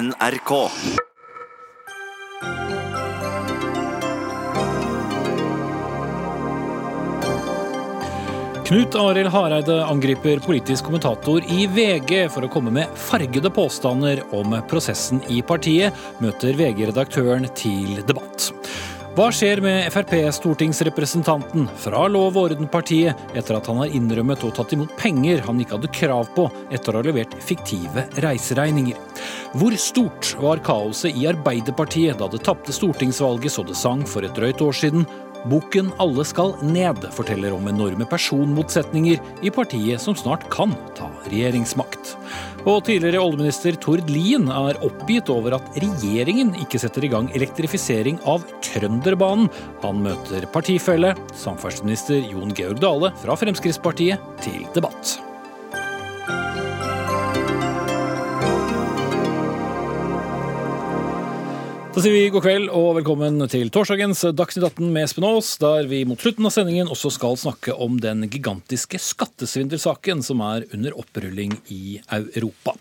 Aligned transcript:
NRK. 0.00 0.70
Knut 8.64 8.94
Arild 8.94 9.28
Hareide 9.28 9.84
angriper 9.84 10.38
politisk 10.38 10.84
kommentator 10.84 11.44
i 11.52 11.66
VG 11.66 12.30
for 12.30 12.46
å 12.46 12.50
komme 12.52 12.72
med 12.72 12.96
fargede 12.96 13.50
påstander 13.52 14.22
om 14.30 14.54
prosessen 14.70 15.20
i 15.28 15.42
partiet, 15.44 15.92
møter 16.22 16.56
VG-redaktøren 16.56 17.50
til 17.58 18.00
debatt. 18.06 18.52
Hva 19.20 19.26
skjer 19.36 19.60
med 19.60 19.90
Frp-stortingsrepresentanten 19.92 21.66
fra 21.76 22.06
Lov 22.08 22.38
og 22.40 22.54
orden-partiet 22.54 23.36
etter 23.36 23.58
at 23.58 23.66
han 23.68 23.82
har 23.82 23.92
innrømmet 23.92 24.46
og 24.48 24.54
tatt 24.56 24.72
imot 24.72 24.94
penger 24.96 25.42
han 25.44 25.60
ikke 25.60 25.76
hadde 25.76 25.90
krav 25.92 26.30
på 26.32 26.46
etter 26.72 26.96
å 26.96 27.02
ha 27.02 27.04
levert 27.04 27.36
fiktive 27.44 28.06
reiseregninger? 28.24 28.96
Hvor 29.60 29.76
stort 29.76 30.30
var 30.40 30.64
kaoset 30.64 31.12
i 31.20 31.26
Arbeiderpartiet 31.28 32.16
da 32.16 32.30
det 32.32 32.40
tapte 32.48 32.72
stortingsvalget 32.72 33.52
så 33.52 33.66
det 33.68 33.76
sang 33.76 34.06
for 34.08 34.24
et 34.24 34.32
drøyt 34.40 34.64
år 34.64 34.80
siden? 34.80 35.04
Boken 35.52 35.92
'Alle 35.96 36.24
skal 36.24 36.56
ned' 36.64 37.06
forteller 37.12 37.52
om 37.52 37.68
enorme 37.68 38.08
personmotsetninger 38.08 39.20
i 39.44 39.52
partiet 39.52 40.00
som 40.00 40.16
snart 40.16 40.48
kan 40.52 40.72
ta 40.96 41.08
regjeringsmakt. 41.28 42.16
Og 42.68 42.82
tidligere 42.84 43.22
oljeminister 43.22 43.78
Tord 43.80 44.10
Lien 44.12 44.50
er 44.52 44.80
oppgitt 44.84 45.30
over 45.32 45.56
at 45.56 45.80
regjeringen 45.80 46.52
ikke 46.60 46.80
setter 46.82 47.06
i 47.06 47.12
gang 47.12 47.30
elektrifisering 47.36 48.20
av 48.28 48.44
Trønderbanen. 48.66 49.48
Han 49.84 50.04
møter 50.04 50.48
partifelle, 50.52 51.14
samferdselsminister 51.40 52.20
Jon 52.28 52.52
Georg 52.56 52.82
Dale 52.84 53.14
fra 53.22 53.38
Fremskrittspartiet, 53.40 54.30
til 54.44 54.64
debatt. 54.76 55.18
Da 61.90 61.98
sier 61.98 62.12
vi 62.14 62.28
god 62.30 62.44
kveld 62.44 62.68
og 62.70 62.92
velkommen 63.00 63.42
til 63.50 63.66
torsdagens 63.74 64.20
Dagsnytt 64.38 64.68
18 64.68 64.92
med 64.94 65.08
Espen 65.08 65.24
Aas, 65.26 65.48
der 65.58 65.88
vi 65.90 66.04
mot 66.06 66.22
slutten 66.22 66.46
av 66.46 66.52
sendingen 66.54 66.86
også 66.86 67.10
skal 67.16 67.34
snakke 67.34 67.74
om 67.74 67.96
den 67.98 68.28
gigantiske 68.30 69.00
skattesvindelsaken 69.02 70.22
som 70.22 70.38
er 70.46 70.68
under 70.70 70.94
opprulling 71.02 71.56
i 71.74 71.98
Europa. 72.14 72.76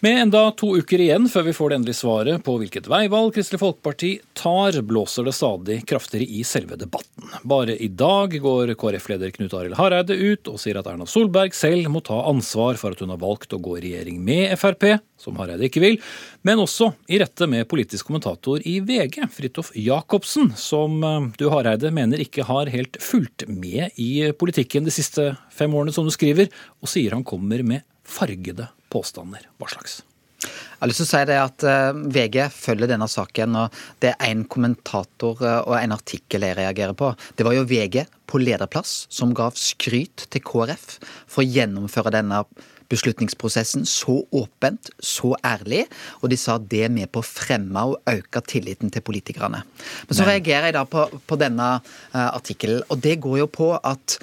Med 0.00 0.22
enda 0.22 0.50
to 0.50 0.74
uker 0.76 1.00
igjen 1.00 1.24
før 1.32 1.46
vi 1.46 1.52
får 1.56 1.70
det 1.70 1.76
endelige 1.78 1.96
svaret 1.96 2.42
på 2.44 2.58
hvilket 2.60 2.84
veivalg 2.92 3.30
Kristelig 3.32 3.62
Folkeparti 3.62 4.10
tar, 4.36 4.76
blåser 4.84 5.24
det 5.24 5.32
stadig 5.32 5.78
kraftigere 5.88 6.26
i 6.36 6.42
selve 6.44 6.76
debatten. 6.76 7.30
Bare 7.48 7.72
i 7.80 7.88
dag 7.88 8.36
går 8.44 8.74
KrF-leder 8.76 9.32
Knut 9.32 9.56
Arild 9.56 9.78
Hareide 9.80 10.12
ut 10.12 10.52
og 10.52 10.60
sier 10.60 10.76
at 10.76 10.90
Erna 10.92 11.08
Solberg 11.08 11.56
selv 11.56 11.88
må 11.94 12.04
ta 12.04 12.18
ansvar 12.28 12.76
for 12.76 12.92
at 12.92 13.00
hun 13.00 13.14
har 13.14 13.22
valgt 13.24 13.56
å 13.56 13.62
gå 13.64 13.78
i 13.78 13.86
regjering 13.86 14.20
med 14.20 14.52
Frp, 14.60 14.84
som 15.16 15.40
Hareide 15.40 15.64
ikke 15.70 15.86
vil, 15.86 15.96
men 16.44 16.60
også 16.60 16.92
i 17.08 17.22
rette 17.24 17.48
med 17.48 17.64
politisk 17.72 18.12
kommentator 18.12 18.60
i 18.68 18.76
VG, 18.84 19.22
Fridtjof 19.32 19.72
Jacobsen, 19.80 20.52
som 20.60 21.00
eh, 21.00 21.20
du 21.40 21.48
Hareide 21.48 21.88
mener 21.88 22.20
ikke 22.20 22.44
har 22.44 22.68
helt 22.68 23.00
fulgt 23.00 23.48
med 23.48 23.96
i 23.96 24.28
politikken 24.36 24.84
de 24.84 24.92
siste 24.92 25.32
fem 25.48 25.72
årene, 25.72 25.96
som 25.96 26.04
du 26.04 26.12
skriver, 26.12 26.52
og 26.84 26.92
sier 26.92 27.16
han 27.16 27.24
kommer 27.24 27.64
med 27.64 27.88
fargede 28.04 28.68
påstander. 28.92 29.48
Hva 29.60 29.70
slags? 29.72 30.02
Jeg 30.46 30.82
har 30.82 30.90
lyst 30.90 31.00
til 31.00 31.06
å 31.06 31.10
si 31.10 31.22
det 31.30 31.36
at 31.40 31.64
uh, 31.64 31.98
VG 32.12 32.36
følger 32.52 32.90
denne 32.90 33.08
saken, 33.08 33.56
og 33.62 33.80
det 34.04 34.12
er 34.12 34.28
en 34.28 34.44
kommentator 34.52 35.40
uh, 35.40 35.62
og 35.64 35.74
en 35.78 35.96
artikkel 35.96 36.44
jeg 36.44 36.58
reagerer 36.58 36.96
på. 36.98 37.10
Det 37.38 37.46
var 37.46 37.56
jo 37.56 37.66
VG 37.66 38.02
på 38.28 38.42
lederplass 38.42 39.06
som 39.12 39.32
gav 39.36 39.56
skryt 39.58 40.26
til 40.30 40.44
KrF 40.44 40.98
for 41.24 41.42
å 41.42 41.48
gjennomføre 41.48 42.12
denne 42.14 42.44
beslutningsprosessen 42.92 43.86
så 43.88 44.20
åpent, 44.36 44.90
så 45.02 45.32
ærlig, 45.42 45.84
og 46.20 46.30
de 46.30 46.38
sa 46.38 46.54
det 46.58 46.84
er 46.86 46.92
med 46.92 47.10
på 47.10 47.22
å 47.22 47.26
fremme 47.26 47.82
og 47.90 48.12
øke 48.12 48.42
tilliten 48.46 48.92
til 48.94 49.02
politikerne. 49.06 49.64
Men 50.06 50.18
så 50.18 50.26
reagerer 50.28 50.70
jeg 50.70 50.76
da 50.78 50.84
på, 50.90 51.08
på 51.26 51.40
denne 51.40 51.70
uh, 51.80 52.28
artikkelen, 52.28 52.84
og 52.86 53.00
det 53.02 53.18
går 53.24 53.40
jo 53.42 53.48
på 53.50 53.72
at 53.80 54.20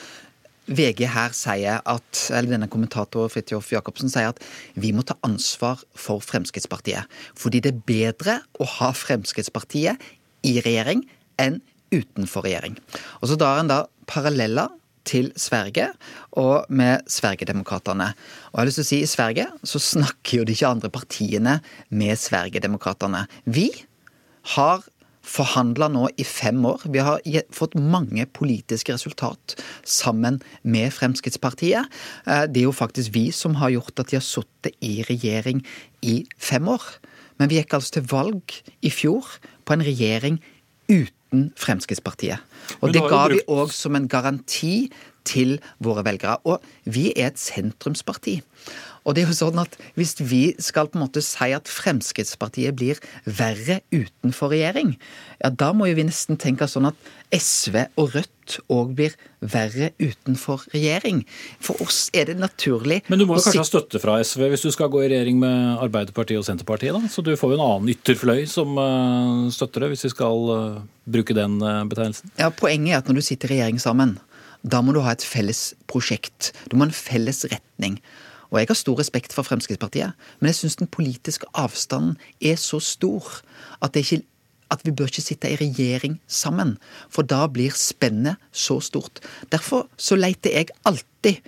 VG 0.68 1.08
her 1.12 1.34
sier 1.36 1.82
at, 1.84 2.20
eller 2.32 2.56
denne 2.56 2.70
kommentator 2.72 3.28
Fridtjof 3.32 3.72
Jacobsen 3.74 4.12
sier 4.12 4.32
at 4.32 4.40
vi 4.80 4.94
må 4.96 5.04
ta 5.08 5.18
ansvar 5.28 5.82
for 5.98 6.24
Fremskrittspartiet. 6.24 7.10
Fordi 7.40 7.64
det 7.64 7.74
er 7.74 7.84
bedre 7.88 8.38
å 8.62 8.68
ha 8.80 8.94
Fremskrittspartiet 8.96 10.00
i 10.48 10.58
regjering 10.64 11.04
enn 11.42 11.60
utenfor 11.94 12.48
regjering. 12.48 12.78
Og 13.22 13.30
så 13.30 13.38
drar 13.40 13.62
en 13.62 13.72
da 13.72 13.84
paralleller 14.10 14.72
til 15.08 15.32
Sverige 15.40 15.90
og 16.40 16.70
med 16.72 17.04
Sverigedemokraterna. 17.12 18.14
Og 18.52 18.56
jeg 18.56 18.62
har 18.62 18.70
lyst 18.70 18.80
til 18.80 18.86
å 18.86 18.92
si 18.92 19.00
I 19.04 19.10
Sverige 19.12 19.48
så 19.68 19.82
snakker 19.84 20.40
jo 20.40 20.46
de 20.48 20.56
ikke 20.56 20.72
andre 20.72 20.92
partiene 20.94 21.58
med 21.92 22.20
Sverigedemokraterna. 22.20 23.26
Vi 23.44 23.68
har 24.56 24.84
forhandla 25.24 25.88
nå 25.92 26.08
i 26.20 26.26
fem 26.28 26.60
år. 26.68 26.84
Vi 26.92 27.02
har 27.04 27.22
fått 27.56 27.78
mange 27.80 28.26
politiske 28.36 28.94
resultat 28.94 29.56
sammen 29.88 30.42
med 30.64 30.92
Fremskrittspartiet. 30.94 31.90
Eh, 32.28 32.46
det 32.52 32.64
er 32.64 32.68
jo 32.68 32.76
faktisk 32.76 33.16
vi 33.16 33.30
som 33.32 33.56
har 33.62 33.74
gjort 33.74 34.04
at 34.04 34.12
de 34.12 34.20
har 34.20 34.28
sittet 34.28 34.76
i 34.84 35.02
regjering 35.08 35.64
i 36.04 36.24
fem 36.38 36.68
år. 36.68 36.84
Men 37.40 37.50
vi 37.50 37.60
gikk 37.60 37.78
altså 37.78 37.98
til 37.98 38.08
valg 38.12 38.60
i 38.84 38.92
fjor 38.94 39.26
på 39.66 39.76
en 39.76 39.86
regjering 39.86 40.42
uten 40.92 41.50
Fremskrittspartiet. 41.58 42.44
Og 42.84 42.94
det 42.94 43.02
ga 43.10 43.26
vi 43.32 43.42
òg 43.50 43.72
som 43.74 43.96
en 43.98 44.08
garanti 44.12 44.92
til 45.26 45.56
våre 45.84 46.04
velgere. 46.06 46.38
Og 46.46 46.62
vi 46.86 47.10
er 47.16 47.32
et 47.32 47.40
sentrumsparti. 47.42 48.42
Og 49.04 49.16
det 49.16 49.24
er 49.24 49.32
jo 49.32 49.36
sånn 49.36 49.60
at 49.62 49.76
Hvis 50.00 50.16
vi 50.24 50.44
skal 50.64 50.90
på 50.90 51.00
en 51.00 51.06
måte 51.06 51.24
si 51.26 51.50
at 51.56 51.70
Fremskrittspartiet 51.72 52.76
blir 52.78 53.00
verre 53.26 53.82
utenfor 53.94 54.54
regjering, 54.54 54.96
ja 55.44 55.52
da 55.54 55.72
må 55.76 55.90
jo 55.90 55.98
vi 55.98 56.08
nesten 56.08 56.40
tenke 56.40 56.68
sånn 56.70 56.88
at 56.90 57.12
SV 57.34 57.76
og 58.00 58.14
Rødt 58.14 58.58
òg 58.72 58.94
blir 58.98 59.14
verre 59.40 59.92
utenfor 60.02 60.66
regjering. 60.74 61.24
For 61.64 61.80
oss 61.84 62.08
er 62.16 62.28
det 62.30 62.38
naturlig 62.40 63.02
Men 63.12 63.22
du 63.22 63.26
må 63.28 63.38
jo 63.38 63.44
kanskje 63.46 63.62
ha 63.62 63.68
støtte 63.68 64.02
fra 64.04 64.18
SV 64.24 64.46
hvis 64.54 64.66
du 64.68 64.72
skal 64.76 64.92
gå 64.94 65.04
i 65.04 65.10
regjering 65.12 65.40
med 65.42 65.84
Arbeiderpartiet 65.84 66.42
og 66.42 66.48
Senterpartiet, 66.48 66.96
da? 66.96 67.12
Så 67.12 67.24
du 67.26 67.34
får 67.40 67.54
jo 67.54 67.60
en 67.60 67.66
annen 67.66 67.94
ytterfløy 67.96 68.44
som 68.50 68.78
uh, 68.80 69.50
støtter 69.54 69.86
det, 69.86 69.94
hvis 69.94 70.06
vi 70.08 70.14
skal 70.14 70.52
uh, 70.52 70.84
bruke 71.10 71.36
den 71.38 71.58
uh, 71.64 71.82
betegnelsen? 71.90 72.34
Ja, 72.40 72.52
Poenget 72.54 72.94
er 72.94 73.02
at 73.02 73.10
når 73.10 73.22
du 73.22 73.26
sitter 73.26 73.52
i 73.52 73.58
regjering 73.58 73.82
sammen, 73.82 74.18
da 74.64 74.80
må 74.84 74.96
du 74.96 75.02
ha 75.04 75.12
et 75.16 75.26
felles 75.28 75.74
prosjekt. 75.92 76.54
Du 76.72 76.78
må 76.78 76.86
ha 76.86 76.92
en 76.92 76.96
felles 76.96 77.44
retning. 77.52 77.98
Og 78.54 78.62
jeg 78.62 78.70
har 78.70 78.78
stor 78.78 79.00
respekt 79.02 79.34
for 79.34 79.48
Fremskrittspartiet, 79.48 80.14
men 80.40 80.52
jeg 80.52 80.62
syns 80.62 80.78
den 80.78 80.92
politiske 80.94 81.50
avstanden 81.58 82.20
er 82.38 82.60
så 82.62 82.78
stor 82.84 83.26
at, 83.82 83.98
ikke, 83.98 84.22
at 84.70 84.84
vi 84.86 84.94
bør 84.94 85.10
ikke 85.10 85.26
sitte 85.26 85.50
i 85.50 85.58
regjering 85.58 86.20
sammen. 86.30 86.76
For 87.10 87.26
da 87.26 87.48
blir 87.50 87.74
spennet 87.74 88.38
så 88.54 88.78
stort. 88.78 89.24
Derfor 89.50 89.88
så 89.98 90.20
leiter 90.20 90.54
jeg 90.54 90.76
alltid 90.86 91.42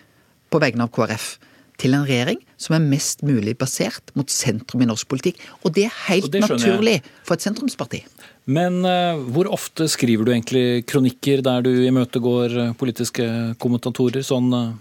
på 0.50 0.62
vegne 0.64 0.88
av 0.88 0.94
KrF 0.96 1.36
til 1.78 1.94
en 1.94 2.08
regjering 2.08 2.40
som 2.58 2.78
er 2.78 2.88
mest 2.88 3.22
mulig 3.28 3.54
basert 3.60 4.10
mot 4.18 4.32
sentrum 4.32 4.82
i 4.82 4.88
norsk 4.90 5.10
politikk. 5.12 5.44
Og 5.62 5.76
det 5.76 5.86
er 5.90 6.02
helt 6.08 6.32
det 6.34 6.42
naturlig 6.46 6.96
for 7.22 7.36
et 7.36 7.46
sentrumsparti. 7.46 8.02
Men 8.50 8.82
uh, 8.82 9.20
hvor 9.36 9.52
ofte 9.54 9.86
skriver 9.92 10.26
du 10.26 10.34
egentlig 10.34 10.86
kronikker 10.90 11.46
der 11.46 11.66
du 11.66 11.72
imøtegår 11.86 12.78
politiske 12.80 13.28
kommentatorer 13.62 14.26
sånn 14.26 14.50
uh, 14.56 14.74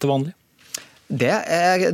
til 0.00 0.14
vanlig? 0.14 0.36
Det, 1.06 1.30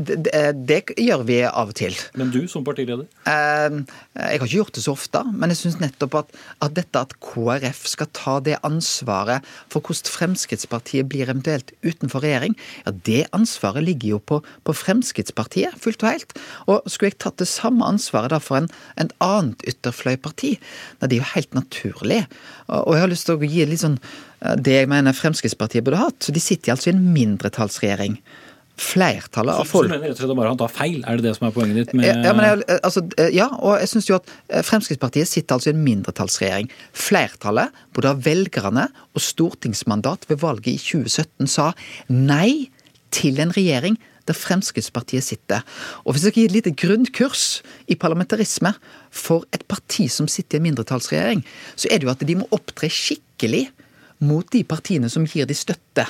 det, 0.09 0.33
det, 0.65 0.79
gjør 0.97 1.25
vi 1.29 1.43
av 1.45 1.69
og 1.69 1.77
til. 1.77 1.97
Men 2.17 2.31
du 2.33 2.47
som 2.49 2.65
partileder? 2.65 3.05
Ehm, 3.29 3.83
jeg 4.17 4.39
har 4.41 4.47
ikke 4.47 4.55
gjort 4.55 4.79
det 4.79 4.85
så 4.87 4.95
ofte. 4.97 5.21
Men 5.37 5.53
jeg 5.53 5.59
syns 5.61 5.77
nettopp 5.83 6.15
at, 6.23 6.31
at, 6.65 6.73
dette 6.79 7.03
at 7.03 7.13
KrF 7.21 7.83
skal 7.93 8.09
ta 8.17 8.39
det 8.41 8.57
ansvaret 8.65 9.45
for 9.73 9.85
hvordan 9.85 10.13
Fremskrittspartiet 10.15 11.11
blir 11.13 11.29
eventuelt 11.29 11.75
utenfor 11.85 12.25
regjering, 12.25 12.57
ja 12.87 12.95
det 13.05 13.27
ansvaret 13.37 13.85
ligger 13.85 14.15
jo 14.15 14.21
på, 14.33 14.39
på 14.65 14.75
Fremskrittspartiet 14.81 15.77
fullt 15.83 16.07
og 16.07 16.09
helt. 16.09 16.33
Og 16.73 16.89
skulle 16.89 17.13
jeg 17.13 17.21
tatt 17.21 17.43
det 17.43 17.51
samme 17.51 17.85
ansvaret 17.85 18.33
da 18.33 18.41
for 18.41 18.63
en, 18.63 18.71
en 18.97 19.13
annet 19.25 19.61
ytterfløyparti? 19.69 20.55
Nei, 21.03 21.11
det 21.11 21.19
er 21.19 21.21
jo 21.21 21.33
helt 21.35 21.59
naturlig. 21.59 22.23
Og 22.73 22.97
jeg 22.97 23.05
har 23.05 23.13
lyst 23.13 23.29
til 23.29 23.37
å 23.37 23.53
gi 23.53 23.69
litt 23.69 23.85
sånn 23.85 23.99
eh, 24.01 24.57
det 24.57 24.79
jeg 24.81 24.91
mener 24.95 25.17
Fremskrittspartiet 25.17 25.85
burde 25.85 26.01
hatt. 26.01 26.23
Så 26.25 26.33
de 26.33 26.41
sitter 26.41 26.73
altså 26.73 26.89
i 26.89 26.97
en 26.97 27.05
mindretallsregjering 27.13 28.17
flertallet 28.81 29.59
av 29.61 29.69
folk 29.69 29.87
Så 29.87 29.93
du 29.93 29.95
mener 29.95 30.11
rett 30.11 30.19
og 30.19 30.25
slett 30.25 30.39
bare 30.39 30.53
han 30.53 30.61
tar 30.61 30.73
feil? 30.73 31.01
Er 31.09 31.19
det 31.19 31.27
det 31.27 31.35
som 31.37 31.49
er 31.49 31.55
poenget 31.55 31.79
ditt? 31.79 31.97
Med... 31.99 32.07
Ja, 32.09 32.33
jeg, 32.33 32.63
altså, 32.79 33.03
ja, 33.35 33.49
og 33.61 33.77
jeg 33.83 33.91
syns 33.93 34.09
jo 34.09 34.19
at 34.19 34.31
eh, 34.49 34.63
Fremskrittspartiet 34.67 35.29
sitter 35.29 35.59
altså 35.59 35.71
i 35.71 35.75
en 35.75 35.83
mindretallsregjering. 35.85 36.71
Flertallet, 36.97 37.83
både 37.97 38.15
av 38.15 38.23
velgerne 38.25 38.87
og 39.13 39.25
stortingsmandat 39.25 40.25
ved 40.31 40.41
valget 40.43 40.73
i 40.73 40.81
2017, 40.81 41.51
sa 41.53 41.73
nei 42.09 42.73
til 43.13 43.43
en 43.45 43.53
regjering 43.53 43.99
der 44.29 44.39
Fremskrittspartiet 44.39 45.25
sitter. 45.27 45.63
Og 46.07 46.15
hvis 46.15 46.27
jeg 46.27 46.33
skal 46.33 46.43
gi 46.43 46.49
et 46.51 46.57
lite 46.57 46.75
grunnkurs 46.79 47.47
i 47.91 47.99
parlamentarisme 47.99 48.75
for 49.11 49.47
et 49.55 49.65
parti 49.69 50.09
som 50.13 50.31
sitter 50.31 50.59
i 50.59 50.63
en 50.63 50.69
mindretallsregjering, 50.71 51.45
så 51.77 51.91
er 51.91 52.01
det 52.01 52.09
jo 52.09 52.15
at 52.15 52.27
de 52.27 52.39
må 52.39 52.49
opptre 52.55 52.91
skikkelig 52.93 53.67
mot 54.23 54.47
de 54.55 54.63
partiene 54.65 55.11
som 55.11 55.27
gir 55.27 55.49
de 55.51 55.57
støtte. 55.59 56.07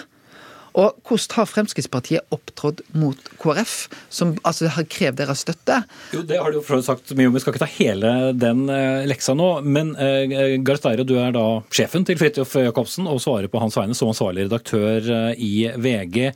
Og 0.79 0.97
hvordan 1.05 1.37
har 1.37 1.49
Fremskrittspartiet 1.51 2.35
opptrådt 2.35 2.81
mot 2.97 3.19
KrF, 3.43 3.75
som 4.13 4.35
altså 4.47 4.71
har 4.73 4.89
krevd 4.89 5.21
deres 5.21 5.45
støtte? 5.45 5.83
Jo, 6.15 6.23
Det 6.23 6.41
har 6.41 6.53
du 6.53 6.61
jo 6.61 6.81
sagt 6.83 7.13
mye 7.19 7.29
om. 7.29 7.37
Vi 7.37 7.43
skal 7.45 7.55
ikke 7.55 7.65
ta 7.65 7.71
hele 7.77 8.33
den 8.33 8.65
uh, 8.71 9.05
leksa 9.09 9.37
nå. 9.37 9.51
Men 9.63 9.95
eh, 10.01 10.59
Gareth 10.65 10.89
Eire, 10.89 11.07
du 11.09 11.17
er 11.21 11.35
da 11.37 11.47
sjefen 11.73 12.07
til 12.09 12.19
Fridtjof 12.21 12.57
Jacobsen 12.63 13.09
og 13.11 13.21
svarer 13.23 13.53
på 13.53 13.61
hans 13.63 13.77
vegne 13.79 13.97
som 13.99 14.13
ansvarlig 14.13 14.49
redaktør 14.49 15.09
uh, 15.09 15.33
i 15.37 15.69
VG. 15.77 16.33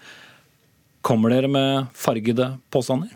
Kommer 1.07 1.33
dere 1.33 1.51
med 1.51 1.95
fargede 1.97 2.57
påstander? 2.75 3.15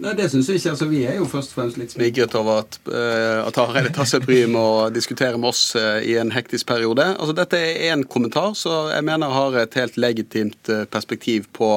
Nei, 0.00 0.14
det 0.16 0.30
syns 0.32 0.48
jeg 0.48 0.60
ikke. 0.60 0.72
Altså, 0.72 0.86
vi 0.88 1.00
er 1.08 1.18
jo 1.18 1.26
først 1.28 1.52
og 1.52 1.58
fremst 1.58 1.80
litt 1.80 1.92
smigret 1.92 2.34
over 2.38 2.62
at, 2.62 2.78
uh, 2.88 3.42
at 3.44 3.58
Hareide 3.60 3.92
tar 3.94 4.08
seg 4.08 4.24
bryet 4.24 4.48
med 4.52 4.60
å 4.60 4.86
diskutere 4.94 5.36
med 5.40 5.50
oss 5.52 5.74
uh, 5.76 5.98
i 6.00 6.16
en 6.20 6.32
hektisk 6.32 6.70
periode. 6.70 7.04
Altså, 7.16 7.34
Dette 7.36 7.60
er 7.60 7.90
én 7.92 8.06
kommentar, 8.08 8.54
så 8.58 8.86
jeg 8.94 9.06
mener 9.06 9.34
har 9.34 9.58
et 9.60 9.76
helt 9.76 10.00
legitimt 10.00 10.72
uh, 10.72 10.86
perspektiv 10.90 11.50
på 11.56 11.72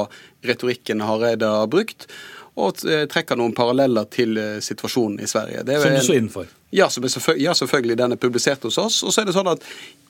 retorikken 0.48 1.04
Hareide 1.04 1.52
har 1.52 1.70
brukt, 1.72 2.08
og 2.60 2.84
trekker 3.10 3.40
noen 3.40 3.56
paralleller 3.58 4.06
til 4.14 4.38
situasjonen 4.62 5.24
i 5.24 5.30
Sverige. 5.32 5.64
Som 5.66 5.96
du 5.96 6.04
så 6.06 6.18
innenfor? 6.20 6.52
Ja, 6.74 6.88
ja, 7.38 7.54
selvfølgelig. 7.54 7.98
Den 7.98 8.16
er 8.16 8.18
publisert 8.18 8.64
hos 8.66 8.80
oss. 8.82 9.04
Og 9.06 9.14
så 9.14 9.22
er 9.22 9.30
det 9.30 9.36
sånn 9.36 9.52
at 9.52 9.62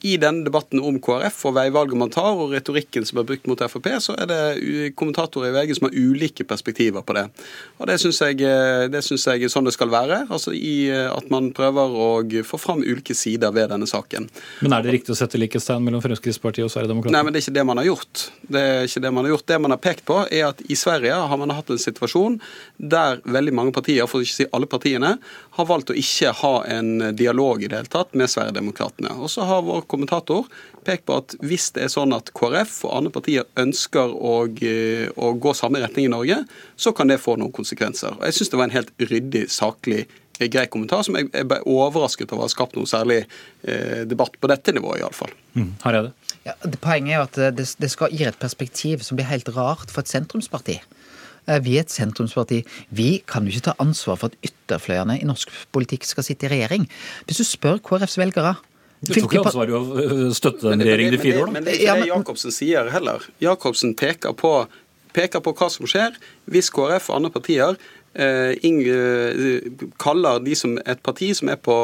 i 0.04 0.14
denne 0.20 0.44
debatten 0.46 0.80
om 0.84 0.96
KrF 1.00 1.42
og 1.48 1.54
veivalget 1.58 1.98
man 2.00 2.12
tar, 2.12 2.36
og 2.40 2.54
retorikken 2.56 3.04
som 3.08 3.20
er 3.20 3.26
brukt 3.28 3.48
mot 3.48 3.60
Frp, 3.60 3.88
så 4.00 4.16
er 4.20 4.28
det 4.28 4.40
kommentatorer 4.96 5.50
i 5.50 5.54
VG 5.54 5.76
som 5.78 5.88
har 5.88 5.96
ulike 5.96 6.46
perspektiver 6.48 7.04
på 7.04 7.16
det. 7.16 7.26
Og 7.80 7.88
det 7.88 7.98
syns 8.00 8.20
jeg, 8.24 8.40
det 8.92 9.02
synes 9.04 9.26
jeg 9.28 9.44
er 9.44 9.52
sånn 9.52 9.68
det 9.68 9.74
skal 9.76 9.92
være. 9.92 10.22
Altså 10.32 10.54
i 10.56 10.88
at 10.92 11.28
man 11.32 11.50
prøver 11.56 11.96
å 12.00 12.08
få 12.48 12.60
fram 12.60 12.84
ulike 12.84 13.16
sider 13.16 13.52
ved 13.56 13.68
denne 13.72 13.88
saken. 13.88 14.30
Men 14.64 14.76
er 14.76 14.84
det 14.84 14.96
riktig 14.96 15.12
å 15.12 15.18
sette 15.20 15.40
likhetstegn 15.40 15.84
mellom 15.84 16.04
Fremskrittspartiet 16.04 16.64
og 16.64 16.72
Sverigedemokraterna? 16.72 17.16
Nei, 17.18 17.24
men 17.28 17.36
det 17.36 17.42
er 17.42 17.46
ikke 17.46 17.56
det 17.60 17.66
man 17.68 17.80
har 17.82 17.90
gjort. 17.90 18.26
Det 18.56 18.64
er 18.72 18.88
ikke 18.88 19.04
det 19.04 19.14
man 19.16 19.28
har 19.28 19.34
gjort. 19.34 19.46
Det 19.52 19.60
man 19.66 19.76
har 19.76 19.82
pekt 19.84 20.04
på, 20.08 20.18
er 20.28 20.48
at 20.48 20.64
i 20.64 20.80
Sverige 20.80 21.20
har 21.32 21.44
man 21.44 21.56
hatt 21.56 21.72
en 21.72 21.84
situasjon 21.84 22.40
der 22.76 23.20
veldig 23.24 23.56
mange 23.56 23.76
partier, 23.76 24.08
for 24.08 24.20
å 24.20 24.24
ikke 24.24 24.40
si 24.40 24.48
alle 24.52 24.68
partiene, 24.70 25.16
har 25.58 25.68
valgt 25.68 25.92
å 25.92 25.98
ikke 25.98 26.32
ha 26.40 26.53
en 26.68 27.16
dialog 27.16 27.62
i 27.62 27.68
det 27.68 27.78
hele 27.78 27.90
tatt 27.90 28.14
med 28.16 28.30
Sverigedemokraterna. 28.30 29.16
Og 29.18 29.30
så 29.32 29.46
har 29.48 29.64
vår 29.66 29.84
kommentator 29.90 30.48
pekt 30.84 31.06
på 31.08 31.18
at 31.22 31.36
hvis 31.44 31.70
det 31.76 31.86
er 31.86 31.92
sånn 31.92 32.14
at 32.16 32.32
KrF 32.36 32.76
og 32.88 32.96
andre 32.98 33.12
partier 33.14 33.48
ønsker 33.60 34.12
å, 34.14 34.34
eh, 34.62 35.06
å 35.16 35.32
gå 35.34 35.54
samme 35.56 35.82
retning 35.82 36.08
i 36.08 36.12
Norge, 36.12 36.42
så 36.76 36.94
kan 36.96 37.10
det 37.10 37.22
få 37.22 37.36
noen 37.40 37.54
konsekvenser. 37.54 38.18
Og 38.18 38.26
Jeg 38.28 38.38
syns 38.38 38.52
det 38.52 38.60
var 38.60 38.68
en 38.68 38.76
helt 38.78 38.92
ryddig, 39.00 39.44
saklig 39.50 40.00
eh, 40.04 40.48
grei 40.48 40.66
kommentar, 40.66 41.02
som 41.02 41.16
jeg, 41.18 41.30
jeg 41.32 41.48
ble 41.50 41.60
overrasket 41.64 42.32
over 42.32 42.44
å 42.44 42.48
ha 42.48 42.54
skapt 42.54 42.76
noe 42.76 42.90
særlig 42.90 43.24
eh, 43.62 44.04
debatt 44.08 44.38
på 44.40 44.50
dette 44.50 44.74
nivået, 44.76 45.00
iallfall. 45.02 45.32
Mm, 45.54 45.72
her 45.84 46.00
er 46.00 46.08
det. 46.08 46.34
Ja, 46.44 46.58
poenget 46.76 47.14
er 47.14 47.16
jo 47.16 47.28
at 47.28 47.56
det, 47.56 47.68
det 47.80 47.90
skal 47.92 48.12
gi 48.12 48.26
et 48.28 48.40
perspektiv 48.40 49.04
som 49.06 49.16
blir 49.16 49.30
helt 49.30 49.48
rart 49.56 49.90
for 49.90 50.04
et 50.04 50.12
sentrumsparti. 50.12 50.80
Eh, 51.46 51.60
vi 51.64 51.76
er 51.78 51.84
et 51.84 51.92
sentrumsparti. 51.92 52.62
Vi 52.90 53.08
kan 53.28 53.44
jo 53.44 53.52
ikke 53.52 53.68
ta 53.70 53.74
ansvar 53.82 54.20
for 54.20 54.32
at 54.32 54.50
ytterfløyene 54.50 55.18
i 55.20 55.26
norsk 55.28 55.52
politikk 55.74 56.06
skal 56.08 56.26
sitte 56.26 56.48
i 56.48 56.54
regjering. 56.54 56.86
Hvis 57.28 57.42
du 57.42 57.48
spør 57.48 57.82
KrFs 57.84 58.18
velgere 58.20 58.56
du 59.04 59.12
tok 59.12 59.34
ikke 59.34 59.42
ansvar 59.50 59.68
i 59.68 59.74
å 59.76 60.30
støtte 60.32 60.70
en 60.72 60.80
regjering 60.80 61.12
i 61.12 61.18
fire 61.20 61.42
år, 61.42 61.50
da? 61.50 61.52
Men 61.52 61.66
det 61.66 61.74
er 61.74 61.82
ikke 61.82 61.96
det 62.00 62.08
Jacobsen 62.08 62.54
sier 62.54 62.88
heller. 62.88 63.26
Jacobsen 63.42 63.92
peker 64.00 64.32
på, 64.38 64.52
peker 65.12 65.42
på 65.44 65.52
hva 65.58 65.68
som 65.72 65.84
skjer 65.90 66.16
hvis 66.48 66.70
KrF 66.72 67.10
og 67.10 67.18
andre 67.18 67.32
partier 67.34 67.76
Eh, 67.76 67.80
eh, 67.80 68.03
kaller 69.98 70.38
de 70.44 70.54
som 70.58 70.76
et 70.78 71.02
parti 71.02 71.32
som 71.34 71.50
er 71.50 71.58
på 71.58 71.74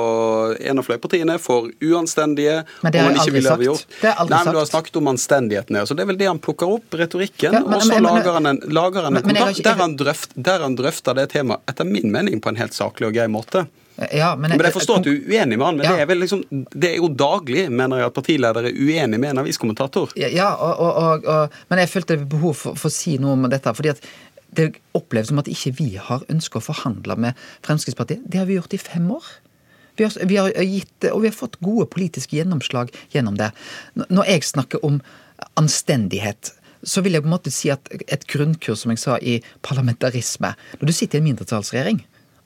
en 0.61 0.79
av 0.79 0.87
fløypartiene, 0.87 1.39
for 1.43 1.71
uanstendige. 1.83 2.61
Men 2.85 2.95
det 2.95 3.03
har 3.03 3.11
jeg 3.11 3.25
aldri 3.25 3.43
sagt. 3.43 3.97
Det 4.01 4.09
har 4.09 4.23
aldri 4.23 4.37
Nei, 4.37 4.45
men 4.45 4.55
Du 4.55 4.61
har 4.61 4.71
snakket 4.71 5.01
om 5.01 5.11
anstendigheten. 5.11 5.81
Så 5.87 5.97
det 5.99 6.07
er 6.07 6.13
vel 6.13 6.21
det 6.21 6.31
han 6.31 6.43
plukker 6.43 6.77
opp, 6.79 6.95
retorikken. 6.95 7.53
Ja, 7.59 7.65
men, 7.65 7.75
og 7.75 7.85
så 7.87 7.99
lager 7.99 8.39
han 8.39 8.47
en, 8.53 8.63
lager 8.71 9.11
en 9.11 9.21
kontakt 9.23 9.65
der 9.65 9.83
han, 9.83 9.99
drøft, 9.99 10.35
der 10.35 10.65
han 10.67 10.79
drøfter 10.79 11.19
det 11.19 11.31
temaet, 11.35 11.65
etter 11.71 11.89
min 11.89 12.13
mening, 12.15 12.41
på 12.41 12.53
en 12.53 12.61
helt 12.61 12.77
saklig 12.77 13.11
og 13.11 13.19
grei 13.19 13.29
måte. 13.31 13.67
Ja, 14.13 14.37
men, 14.37 14.51
men, 14.51 14.63
jeg 14.65 14.73
forstår 14.73 15.03
at 15.03 15.05
du 15.05 15.11
er 15.13 15.19
uenig 15.29 15.59
med 15.59 15.67
han, 15.67 15.77
men 15.77 15.85
ja. 15.85 15.93
det, 15.99 16.15
er 16.15 16.21
liksom, 16.23 16.41
det, 16.51 16.89
er 16.89 16.95
jo 17.03 17.11
daglig, 17.13 17.67
mener 17.69 18.01
jeg, 18.01 18.09
at 18.09 18.17
partiledere 18.17 18.71
er 18.71 18.79
uenig 18.79 19.19
med 19.21 19.35
en 19.35 19.43
aviskommentator. 19.43 20.15
Ja, 20.17 20.55
og, 20.55 20.81
og, 20.81 21.29
og, 21.29 21.59
men 21.69 21.83
jeg 21.83 21.93
følte 21.93 22.17
behov 22.23 22.57
for, 22.57 22.79
for, 22.81 22.89
å 22.89 22.95
si 22.95 23.19
noe 23.21 23.37
om 23.37 23.45
dette. 23.53 23.75
fordi 23.77 23.93
at 23.93 24.09
det 24.57 24.73
oppleves 24.97 25.31
som 25.31 25.41
at 25.43 25.51
ikke 25.51 25.75
vi 25.79 25.93
har 26.01 26.25
ønska 26.33 26.59
å 26.59 26.65
forhandle 26.65 27.17
med 27.21 27.39
Fremskrittspartiet. 27.67 28.25
Det 28.27 28.41
har 28.41 28.49
vi 28.49 28.59
gjort 28.59 28.75
i 28.75 28.83
fem 28.83 29.07
år. 29.15 29.27
Vi 29.99 30.07
har, 30.07 30.15
vi 30.27 30.39
har, 30.39 30.55
gitt, 30.65 31.09
og 31.11 31.23
vi 31.25 31.29
har 31.29 31.37
fått 31.37 31.59
gode 31.61 31.87
politiske 31.93 32.39
gjennomslag 32.39 32.93
gjennom 33.13 33.37
det. 33.39 33.51
Når 34.09 34.31
jeg 34.31 34.47
snakker 34.49 34.85
om 34.87 35.01
anstendighet, 35.61 36.55
så 36.83 37.03
vil 37.05 37.17
jeg 37.17 37.25
på 37.25 37.29
en 37.29 37.35
måte 37.35 37.53
si 37.53 37.69
at 37.73 37.91
et 37.93 38.25
grunnkurs, 38.31 38.83
som 38.83 38.95
jeg 38.95 39.03
sa, 39.03 39.19
i 39.21 39.43
parlamentarisme 39.67 40.55
Når 40.81 40.89
du 40.89 40.95
sitter 40.97 41.19
i 41.19 41.21
en 41.21 41.29
mindretallsregjering, 41.29 42.01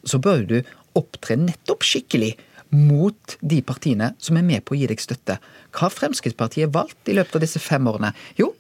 så 0.05 0.19
bør 0.19 0.43
du 0.49 0.57
opptre 0.99 1.37
nettopp 1.39 1.87
skikkelig 1.87 2.35
mot 2.75 3.37
de 3.41 3.61
partiene 3.63 4.11
som 4.19 4.39
er 4.39 4.47
med 4.47 4.65
på 4.67 4.75
å 4.75 4.79
gi 4.81 4.89
deg 4.91 5.03
støtte. 5.03 5.39
Hva 5.71 5.87
har 5.87 5.95
Fremskrittspartiet 5.95 6.75
valgt 6.75 7.11
i 7.11 7.15
løpet 7.15 7.39
av 7.39 7.45
disse 7.45 7.63
fem 7.63 7.87
årene? 7.87 8.11
Jo, 8.41 8.51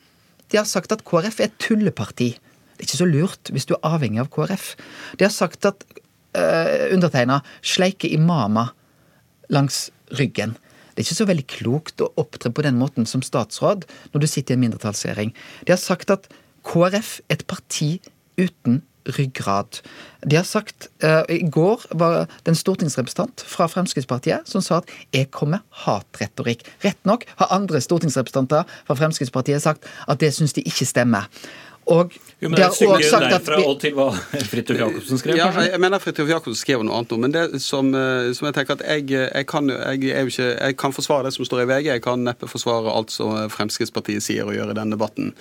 de 0.52 0.60
har 0.60 0.68
sagt 0.70 0.94
at 0.94 1.02
KrF 1.06 1.40
er 1.40 1.50
et 1.50 1.58
tulleparti. 1.58 2.34
Det 2.74 2.84
er 2.84 2.88
ikke 2.88 3.02
så 3.02 3.08
lurt 3.10 3.52
hvis 3.54 3.68
du 3.70 3.74
er 3.76 3.84
avhengig 3.86 4.22
av 4.22 4.30
KrF. 4.34 4.74
De 5.18 5.26
har 5.26 5.34
sagt 5.34 5.68
at 5.68 5.84
uh, 6.36 6.90
undertegna 6.94 7.40
sleiker 7.62 8.12
imamer 8.12 8.72
langs 9.52 9.88
ryggen. 10.18 10.56
Det 10.94 11.02
er 11.02 11.08
ikke 11.08 11.20
så 11.20 11.28
veldig 11.28 11.46
klokt 11.50 12.02
å 12.02 12.12
opptre 12.20 12.52
på 12.54 12.64
den 12.66 12.78
måten 12.78 13.06
som 13.06 13.22
statsråd 13.24 13.86
når 14.12 14.22
du 14.22 14.30
sitter 14.30 14.54
i 14.54 14.58
en 14.58 14.64
mindretallsregjering. 14.66 15.34
De 15.66 15.74
har 15.74 15.82
sagt 15.82 16.12
at 16.14 16.28
KrF 16.64 17.18
er 17.26 17.38
et 17.38 17.46
parti 17.50 17.90
uten 18.40 18.82
ryggrad. 19.18 19.82
De 20.24 20.36
har 20.38 20.46
sagt 20.48 20.88
uh, 21.04 21.22
I 21.28 21.42
går 21.52 21.82
var 21.98 22.24
det 22.30 22.54
en 22.54 22.58
stortingsrepresentant 22.58 23.44
fra 23.48 23.66
Fremskrittspartiet 23.68 24.48
som 24.48 24.62
sa 24.64 24.78
at 24.80 24.88
'jeg 25.12 25.30
kommer 25.30 25.60
hatretorikk'. 25.84 26.64
Rett 26.84 27.04
nok 27.04 27.26
har 27.36 27.52
andre 27.52 27.80
stortingsrepresentanter 27.80 28.64
fra 28.86 28.94
Fremskrittspartiet 28.94 29.62
sagt 29.62 29.84
at 30.08 30.20
det 30.20 30.32
syns 30.34 30.52
de 30.52 30.62
ikke 30.62 30.86
stemmer. 30.86 31.28
Og 31.84 32.14
jo, 32.40 32.48
men 32.48 32.56
det 32.56 32.64
er 32.64 32.70
et 32.70 32.76
stykke 32.76 33.20
derfra 33.28 33.58
og 33.60 33.76
til 33.82 33.92
hva 33.96 34.06
Fridtjof 34.50 34.78
Jacobsen 34.80 35.20
skrev? 35.20 35.36
Ja, 35.36 35.48
jeg, 35.66 35.80
mener 35.82 36.00
Fridtjof 36.00 36.30
Jacobsen 36.32 36.60
skrev 36.60 36.84
noe 36.84 36.96
annet 36.96 37.12
nå. 37.12 37.18
Men 37.20 37.34
det 37.34 37.44
som, 37.64 37.90
eh, 37.98 38.30
som 38.36 38.48
jeg 38.48 38.56
tenker 38.56 38.78
at 38.78 38.84
jeg, 38.84 39.06
jeg, 39.12 39.46
kan, 39.50 39.68
jeg, 39.68 40.00
ikke, 40.00 40.48
jeg, 40.48 40.76
kan, 40.80 40.96
forsvare 40.96 41.28
det 41.28 41.34
som 41.36 41.48
står 41.48 41.64
i 41.64 41.68
VG. 41.70 41.88
Jeg 41.92 42.04
kan 42.04 42.24
neppe 42.24 42.48
forsvare 42.50 42.92
alt 42.92 43.12
som 43.12 43.36
Fremskrittspartiet 43.52 44.24
sier 44.24 44.48
og 44.48 44.56
gjør 44.56 44.72
i 44.72 44.78
denne 44.80 44.96
debatten. 44.96 45.32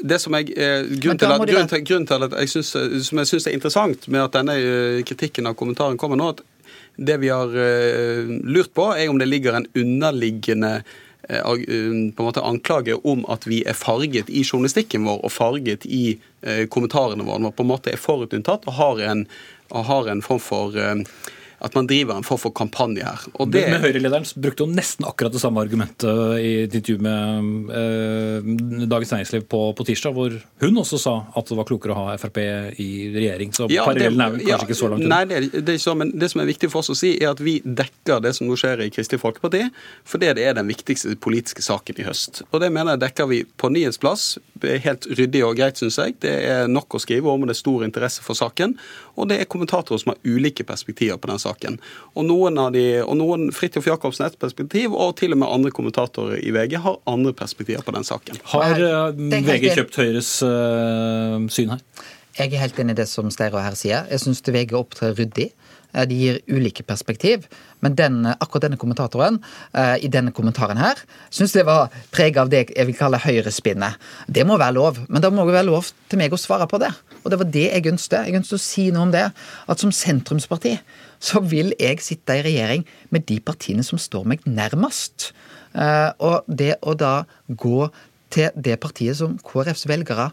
Det 0.00 0.18
som 0.22 0.34
jeg, 0.38 0.54
eh, 0.56 0.86
grunnen, 0.90 1.20
til 1.20 1.34
at, 1.34 1.44
grunnen, 1.44 1.70
til, 1.70 1.84
grunnen 1.86 2.08
til 2.08 2.26
at 2.26 2.38
jeg 2.40 2.54
synes, 2.56 2.72
som 3.06 3.22
jeg 3.22 3.30
syns 3.30 3.46
er 3.46 3.58
interessant 3.58 4.08
med 4.08 4.24
at 4.26 4.38
denne 4.38 4.56
eh, 4.58 5.02
kritikken 5.06 5.50
av 5.50 5.58
kommentaren 5.60 6.00
kommer 6.00 6.18
nå, 6.18 6.32
at 6.34 6.42
det 7.00 7.14
vi 7.22 7.30
har 7.32 7.48
lurt 7.48 8.74
på, 8.76 8.90
er 8.92 9.08
om 9.08 9.16
det 9.16 9.28
ligger 9.30 9.54
en 9.56 9.64
underliggende 9.78 10.72
Eh, 10.72 10.76
eh, 10.76 11.09
på 11.30 12.22
en 12.22 12.26
måte 12.26 12.42
anklage 12.42 12.96
om 13.06 13.22
at 13.30 13.46
vi 13.46 13.62
er 13.62 13.78
farget 13.78 14.30
i 14.30 14.42
journalistikken 14.44 15.06
vår 15.06 15.24
og 15.24 15.32
farget 15.32 15.86
i 15.86 16.18
eh, 16.42 16.64
kommentarene 16.66 17.26
våre. 17.26 17.52
På 17.54 17.66
en 17.66 17.70
måte 17.70 17.92
er 17.92 18.00
forutinntatt 18.00 18.66
og 18.66 18.78
har 18.78 19.04
en, 19.10 19.26
har 19.70 20.10
en 20.10 20.24
form 20.24 20.42
for 20.42 20.80
at 21.60 21.74
man 21.76 21.88
driver 21.88 22.16
en 22.16 22.24
form 22.24 22.40
for 22.40 22.54
kampanje 22.56 23.04
her. 23.04 23.24
Og 23.40 23.50
det... 23.52 23.66
Men 23.68 23.82
Høyre-lederen 23.82 24.24
brukte 24.40 24.64
jo 24.64 24.72
nesten 24.72 25.06
akkurat 25.08 25.34
det 25.34 25.42
samme 25.42 25.60
argumentet 25.60 26.40
i 26.40 26.52
et 26.64 26.76
intervju 26.76 27.02
med 27.04 27.74
eh, 27.76 28.86
Dagens 28.88 29.12
Næringsliv 29.12 29.44
på, 29.50 29.60
på, 29.76 29.86
tirsdag, 29.88 30.14
hvor 30.16 30.36
hun 30.64 30.80
også 30.80 31.00
sa 31.00 31.14
at 31.36 31.50
det 31.50 31.58
var 31.58 31.68
klokere 31.68 31.94
å 31.94 32.06
ha 32.06 32.16
Frp 32.20 32.40
i 32.40 32.88
regjering. 33.12 33.52
Så 33.56 33.68
ja, 33.72 33.84
parallellen 33.88 34.24
er 34.24 34.34
vel 34.34 34.44
kanskje 34.44 34.54
ja, 34.56 34.60
ikke 34.68 34.78
så 34.78 34.90
langt 34.92 35.04
unna? 35.04 35.20
Nei, 35.20 35.40
det, 35.50 35.64
det, 35.68 35.76
så, 35.82 35.94
men 35.98 36.14
det 36.16 36.30
som 36.32 36.42
er 36.42 36.48
viktig 36.48 36.70
for 36.72 36.80
oss 36.80 36.92
å 36.94 36.98
si, 36.98 37.12
er 37.20 37.34
at 37.34 37.44
vi 37.44 37.58
dekker 37.64 38.24
det 38.24 38.32
som 38.38 38.48
nå 38.48 38.56
skjer 38.60 38.86
i 38.86 38.90
Kristelig 38.94 39.20
Folkeparti, 39.22 39.66
fordi 40.08 40.32
det 40.38 40.48
er 40.48 40.56
den 40.56 40.70
viktigste 40.70 41.16
politiske 41.20 41.64
saken 41.64 42.00
i 42.00 42.08
høst. 42.08 42.42
Og 42.50 42.64
det 42.64 42.72
mener 42.72 42.96
jeg 42.96 43.04
dekker 43.04 43.28
vi 43.30 43.42
på 43.60 43.72
nyhetsplass. 43.72 44.30
Det 44.60 44.76
er 44.76 44.84
helt 44.88 45.08
ryddig 45.12 45.44
og 45.44 45.60
greit, 45.60 45.80
syns 45.80 46.00
jeg. 46.00 46.16
Det 46.24 46.32
er 46.48 46.72
nok 46.72 46.96
å 46.96 47.02
skrive 47.02 47.28
om, 47.28 47.44
og 47.44 47.50
det 47.50 47.58
er 47.58 47.62
stor 47.62 47.84
interesse 47.84 48.24
for 48.24 48.38
saken. 48.38 48.76
Og 49.20 49.28
det 49.28 49.42
er 49.42 49.50
kommentatorer 49.50 50.00
som 50.00 50.14
har 50.14 50.20
ulike 50.24 50.64
perspektiver 50.64 51.20
på 51.20 51.30
den 51.30 51.40
saken. 51.40 51.49
Og 52.14 52.26
noen 52.26 52.58
av 52.60 52.70
de, 52.74 52.84
og 53.02 53.16
noen, 53.18 53.48
Fridtjof 53.54 53.88
Jacobsen 53.90 54.26
et 54.26 54.38
perspektiv, 54.40 54.94
og 54.94 55.16
til 55.20 55.34
og 55.34 55.42
med 55.42 55.50
andre 55.50 55.72
kommentatorer 55.74 56.40
i 56.42 56.52
VG 56.54 56.78
har 56.84 56.98
andre 57.10 57.34
perspektiver 57.36 57.84
på 57.86 57.94
den 57.96 58.06
saken. 58.06 58.40
Har 58.54 58.80
uh, 58.80 59.10
VG 59.14 59.72
kjøpt 59.74 60.00
Høyres 60.00 60.32
uh, 60.46 61.38
syn 61.52 61.76
her? 61.76 61.84
Jeg 62.38 62.54
er 62.54 62.62
helt 62.62 62.78
enig 62.80 62.94
i 62.94 63.00
det 63.02 63.08
som 63.10 63.28
Steiro 63.34 63.60
her 63.60 63.74
sier. 63.78 64.06
Jeg 64.10 64.22
syns 64.22 64.44
VG 64.46 64.76
opptrer 64.78 65.16
ryddig. 65.18 65.50
Eh, 65.92 66.06
de 66.06 66.18
gir 66.18 66.40
ulike 66.50 66.84
perspektiv. 66.86 67.46
Men 67.80 67.96
den, 67.96 68.18
akkurat 68.28 68.66
denne 68.66 68.76
kommentatoren 68.76 69.38
i 70.04 70.08
denne 70.12 70.34
kommentaren 70.36 70.76
her 70.76 70.98
syns 71.32 71.54
det 71.56 71.62
var 71.64 71.88
preg 72.12 72.36
av 72.36 72.50
det 72.52 72.66
jeg 72.74 72.86
vil 72.90 72.98
kalle 72.98 73.16
høyrespinnet. 73.22 73.96
Det 74.28 74.44
må 74.44 74.58
være 74.60 74.76
lov, 74.76 74.98
men 75.08 75.22
det 75.24 75.30
må 75.32 75.46
være 75.48 75.64
lov 75.64 75.88
til 76.12 76.20
meg 76.20 76.34
å 76.36 76.40
svare 76.40 76.66
på 76.68 76.76
det. 76.82 76.90
Og 77.22 77.32
det 77.32 77.38
var 77.40 77.48
det 77.54 77.64
jeg 77.70 77.88
ønsket. 77.88 78.28
Jeg 78.28 78.36
ønsket 78.36 78.58
å 78.58 78.60
si 78.66 78.84
noe 78.92 79.06
om 79.08 79.14
det. 79.14 79.24
At 79.64 79.80
som 79.80 79.94
sentrumsparti 79.94 80.74
så 81.24 81.40
vil 81.40 81.72
jeg 81.80 82.04
sitte 82.04 82.36
i 82.36 82.44
regjering 82.44 82.84
med 83.08 83.24
de 83.30 83.40
partiene 83.40 83.84
som 83.86 84.00
står 84.00 84.28
meg 84.28 84.44
nærmest. 84.44 85.30
Og 85.72 86.52
det 86.52 86.74
å 86.84 86.92
da 86.98 87.22
gå 87.48 87.88
til 88.30 88.54
det 88.54 88.76
partiet 88.82 89.18
som 89.18 89.38
KrFs 89.40 89.88
velgere 89.90 90.30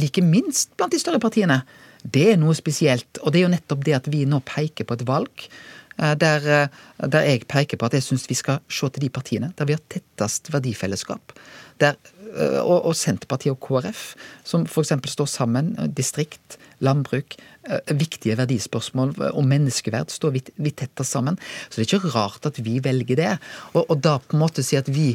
liker 0.00 0.24
minst 0.24 0.74
blant 0.76 0.92
de 0.92 1.00
større 1.00 1.20
partiene. 1.22 1.62
Det 2.06 2.26
er 2.32 2.40
noe 2.40 2.56
spesielt. 2.56 3.20
Og 3.22 3.32
det 3.32 3.40
er 3.40 3.46
jo 3.46 3.54
nettopp 3.54 3.86
det 3.86 3.96
at 3.98 4.10
vi 4.12 4.24
nå 4.28 4.42
peker 4.46 4.86
på 4.86 4.96
et 4.96 5.06
valg 5.08 5.46
eh, 5.46 6.14
der, 6.18 6.50
eh, 6.56 6.82
der 7.02 7.28
jeg 7.28 7.46
peker 7.50 7.80
på 7.80 7.88
at 7.88 7.96
jeg 7.98 8.06
syns 8.06 8.28
vi 8.30 8.38
skal 8.38 8.62
se 8.68 8.90
til 8.92 9.06
de 9.06 9.12
partiene 9.12 9.52
der 9.58 9.68
vi 9.68 9.76
har 9.76 9.84
tettest 9.92 10.52
verdifellesskap. 10.54 11.34
Der, 11.82 11.98
eh, 12.32 12.60
og, 12.62 12.90
og 12.90 12.94
Senterpartiet 12.98 13.56
og 13.56 13.60
KrF, 13.64 14.08
som 14.44 14.66
f.eks. 14.68 14.94
står 15.12 15.30
sammen. 15.30 15.74
Distrikt, 15.96 16.60
landbruk, 16.84 17.38
viktige 17.98 18.36
verdispørsmål 18.38 19.16
om 19.32 19.48
menneskeverd 19.50 20.12
står 20.12 20.36
vi, 20.36 20.42
vi 20.62 20.70
tettest 20.70 21.16
sammen. 21.16 21.38
Så 21.66 21.80
det 21.80 21.86
er 21.86 21.96
ikke 21.96 22.12
rart 22.14 22.46
at 22.46 22.60
vi 22.62 22.78
velger 22.84 23.18
det. 23.18 23.32
Og, 23.72 23.82
og 23.88 23.98
da 24.04 24.18
på 24.22 24.36
en 24.36 24.44
måte 24.44 24.62
si 24.62 24.78
at 24.78 24.90
vi 24.92 25.14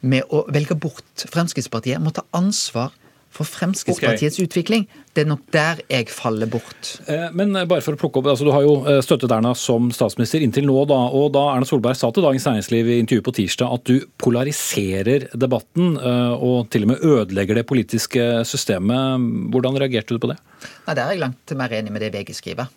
med 0.00 0.24
å 0.32 0.46
velge 0.48 0.76
bort 0.80 1.24
Fremskrittspartiet 1.28 2.00
må 2.00 2.12
ta 2.16 2.24
ansvar 2.36 2.92
for 3.30 3.46
Fremskrittspartiets 3.46 4.38
okay. 4.38 4.48
utvikling. 4.48 4.86
Det 5.14 5.24
er 5.24 5.28
nok 5.30 5.42
der 5.54 5.80
jeg 5.90 6.08
faller 6.12 6.50
bort. 6.50 6.92
Eh, 7.10 7.28
men 7.36 7.54
bare 7.54 7.82
for 7.84 7.94
å 7.94 8.00
plukke 8.00 8.20
opp, 8.20 8.30
altså 8.32 8.46
Du 8.46 8.52
har 8.54 8.66
jo 8.66 8.74
eh, 8.90 9.00
støttet 9.04 9.30
Erna 9.34 9.52
som 9.58 9.90
statsminister 9.94 10.42
inntil 10.44 10.66
nå. 10.68 10.76
da, 10.90 10.98
og 11.14 11.30
da 11.34 11.46
Erna 11.54 11.68
Solberg 11.68 11.98
sa 11.98 12.10
til 12.14 12.26
Dagens 12.26 12.48
Næringsliv 12.48 12.90
i 12.90 12.98
intervjuet 13.02 13.28
på 13.28 13.36
tirsdag 13.38 13.76
at 13.78 13.86
du 13.86 14.06
polariserer 14.22 15.30
debatten 15.34 15.94
eh, 15.98 16.34
og 16.34 16.70
til 16.74 16.86
og 16.86 16.92
med 16.94 17.06
ødelegger 17.06 17.60
det 17.60 17.66
politiske 17.70 18.28
systemet. 18.48 19.30
Hvordan 19.54 19.78
reagerte 19.78 20.16
du 20.16 20.22
på 20.22 20.32
det? 20.32 20.40
Nei, 20.88 20.94
Der 20.94 21.06
er 21.06 21.14
jeg 21.14 21.24
langt 21.24 21.58
mer 21.58 21.78
enig 21.78 21.94
med 21.94 22.06
det 22.06 22.14
VG 22.14 22.34
skriver. 22.36 22.70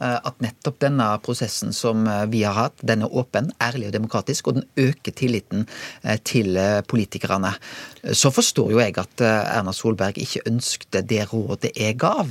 Eh, 0.00 0.18
at 0.24 0.38
nettopp 0.40 0.78
denne 0.80 1.04
prosessen 1.20 1.74
som 1.76 2.06
eh, 2.08 2.24
vi 2.32 2.40
har 2.46 2.56
hatt, 2.56 2.80
den 2.80 3.04
er 3.04 3.12
åpen, 3.12 3.50
ærlig 3.60 3.90
og 3.90 3.96
demokratisk, 3.98 4.48
og 4.48 4.56
den 4.56 4.64
øker 4.80 5.12
tilliten 5.12 5.66
eh, 6.00 6.16
til 6.24 6.56
politikerne. 6.88 7.52
Så 8.16 8.32
forstår 8.32 8.72
jo 8.72 8.80
jeg 8.80 8.96
at 8.98 9.22
Erna 9.22 9.74
Solberg 9.76 10.16
ikke 10.18 10.42
ønskte 10.48 11.04
det 11.06 11.26
rådet 11.30 11.74
jeg 11.76 11.98
gav, 12.00 12.30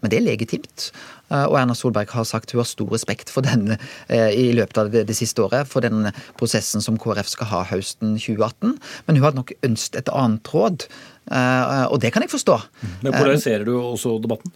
men 0.00 0.10
det 0.10 0.18
er 0.18 0.24
legitimt. 0.24 0.88
Og 1.32 1.54
Erna 1.60 1.76
Solberg 1.78 2.10
har 2.12 2.26
sagt 2.28 2.50
hun 2.52 2.58
har 2.58 2.66
stor 2.66 2.90
respekt 2.92 3.30
for 3.30 3.46
den 3.46 3.76
i 4.10 4.48
løpet 4.52 4.80
av 4.82 4.90
det, 4.92 5.14
siste 5.16 5.44
året, 5.44 5.70
for 5.70 5.84
den 5.84 6.10
prosessen 6.40 6.82
som 6.82 6.98
KrF 7.00 7.30
skal 7.30 7.48
ha 7.52 7.62
høsten 7.70 8.16
2018. 8.18 8.74
Men 9.06 9.20
hun 9.20 9.24
hadde 9.28 9.40
nok 9.40 9.54
ønsket 9.62 10.02
et 10.02 10.12
annet 10.12 10.52
råd, 10.52 10.88
og 11.30 11.96
det 12.02 12.10
kan 12.12 12.26
jeg 12.26 12.34
forstå. 12.34 12.58
Men 13.06 13.14
polariserer 13.14 13.64
du 13.68 13.76
også 13.78 14.18
debatten? 14.26 14.52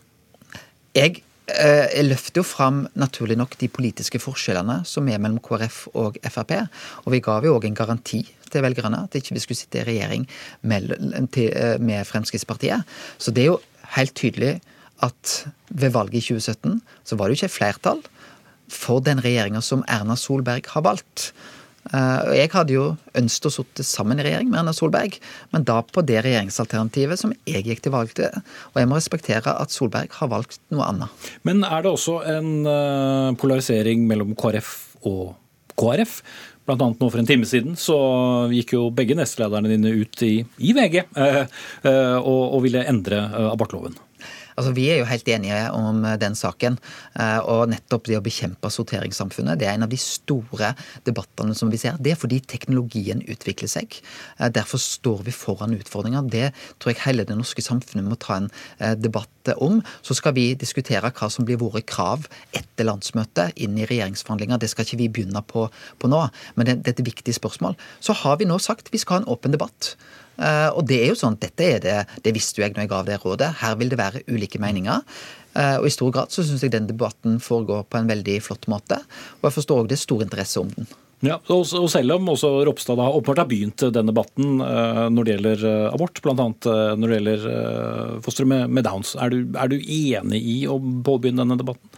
Jeg 0.98 1.22
jeg 1.46 2.06
løfter 2.08 2.40
jo 2.40 2.46
fram 2.46 2.80
naturlig 2.98 3.36
nok 3.38 3.52
de 3.60 3.68
politiske 3.70 4.18
forskjellene 4.18 4.80
som 4.88 5.06
er 5.06 5.20
mellom 5.22 5.38
KrF 5.38 5.84
og 5.94 6.18
Frp. 6.26 6.56
Og 7.04 7.12
vi 7.14 7.20
ga 7.22 7.36
jo 7.44 7.54
òg 7.54 7.68
en 7.68 7.78
garanti 7.78 8.24
til 8.50 8.64
velgerne 8.64 9.04
at 9.06 9.14
ikke 9.18 9.36
vi 9.36 9.42
skulle 9.42 9.58
sitte 9.58 9.82
i 9.82 9.86
regjering 9.86 10.26
eh, 10.26 11.76
med 11.78 12.08
Fremskrittspartiet. 12.08 12.82
Så 13.18 13.30
det 13.30 13.44
er 13.44 13.52
jo 13.52 13.60
helt 13.94 14.16
tydelig 14.18 14.56
at 15.04 15.36
ved 15.68 15.92
valget 15.94 16.22
i 16.22 16.34
2017 16.34 16.80
så 17.04 17.16
var 17.16 17.28
det 17.28 17.36
jo 17.36 17.44
ikke 17.44 17.56
flertall 17.58 18.02
for 18.72 19.04
den 19.04 19.20
regjeringa 19.22 19.62
som 19.62 19.84
Erna 19.86 20.16
Solberg 20.18 20.66
har 20.72 20.82
valgt. 20.82 21.30
Eh, 21.94 22.32
jeg 22.40 22.50
hadde 22.54 22.74
jo 22.74 22.86
ønsket 23.18 23.48
å 23.50 23.54
sitte 23.58 23.86
sammen 23.86 24.20
i 24.20 24.26
regjering 24.26 24.50
med 24.50 24.62
Erna 24.62 24.74
Solberg, 24.76 25.18
men 25.54 25.66
da 25.68 25.78
på 25.84 26.02
det 26.06 26.22
regjeringsalternativet 26.26 27.20
som 27.20 27.34
jeg 27.46 27.66
gikk 27.68 27.84
til 27.84 27.94
valg 27.94 28.12
til. 28.16 28.42
Og 28.74 28.80
jeg 28.80 28.90
må 28.90 28.98
respektere 28.98 29.54
at 29.54 29.74
Solberg 29.74 30.14
har 30.18 30.32
valgt 30.32 30.60
noe 30.74 30.88
annet. 30.88 31.30
Men 31.46 31.64
er 31.66 31.84
det 31.84 31.92
også 31.92 32.20
en 32.32 32.52
eh, 32.70 33.30
polarisering 33.40 34.06
mellom 34.08 34.34
KrF 34.38 34.74
og 35.06 35.36
KrF? 35.78 36.20
Blant 36.66 36.82
annet 36.82 37.02
nå 37.02 37.08
For 37.12 37.22
en 37.22 37.28
time 37.28 37.46
siden 37.46 37.76
så 37.78 37.96
gikk 38.50 38.74
jo 38.74 38.88
begge 38.94 39.14
nestlederne 39.14 39.70
dine 39.70 39.92
ut 40.00 40.26
i, 40.26 40.40
i 40.42 40.74
VG 40.74 40.98
eh, 41.04 41.44
eh, 41.44 42.16
og, 42.18 42.42
og 42.56 42.64
ville 42.66 42.82
endre 42.90 43.22
abortloven. 43.52 43.94
Altså, 44.56 44.72
Vi 44.72 44.88
er 44.90 45.00
jo 45.00 45.08
helt 45.08 45.28
enige 45.28 45.58
om 45.76 46.04
eh, 46.04 46.16
den 46.20 46.34
saken. 46.34 46.78
Eh, 47.20 47.38
og 47.44 47.68
nettopp 47.72 48.08
det 48.08 48.18
å 48.18 48.25
bekjempe 48.25 48.70
sorteringssamfunnet 48.72 49.60
det 49.60 49.68
er 49.68 49.76
en 49.76 49.86
av 49.86 49.92
de 49.92 50.00
store 50.00 50.72
debattene 51.06 51.54
som 51.56 51.70
vi 51.72 51.80
ser. 51.80 51.98
Det 52.00 52.14
er 52.14 52.20
fordi 52.20 52.40
teknologien 52.40 53.22
utvikler 53.28 53.70
seg. 53.70 53.98
Eh, 54.40 54.48
derfor 54.48 54.80
står 54.82 55.25
vi 55.28 55.36
foran 55.36 55.76
utfordringer. 55.76 56.26
Det 56.32 56.50
tror 56.80 56.94
jeg 56.94 57.04
hele 57.04 57.28
det 57.28 57.36
norske 57.36 57.64
samfunnet 57.64 58.08
må 58.08 58.18
ta 58.20 58.40
en 58.40 58.50
debatt 59.00 59.52
om. 59.62 59.78
Så 60.02 60.16
skal 60.18 60.34
vi 60.36 60.48
diskutere 60.58 61.12
hva 61.14 61.28
som 61.30 61.46
blir 61.46 61.60
våre 61.60 61.82
krav 61.86 62.26
etter 62.56 62.88
landsmøtet 62.88 63.56
inn 63.62 63.76
i 63.78 63.86
regjeringsforhandlinger. 63.88 64.60
Det 64.60 64.70
skal 64.72 64.86
ikke 64.86 65.00
vi 65.04 65.10
begynne 65.18 65.42
på, 65.46 65.68
på 66.00 66.10
nå, 66.10 66.26
men 66.56 66.68
det, 66.68 66.80
det 66.82 66.94
er 66.94 67.00
et 67.00 67.08
viktig 67.12 67.36
spørsmål. 67.36 67.76
Så 68.00 68.16
har 68.25 68.40
vi 68.40 68.48
nå 68.48 68.58
sagt 68.62 68.92
vi 68.92 69.00
skal 69.02 69.20
ha 69.20 69.25
en 69.25 69.32
åpen 69.36 69.54
debatt. 69.54 69.94
Eh, 70.36 70.68
og 70.72 70.84
det 70.88 71.00
er 71.02 71.10
jo 71.12 71.18
sånn, 71.18 71.38
dette 71.40 71.64
er 71.64 71.82
det, 71.82 71.96
det 72.24 72.34
visste 72.36 72.60
jo 72.60 72.66
jeg 72.66 72.76
når 72.76 72.84
jeg 72.84 72.92
ga 72.92 73.00
det 73.08 73.18
rådet. 73.22 73.50
Her 73.62 73.80
vil 73.80 73.92
det 73.92 74.00
være 74.00 74.22
ulike 74.28 74.60
meninger. 74.62 75.02
Eh, 75.56 75.78
og 75.80 75.88
i 75.88 75.94
stor 75.94 76.12
grad 76.14 76.34
så 76.34 76.44
syns 76.44 76.64
jeg 76.64 76.74
den 76.74 76.88
debatten 76.90 77.40
foregår 77.42 77.86
på 77.88 78.00
en 78.00 78.10
veldig 78.10 78.38
flott 78.44 78.68
måte. 78.72 79.00
Og 79.40 79.48
jeg 79.48 79.58
forstår 79.58 79.82
òg 79.82 79.90
det 79.90 79.98
er 79.98 80.04
stor 80.04 80.24
interesse 80.26 80.62
om 80.62 80.72
den. 80.76 80.88
Ja, 81.24 81.38
og 81.48 81.64
selv 81.64 82.18
om 82.18 82.26
også 82.28 82.50
Ropstad 82.68 83.00
har 83.00 83.14
åpenbart 83.16 83.38
har 83.40 83.48
begynt 83.48 83.86
den 83.94 84.10
debatten 84.10 84.60
eh, 84.60 85.04
når 85.08 85.24
det 85.24 85.36
gjelder 85.36 85.62
abort, 85.88 86.20
bl.a. 86.22 86.34
når 86.36 87.06
det 87.06 87.20
gjelder 87.20 87.46
fostre 88.26 88.44
med 88.48 88.84
Downs, 88.84 89.14
er 89.16 89.32
du, 89.32 89.38
er 89.56 89.72
du 89.72 89.78
enig 89.80 90.42
i 90.44 90.58
å 90.68 90.76
påbegynne 90.76 91.46
denne 91.46 91.56
debatten? 91.62 91.88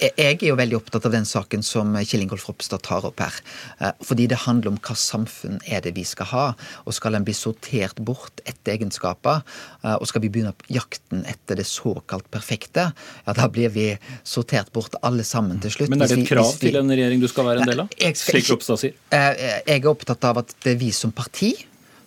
Jeg 0.00 0.36
er 0.36 0.48
jo 0.50 0.56
veldig 0.58 0.76
opptatt 0.78 1.06
av 1.08 1.14
den 1.14 1.26
saken 1.28 1.62
som 1.64 1.94
Kjell 1.96 2.26
Ingolf 2.26 2.46
Ropstad 2.48 2.82
tar 2.84 3.06
opp 3.08 3.20
her. 3.22 3.36
Eh, 3.80 3.92
fordi 4.04 4.26
det 4.30 4.42
handler 4.44 4.74
om 4.74 4.80
hva 4.84 4.96
samfunn 4.98 5.58
er 5.64 5.84
det 5.84 5.94
vi 5.96 6.04
skal 6.04 6.28
ha. 6.32 6.46
Og 6.84 6.96
skal 6.96 7.16
en 7.16 7.26
bli 7.26 7.34
sortert 7.36 8.00
bort 8.04 8.42
etter 8.44 8.74
egenskaper, 8.76 9.42
eh, 9.82 9.94
og 9.94 10.06
skal 10.10 10.24
vi 10.24 10.32
begynne 10.32 10.54
jakten 10.72 11.24
etter 11.28 11.60
det 11.60 11.66
såkalt 11.68 12.28
perfekte, 12.32 12.90
ja 13.26 13.34
da 13.36 13.46
blir 13.52 13.70
vi 13.72 13.86
sortert 14.26 14.72
bort 14.74 14.94
alle 15.06 15.24
sammen 15.24 15.60
til 15.62 15.72
slutt. 15.72 15.92
Men 15.92 16.04
er 16.04 16.12
det 16.12 16.20
et 16.22 16.28
krav 16.28 16.52
til 16.60 16.76
en 16.80 16.92
regjering 16.92 17.22
du 17.22 17.28
skal 17.30 17.48
være 17.48 17.64
en 17.64 17.72
del 17.72 17.86
av? 17.86 17.96
Slik 18.16 18.50
Ropstad 18.52 18.82
sier? 18.82 18.98
Eh, 19.14 19.32
jeg 19.66 19.80
er 19.80 19.90
opptatt 19.90 20.28
av 20.28 20.44
at 20.44 20.54
det 20.64 20.76
er 20.76 20.80
vi 20.80 20.92
som 20.94 21.14
parti 21.14 21.54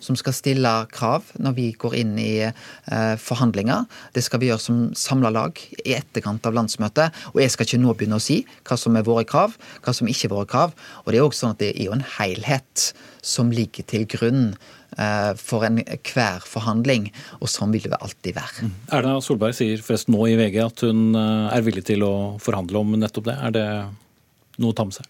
som 0.00 0.16
skal 0.18 0.34
stille 0.36 0.72
krav 0.92 1.28
når 1.42 1.56
vi 1.58 1.66
går 1.78 1.96
inn 2.00 2.16
i 2.20 2.32
eh, 2.46 3.14
forhandlinger. 3.20 3.86
Det 4.16 4.24
skal 4.24 4.42
vi 4.42 4.50
gjøre 4.50 4.64
som 4.64 4.82
samla 4.96 5.32
lag 5.34 5.60
i 5.84 5.94
etterkant 5.98 6.46
av 6.48 6.56
landsmøtet. 6.56 7.16
Og 7.34 7.42
jeg 7.44 7.54
skal 7.54 7.68
ikke 7.68 7.82
nå 7.82 7.94
begynne 7.94 8.18
å 8.20 8.24
si 8.24 8.40
hva 8.66 8.78
som 8.80 8.96
er 8.98 9.06
våre 9.06 9.26
krav, 9.28 9.56
hva 9.84 9.94
som 9.96 10.10
ikke 10.10 10.28
er 10.30 10.34
våre 10.34 10.50
krav. 10.50 10.74
Og 11.04 11.12
det 11.12 11.20
er 11.20 11.28
også 11.28 11.44
sånn 11.44 11.56
at 11.56 11.62
det 11.62 11.72
er 11.74 11.88
jo 11.88 11.96
en 11.96 12.06
helhet 12.18 12.90
som 13.20 13.52
ligger 13.52 13.84
til 13.88 14.06
grunn 14.08 14.42
eh, 14.96 15.32
for 15.38 15.66
enhver 15.68 16.44
forhandling, 16.48 17.10
og 17.40 17.52
sånn 17.52 17.74
vil 17.76 17.88
det 17.92 18.00
alltid 18.00 18.36
være. 18.38 18.66
Mm. 18.66 18.74
Erna 18.98 19.14
Solberg 19.24 19.56
sier 19.58 19.84
forresten 19.84 20.16
nå 20.16 20.26
i 20.30 20.36
VG 20.40 20.60
at 20.64 20.84
hun 20.88 21.10
eh, 21.12 21.46
er 21.52 21.66
villig 21.66 21.84
til 21.90 22.06
å 22.06 22.14
forhandle 22.42 22.80
om 22.82 22.96
nettopp 22.98 23.28
det. 23.28 23.38
Er 23.48 23.56
det 23.56 23.68
noe 24.60 24.72
å 24.72 24.76
ta 24.76 24.88
med 24.88 24.96
seg? 24.96 25.08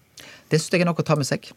Det 0.51 0.59
syns 0.59 0.75
jeg 0.75 0.83
er 0.83 0.91
noe 0.91 0.99
å 0.99 1.07
ta 1.07 1.19
med 1.19 1.29
seg. 1.29 1.53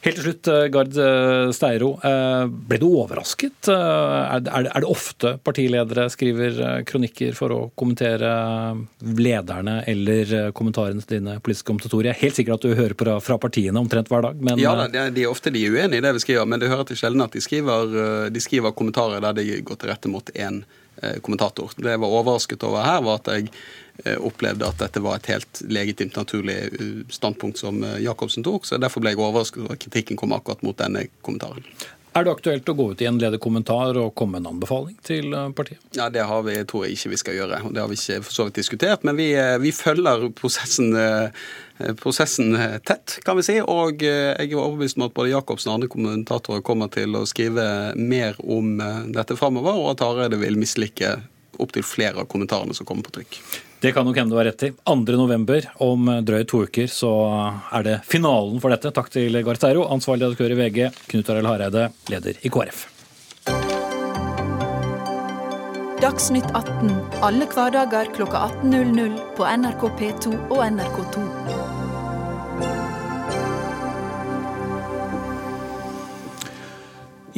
Helt 0.00 0.16
til 0.16 0.24
slutt, 0.24 0.48
eh, 0.48 0.66
Gard 0.72 0.96
eh, 0.96 1.50
Steiro. 1.52 1.90
Eh, 2.00 2.46
ble 2.48 2.78
du 2.80 2.86
overrasket? 2.88 3.68
Er 3.68 4.40
det 4.40 4.88
ofte 4.88 5.34
partiledere 5.44 6.06
skriver 6.12 6.84
kronikker 6.88 7.36
for 7.36 7.52
å 7.52 7.60
kommentere 7.76 8.30
lederne 9.20 9.80
eller 9.90 10.52
kommentarene 10.56 11.04
til 11.04 11.20
dine 11.20 11.36
politiske 11.44 11.68
kommentatorer? 11.68 12.10
Jeg 12.10 12.16
er 12.16 12.22
helt 12.24 12.40
sikker 12.40 12.56
at 12.56 12.64
du 12.64 12.72
hører 12.78 12.96
på 12.96 13.18
fra 13.20 13.36
partiene 13.42 13.80
omtrent 13.80 14.08
hver 14.08 14.24
dag. 14.24 14.40
Men... 14.40 14.60
Ja, 14.62 14.88
de 14.88 15.26
er 15.26 15.28
ofte 15.28 15.52
de 15.52 15.66
er 15.66 15.76
uenige 15.76 16.00
i 16.00 16.06
det 16.06 16.14
vi 16.16 16.24
skriver, 16.24 16.48
men 16.48 16.62
det 16.62 16.72
hører 16.72 16.88
til 16.88 17.00
sjelden 17.00 17.26
at 17.26 17.36
de 17.36 17.44
skriver, 17.44 18.30
de 18.32 18.40
skriver 18.40 18.76
kommentarer 18.76 19.20
der 19.20 19.36
de 19.36 19.60
går 19.66 19.82
til 19.82 19.92
rette 19.92 20.12
mot 20.12 20.32
én 20.32 20.62
kommentator. 21.24 21.72
Det 21.76 21.94
jeg 21.94 22.00
var 22.02 22.16
overrasket 22.20 22.64
over 22.66 22.84
her, 22.84 22.98
var 23.06 23.22
at 23.22 23.30
jeg 23.32 23.52
Eh, 24.04 24.16
opplevde 24.16 24.64
at 24.64 24.78
dette 24.80 25.00
var 25.04 25.18
et 25.18 25.28
helt 25.28 25.60
legitimt, 25.68 26.16
naturlig 26.16 26.56
eh, 26.56 27.00
standpunkt 27.12 27.58
som 27.60 27.82
eh, 27.84 27.98
Jacobsen 28.00 28.44
tok. 28.46 28.64
så 28.64 28.78
Derfor 28.80 29.02
ble 29.04 29.12
jeg 29.12 29.20
overrasket 29.20 29.60
over 29.64 29.76
at 29.76 29.82
kritikken 29.82 30.16
kom 30.16 30.32
akkurat 30.32 30.62
mot 30.64 30.78
denne 30.78 31.06
kommentaren. 31.26 31.66
Er 32.10 32.26
det 32.26 32.32
aktuelt 32.32 32.66
å 32.66 32.74
gå 32.74 32.84
ut 32.90 33.02
i 33.04 33.06
en 33.06 33.20
ledig 33.22 33.38
kommentar 33.42 33.94
og 34.00 34.16
komme 34.18 34.34
med 34.34 34.42
en 34.42 34.56
anbefaling 34.56 34.96
til 35.06 35.30
partiet? 35.54 35.78
Ja, 35.94 36.08
Det 36.10 36.24
vi, 36.46 36.56
tror 36.66 36.84
jeg 36.84 36.96
ikke 36.96 37.12
vi 37.12 37.20
skal 37.22 37.38
gjøre. 37.38 37.60
og 37.64 37.74
Det 37.74 37.80
har 37.80 37.88
vi 37.92 37.98
ikke 38.00 38.22
for 38.26 38.34
så 38.34 38.46
vidt 38.48 38.58
diskutert. 38.58 39.04
Men 39.06 39.16
vi, 39.16 39.28
vi 39.62 39.70
følger 39.70 40.26
prosessen, 40.34 40.90
prosessen, 42.02 42.58
tett, 42.82 43.20
kan 43.22 43.38
vi 43.38 43.46
si. 43.46 43.60
Og 43.62 44.02
jeg 44.02 44.50
er 44.50 44.58
overbevist 44.58 44.98
om 44.98 45.06
at 45.06 45.14
både 45.14 45.30
Jacobsen 45.30 45.70
og 45.70 45.78
andre 45.78 45.92
kommentatorer 45.94 46.66
kommer 46.66 46.90
til 46.90 47.14
å 47.14 47.22
skrive 47.30 47.94
mer 47.94 48.34
om 48.42 48.74
dette 49.14 49.38
framover, 49.38 49.78
og 49.78 49.94
at 49.94 50.02
Hareide 50.02 50.42
vil 50.42 50.58
mislike 50.58 51.20
opptil 51.62 51.86
flere 51.86 52.24
av 52.24 52.30
kommentarene 52.32 52.74
som 52.74 52.88
kommer 52.88 53.06
på 53.06 53.20
trykk. 53.20 53.42
Det 53.80 53.92
kan 53.96 54.04
nok 54.04 54.16
hende 54.16 54.34
du 54.34 54.36
har 54.36 54.44
rett 54.44 54.62
i. 54.62 54.70
2.11. 54.84 55.66
om 55.80 56.10
drøyt 56.24 56.48
to 56.52 56.64
uker 56.68 56.90
så 56.92 57.10
er 57.72 57.86
det 57.86 57.96
finalen 58.04 58.60
for 58.60 58.72
dette. 58.74 58.92
Takk 58.92 59.08
til 59.14 59.40
Gartero, 59.46 59.86
ansvarlig 59.88 60.28
redaktør 60.28 60.52
i 60.52 60.58
VG, 60.60 60.80
Knut 61.08 61.30
Arild 61.32 61.48
Hareide, 61.48 61.88
leder 62.12 62.40
i 62.44 62.52
KrF. 62.52 62.84
Dagsnytt 66.00 66.48
18 66.56 66.92
alle 67.24 67.48
hverdager 67.48 68.08
klokka 68.16 68.46
18.00 68.62 69.16
på 69.36 69.48
NRK 69.64 69.82
P2 70.00 70.36
og 70.48 70.62
NRK2. 70.64 71.24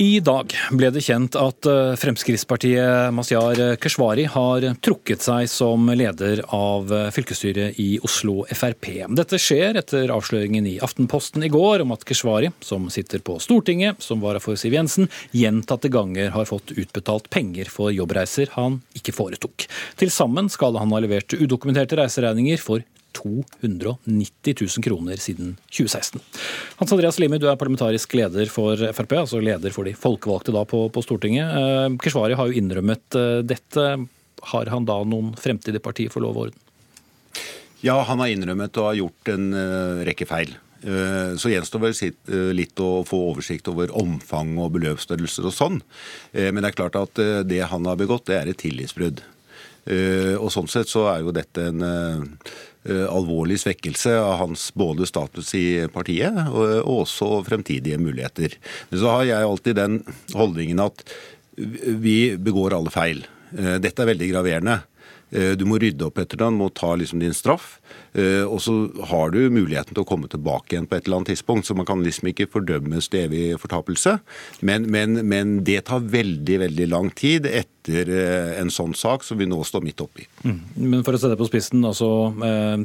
I 0.00 0.20
dag 0.24 0.54
ble 0.72 0.88
det 0.88 1.02
kjent 1.04 1.36
at 1.36 1.66
eh, 1.68 1.92
Fremskrittspartiet 2.00 3.12
Mazyar 3.12 3.58
Keshvari 3.76 4.24
har 4.30 4.64
trukket 4.80 5.20
seg 5.20 5.50
som 5.52 5.90
leder 5.92 6.40
av 6.48 6.88
eh, 6.96 7.10
fylkesstyret 7.12 7.76
i 7.82 7.98
Oslo 8.00 8.46
Frp. 8.48 8.88
Dette 9.12 9.36
skjer 9.36 9.76
etter 9.76 10.08
avsløringen 10.14 10.64
i 10.70 10.78
Aftenposten 10.80 11.44
i 11.44 11.50
går 11.52 11.84
om 11.84 11.92
at 11.92 12.06
Keshvari, 12.08 12.48
som 12.64 12.88
sitter 12.94 13.20
på 13.20 13.36
Stortinget 13.44 14.00
som 14.00 14.24
vara 14.24 14.40
for 14.40 14.56
Siv 14.56 14.78
Jensen, 14.78 15.10
gjentatte 15.36 15.92
ganger 15.92 16.32
har 16.32 16.48
fått 16.48 16.72
utbetalt 16.72 17.28
penger 17.28 17.68
for 17.68 17.92
jobbreiser 17.92 18.54
han 18.56 18.80
ikke 18.96 19.12
foretok. 19.12 19.68
Til 20.00 20.14
sammen 20.14 20.48
skal 20.52 20.80
han 20.80 20.96
ha 20.96 21.04
levert 21.04 21.36
udokumenterte 21.36 22.00
reiseregninger 22.00 22.64
for 22.64 22.80
290 23.12 24.54
000 24.60 24.84
kroner 24.84 25.16
siden 25.16 25.56
2016. 25.70 26.20
Hans 26.76 26.92
Andreas 26.92 27.18
Limi, 27.18 27.38
du 27.38 27.48
er 27.50 27.58
parlamentarisk 27.60 28.14
leder 28.18 28.50
for 28.52 28.80
Frp, 28.96 29.14
altså 29.22 29.42
leder 29.42 29.74
for 29.74 29.88
de 29.88 29.94
folkevalgte 29.96 30.54
da 30.54 30.64
på, 30.68 30.84
på 30.92 31.04
Stortinget. 31.04 31.54
Eh, 31.58 31.86
Keshvari 32.02 32.36
har 32.38 32.50
jo 32.50 32.58
innrømmet 32.58 33.18
eh, 33.18 33.38
dette. 33.46 33.86
Har 34.52 34.72
han 34.72 34.88
da 34.88 34.98
noen 35.06 35.32
fremtid 35.38 35.76
i 35.78 35.82
partiet 35.82 36.14
for 36.14 36.24
lov 36.24 36.36
og 36.36 36.48
orden? 36.48 36.60
Ja, 37.82 38.00
han 38.06 38.22
har 38.22 38.30
innrømmet 38.30 38.78
og 38.78 38.90
har 38.90 38.98
gjort 39.00 39.30
en 39.32 39.48
uh, 39.54 40.02
rekke 40.06 40.26
feil. 40.28 40.56
Så 40.82 41.46
gjenstår 41.46 41.78
vel 41.78 42.54
litt 42.58 42.80
å 42.82 43.04
få 43.06 43.20
oversikt 43.28 43.68
over 43.70 43.92
omfang 43.94 44.56
og 44.58 44.72
beløpsstørrelser 44.74 45.46
og 45.46 45.54
sånn. 45.54 45.76
Men 46.34 46.58
det 46.58 46.72
er 46.72 46.74
klart 46.74 46.98
at 46.98 47.20
det 47.46 47.60
han 47.70 47.86
har 47.86 48.00
begått, 48.00 48.24
det 48.26 48.40
er 48.40 48.50
et 48.50 48.58
tillitsbrudd. 48.58 49.22
Og 50.42 50.48
sånn 50.50 50.66
sett 50.66 50.90
så 50.90 51.04
er 51.12 51.22
jo 51.22 51.36
dette 51.36 51.68
en 51.70 51.86
Eh, 51.86 52.18
alvorlig 52.82 53.60
svekkelse 53.62 54.16
av 54.18 54.32
hans 54.40 54.64
både 54.74 55.06
status 55.06 55.52
i 55.54 55.84
partiet 55.92 56.34
og 56.50 56.88
også 57.04 57.28
fremtidige 57.46 58.00
muligheter. 58.02 58.56
Men 58.90 58.98
så 58.98 59.12
har 59.12 59.28
jeg 59.28 59.46
alltid 59.46 59.78
den 59.78 60.00
holdningen 60.34 60.82
at 60.82 61.04
vi 61.56 62.36
begår 62.36 62.74
alle 62.74 62.90
feil. 62.90 63.22
Eh, 63.58 63.76
dette 63.82 64.02
er 64.02 64.12
veldig 64.12 64.30
graverende. 64.30 64.78
Eh, 65.30 65.52
du 65.56 65.64
må 65.68 65.78
rydde 65.80 66.06
opp 66.08 66.20
etter 66.22 66.40
den, 66.44 66.58
må 66.60 66.70
ta 66.72 66.94
liksom 66.96 67.20
din 67.22 67.36
straff. 67.36 67.78
Eh, 68.12 68.44
og 68.44 68.60
så 68.60 68.74
har 69.08 69.32
du 69.32 69.40
muligheten 69.52 69.94
til 69.94 70.02
å 70.04 70.08
komme 70.08 70.28
tilbake 70.32 70.74
igjen 70.74 70.88
på 70.88 70.98
et 70.98 71.06
eller 71.06 71.22
annet 71.22 71.32
tidspunkt. 71.32 71.68
Så 71.68 71.76
man 71.78 71.88
kan 71.88 72.02
liksom 72.04 72.28
ikke 72.32 72.50
fordømmes 72.52 73.08
til 73.12 73.26
evig 73.26 73.44
fortapelse. 73.62 74.18
Men, 74.60 74.88
men, 74.92 75.22
men, 75.28 75.60
det 75.66 75.86
tar 75.88 76.04
veldig, 76.12 76.58
veldig 76.66 76.88
lang 76.92 77.10
tid 77.16 77.48
etter 77.48 78.12
eh, 78.12 78.52
en 78.60 78.72
sånn 78.72 78.94
sak 78.98 79.24
som 79.26 79.40
vi 79.40 79.48
nå 79.48 79.62
står 79.66 79.86
midt 79.86 80.04
oppi. 80.04 80.28
Mm. 80.44 80.60
Men 80.76 81.06
for 81.06 81.16
å 81.16 81.22
sette 81.22 81.34
det 81.34 81.40
på 81.40 81.50
spissen, 81.50 81.84
altså 81.88 82.10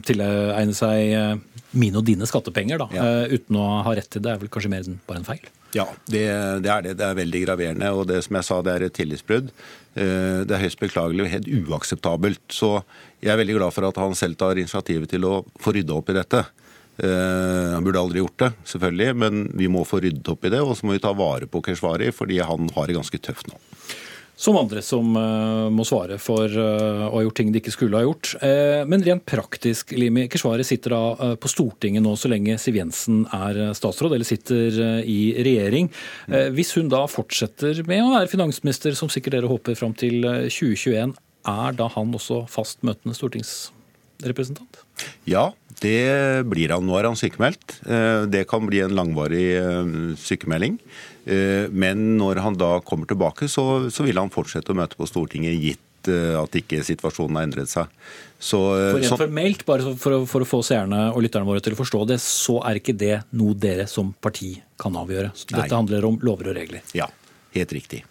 tilegne 0.07 0.75
seg 0.77 1.43
mine 1.79 2.01
og 2.01 2.07
dine 2.07 2.27
skattepenger 2.29 2.81
da, 2.81 2.87
ja. 2.95 3.07
uten 3.31 3.59
å 3.59 3.67
ha 3.85 3.95
rett 3.97 4.09
til 4.13 4.23
det, 4.25 4.33
er 4.33 4.41
vel 4.41 4.51
kanskje 4.53 4.71
mer 4.73 4.87
enn 4.87 4.99
bare 5.07 5.21
en 5.21 5.27
feil? 5.27 5.47
Ja, 5.75 5.85
det, 6.07 6.23
det, 6.63 6.69
er 6.71 6.85
det. 6.85 6.93
Det 6.99 7.05
er 7.05 7.17
veldig 7.17 7.41
graverende. 7.43 7.89
Og 7.95 8.07
det 8.09 8.21
som 8.25 8.37
jeg 8.39 8.47
sa, 8.47 8.61
det 8.65 8.73
er 8.73 8.85
et 8.87 8.95
tillitsbrudd. 8.97 9.51
Eh, 9.97 10.39
det 10.47 10.55
er 10.55 10.63
høyst 10.63 10.81
beklagelig 10.81 11.25
og 11.25 11.33
helt 11.33 11.49
uakseptabelt. 11.67 12.45
Så 12.53 12.71
jeg 13.23 13.33
er 13.33 13.41
veldig 13.41 13.57
glad 13.59 13.75
for 13.75 13.89
at 13.89 13.99
han 14.01 14.15
selv 14.17 14.39
tar 14.39 14.59
initiativet 14.59 15.11
til 15.11 15.27
å 15.27 15.41
få 15.61 15.75
rydda 15.75 15.99
opp 15.99 16.11
i 16.13 16.17
dette. 16.17 16.43
Eh, 16.97 17.73
han 17.75 17.85
burde 17.85 18.01
aldri 18.01 18.23
gjort 18.23 18.39
det, 18.45 18.51
selvfølgelig, 18.71 19.13
men 19.25 19.47
vi 19.59 19.69
må 19.71 19.83
få 19.85 20.01
ryddet 20.05 20.33
opp 20.33 20.47
i 20.47 20.53
det. 20.55 20.63
Og 20.63 20.77
så 20.77 20.87
må 20.87 20.95
vi 20.95 21.03
ta 21.03 21.13
vare 21.17 21.49
på 21.51 21.61
Keshvari, 21.67 22.13
fordi 22.15 22.39
han 22.41 22.71
har 22.77 22.87
det 22.87 22.97
ganske 22.99 23.21
tøft 23.29 23.51
nå 23.51 23.59
som 24.37 24.57
andre 24.59 24.83
som 24.85 25.15
uh, 25.17 25.67
må 25.73 25.81
svare 25.87 26.19
for 26.21 26.45
uh, 26.45 27.07
å 27.07 27.15
ha 27.15 27.23
gjort 27.25 27.39
ting 27.39 27.49
de 27.53 27.57
ikke 27.57 27.73
skulle 27.73 27.97
ha 27.97 28.05
gjort. 28.05 28.35
Uh, 28.37 28.83
men 28.89 29.01
rent 29.05 29.25
praktisk, 29.25 29.95
Limi 29.97 30.27
Keshvari 30.29 30.65
sitter 30.67 30.93
da 30.93 31.31
på 31.41 31.49
Stortinget 31.49 32.05
nå 32.05 32.13
så 32.19 32.29
lenge 32.29 32.59
Siv 32.61 32.77
Jensen 32.77 33.23
er 33.33 33.73
statsråd, 33.77 34.13
eller 34.13 34.27
sitter 34.27 34.77
i 35.03 35.19
regjering. 35.43 35.89
Hvis 36.53 36.75
hun 36.77 36.91
da 36.91 37.03
fortsetter 37.09 37.81
med 37.89 38.03
å 38.03 38.11
være 38.13 38.29
finansminister, 38.31 38.95
som 38.97 39.09
sikkert 39.11 39.39
dere 39.39 39.49
håper 39.49 39.77
fram 39.79 39.95
til 39.97 40.21
2021, 40.23 41.15
er 41.47 41.77
da 41.79 41.87
han 41.95 42.13
også 42.15 42.43
fast 42.51 42.83
møtende 42.85 43.17
stortingsrepresentant? 43.17 44.83
Ja, 45.29 45.49
det 45.83 46.47
blir 46.49 46.73
han. 46.73 46.85
Nå 46.87 46.95
er 46.97 47.09
han 47.09 47.19
sykemeldt. 47.19 47.79
Det 48.31 48.43
kan 48.49 48.65
bli 48.65 48.81
en 48.81 48.95
langvarig 48.97 49.45
sykemelding. 50.21 50.79
Eh, 51.27 51.67
men 51.75 52.15
når 52.19 52.39
han 52.43 52.55
da 52.55 52.77
kommer 52.87 53.09
tilbake, 53.09 53.49
så, 53.51 53.89
så 53.91 54.05
vil 54.07 54.19
han 54.19 54.31
fortsette 54.31 54.71
å 54.71 54.77
møte 54.77 54.99
på 54.99 55.07
Stortinget, 55.09 55.57
gitt 55.59 56.11
eh, 56.11 56.35
at 56.39 56.55
ikke 56.55 56.79
situasjonen 56.87 57.39
har 57.39 57.47
endret 57.49 57.71
seg. 57.71 57.91
Så, 58.39 58.61
eh, 58.77 58.91
for 58.93 59.03
rent 59.03 59.23
formelt, 59.25 59.65
bare 59.67 59.95
for 59.99 60.15
å, 60.15 60.21
for 60.29 60.45
å, 60.45 60.47
få 60.47 60.61
seerne 60.65 61.09
og 61.11 61.25
lytterne 61.25 61.49
våre 61.49 61.63
til 61.63 61.75
å 61.75 61.81
forstå 61.81 62.05
det, 62.13 62.21
så 62.23 62.61
er 62.69 62.79
ikke 62.79 62.95
det 62.95 63.15
noe 63.35 63.57
dere 63.59 63.89
som 63.91 64.13
parti 64.23 64.53
kan 64.79 64.95
avgjøre. 64.99 65.33
Så 65.35 65.49
dette 65.51 65.67
Nei. 65.67 65.73
handler 65.75 66.07
om 66.07 66.21
lover 66.23 66.53
og 66.53 66.61
regler. 66.61 66.85
Ja, 66.95 67.09
helt 67.57 67.75
riktig. 67.75 68.05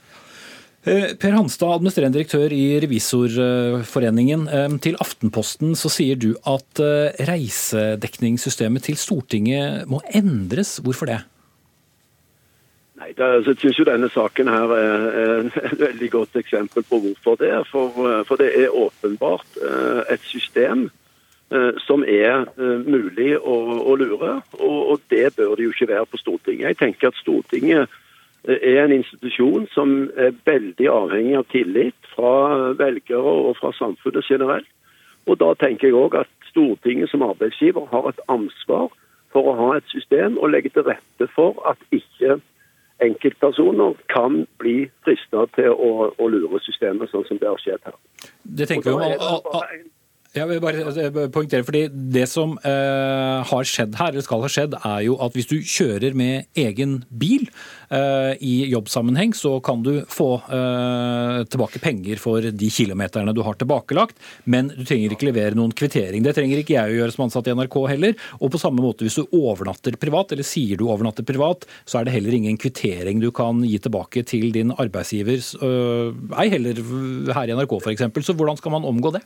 Per 0.86 1.32
Hanstad, 1.34 1.72
administrerende 1.74 2.14
direktør 2.14 2.52
i 2.54 2.76
Revisorforeningen. 2.78 4.44
Til 4.84 4.94
Aftenposten 5.02 5.74
så 5.74 5.90
sier 5.90 6.14
du 6.14 6.28
at 6.46 6.78
reisedekningssystemet 7.26 8.86
til 8.86 9.00
Stortinget 9.00 9.90
må 9.90 9.98
endres. 10.14 10.76
Hvorfor 10.86 11.10
det? 11.10 11.24
Nei, 12.96 13.12
det, 13.12 13.24
altså, 13.24 13.50
Jeg 13.50 13.58
syns 13.60 13.78
jo 13.78 13.84
denne 13.84 14.08
saken 14.08 14.48
her 14.48 14.72
er 14.76 15.48
et 15.68 15.80
veldig 15.80 16.10
godt 16.10 16.38
eksempel 16.40 16.82
på 16.82 17.00
hvorfor 17.04 17.36
det. 17.40 17.52
For, 17.70 17.92
for 18.28 18.40
det 18.40 18.48
er 18.56 18.72
åpenbart 18.72 19.60
eh, 19.60 20.14
et 20.14 20.24
system 20.24 20.88
eh, 21.52 21.72
som 21.84 22.04
er 22.08 22.48
eh, 22.56 22.80
mulig 22.88 23.36
å, 23.36 23.56
å 23.84 23.98
lure, 24.00 24.40
og, 24.58 24.78
og, 24.90 25.04
det 25.10 25.36
bør 25.36 25.54
det 25.56 25.68
jo 25.68 25.74
ikke 25.76 25.92
være 25.92 26.08
på 26.10 26.22
Stortinget. 26.22 26.72
Jeg 26.72 26.80
tenker 26.82 27.12
at 27.12 27.20
Stortinget 27.20 27.92
er 28.46 28.84
en 28.84 28.92
institusjon 28.92 29.66
som 29.74 30.10
er 30.16 30.34
veldig 30.46 30.88
avhengig 30.90 31.36
av 31.38 31.46
tillit 31.50 32.10
fra 32.14 32.72
velgere 32.78 33.36
og 33.48 33.56
fra 33.60 33.72
samfunnet 33.78 34.24
generelt. 34.30 34.68
Og 35.26 35.38
Da 35.38 35.54
tenker 35.58 35.88
jeg 35.88 35.98
òg 35.98 36.14
at 36.14 36.30
Stortinget 36.50 37.10
som 37.10 37.22
arbeidsgiver 37.22 37.86
har 37.90 38.08
et 38.08 38.20
ansvar 38.28 38.88
for 39.32 39.50
å 39.50 39.56
ha 39.58 39.70
et 39.76 39.88
system 39.90 40.38
og 40.38 40.50
legge 40.54 40.70
til 40.72 40.86
rette 40.86 41.26
for 41.34 41.58
at 41.68 41.80
ikke 41.92 42.38
enkeltpersoner 43.04 43.98
kan 44.08 44.46
bli 44.58 44.86
frista 45.04 45.44
til 45.58 45.74
å, 45.74 45.90
å, 46.16 46.28
lure 46.32 46.60
systemet, 46.64 47.10
sånn 47.10 47.26
som 47.28 47.40
det 47.42 47.50
har 47.50 47.60
skjedd 47.60 47.82
her. 47.84 47.98
Det 48.42 48.68
tenker 48.70 48.96
vi 48.96 49.18
om 49.18 49.90
jeg 50.36 50.48
vil 50.50 50.60
bare 50.62 50.82
eh, 50.84 51.18
poengtere, 51.32 51.64
fordi 51.66 51.86
Det 51.90 52.26
som 52.30 52.56
eh, 52.60 53.40
har 53.46 53.68
skjedd 53.68 53.96
her, 53.98 54.12
eller 54.12 54.24
skal 54.24 54.44
ha 54.44 54.50
skjedd, 54.52 54.76
er 54.82 55.02
jo 55.06 55.16
at 55.24 55.36
hvis 55.36 55.48
du 55.50 55.56
kjører 55.60 56.16
med 56.18 56.48
egen 56.58 56.98
bil 57.10 57.46
eh, 57.90 58.34
i 58.44 58.54
jobbsammenheng, 58.72 59.34
så 59.36 59.56
kan 59.64 59.84
du 59.86 60.04
få 60.12 60.28
eh, 60.52 61.40
tilbake 61.52 61.80
penger 61.82 62.20
for 62.22 62.44
de 62.44 62.70
kilometerne 62.72 63.34
du 63.36 63.42
har 63.46 63.58
tilbakelagt, 63.60 64.18
men 64.44 64.70
du 64.74 64.82
trenger 64.84 65.14
ikke 65.14 65.30
levere 65.30 65.58
noen 65.58 65.74
kvittering. 65.76 66.24
Det 66.26 66.36
trenger 66.36 66.62
ikke 66.62 66.76
jeg 66.76 66.92
å 66.92 67.00
gjøre 67.00 67.16
som 67.16 67.26
ansatt 67.26 67.50
i 67.50 67.56
NRK 67.56 67.78
heller. 67.94 68.18
Og 68.40 68.52
på 68.54 68.60
samme 68.60 68.84
måte 68.84 69.06
hvis 69.06 69.18
du 69.20 69.36
overnatter 69.36 69.96
privat, 70.00 70.34
eller 70.34 70.46
sier 70.46 70.78
du 70.80 70.86
overnatter 70.90 71.26
privat, 71.26 71.66
så 71.88 72.00
er 72.00 72.08
det 72.08 72.16
heller 72.16 72.36
ingen 72.36 72.60
kvittering 72.60 73.22
du 73.22 73.30
kan 73.34 73.64
gi 73.66 73.78
tilbake 73.82 74.26
til 74.28 74.52
din 74.54 74.74
arbeidsgiver. 74.76 75.40
Eh, 75.40 76.38
ei 76.42 76.50
heller 76.52 76.84
her 77.36 77.50
i 77.50 77.56
NRK 77.56 77.80
f.eks. 77.80 78.06
Så 78.26 78.36
hvordan 78.36 78.58
skal 78.60 78.76
man 78.76 78.86
omgå 78.88 79.14
det? 79.16 79.24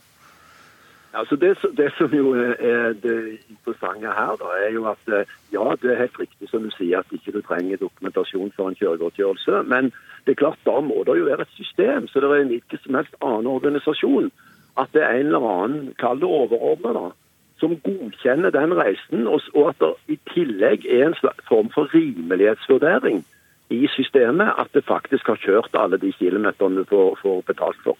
Altså 1.13 1.35
det, 1.35 1.57
det, 1.77 1.91
som 1.97 2.13
jo 2.15 2.31
er 2.33 2.93
det 3.03 3.39
interessante 3.49 4.07
her, 4.07 4.35
da, 4.39 4.51
er 4.65 4.69
jo 4.71 4.85
at 4.87 5.09
eh, 5.11 5.31
ja, 5.51 5.73
det 5.81 5.91
er 5.91 6.03
helt 6.05 6.19
riktig 6.19 6.47
som 6.49 6.63
du 6.63 6.71
sier 6.71 7.01
at 7.01 7.11
ikke 7.11 7.33
du 7.35 7.41
trenger 7.43 7.81
dokumentasjon 7.81 8.53
for 8.55 8.69
en 8.69 8.77
kjøregodtgjørelse. 8.79 9.63
Men 9.67 9.91
det 10.25 10.31
er 10.31 10.39
klart, 10.43 10.61
da 10.65 10.79
må 10.79 11.03
det 11.07 11.17
jo 11.19 11.27
være 11.27 11.43
et 11.47 11.57
system, 11.57 12.07
så 12.07 12.23
det 12.23 12.29
er 12.29 12.45
en 12.45 12.53
hvilken 12.53 12.83
som 12.83 12.95
helst 12.95 13.17
annen 13.19 13.49
organisasjon. 13.51 14.31
At 14.79 14.93
det 14.95 15.03
er 15.03 15.19
en 15.19 15.33
eller 15.33 15.49
annen, 15.49 15.91
kall 15.99 16.23
det 16.23 16.31
overordna, 16.31 17.11
som 17.59 17.75
godkjenner 17.83 18.55
den 18.55 18.77
reisen. 18.77 19.27
Og, 19.27 19.41
og 19.53 19.73
at 19.73 19.83
det 19.83 20.15
i 20.15 20.19
tillegg 20.31 20.87
er 20.87 21.09
en 21.09 21.17
form 21.49 21.73
for 21.75 21.91
rimelighetsvurdering 21.91 23.25
i 23.69 23.81
systemet. 23.91 24.55
At 24.57 24.71
det 24.73 24.87
faktisk 24.87 25.27
har 25.27 25.43
kjørt 25.43 25.75
alle 25.75 25.99
de 25.99 26.13
kilometerne 26.15 26.85
du 26.85 26.87
får, 26.87 27.19
får 27.21 27.43
betalt 27.51 27.83
for. 27.83 27.99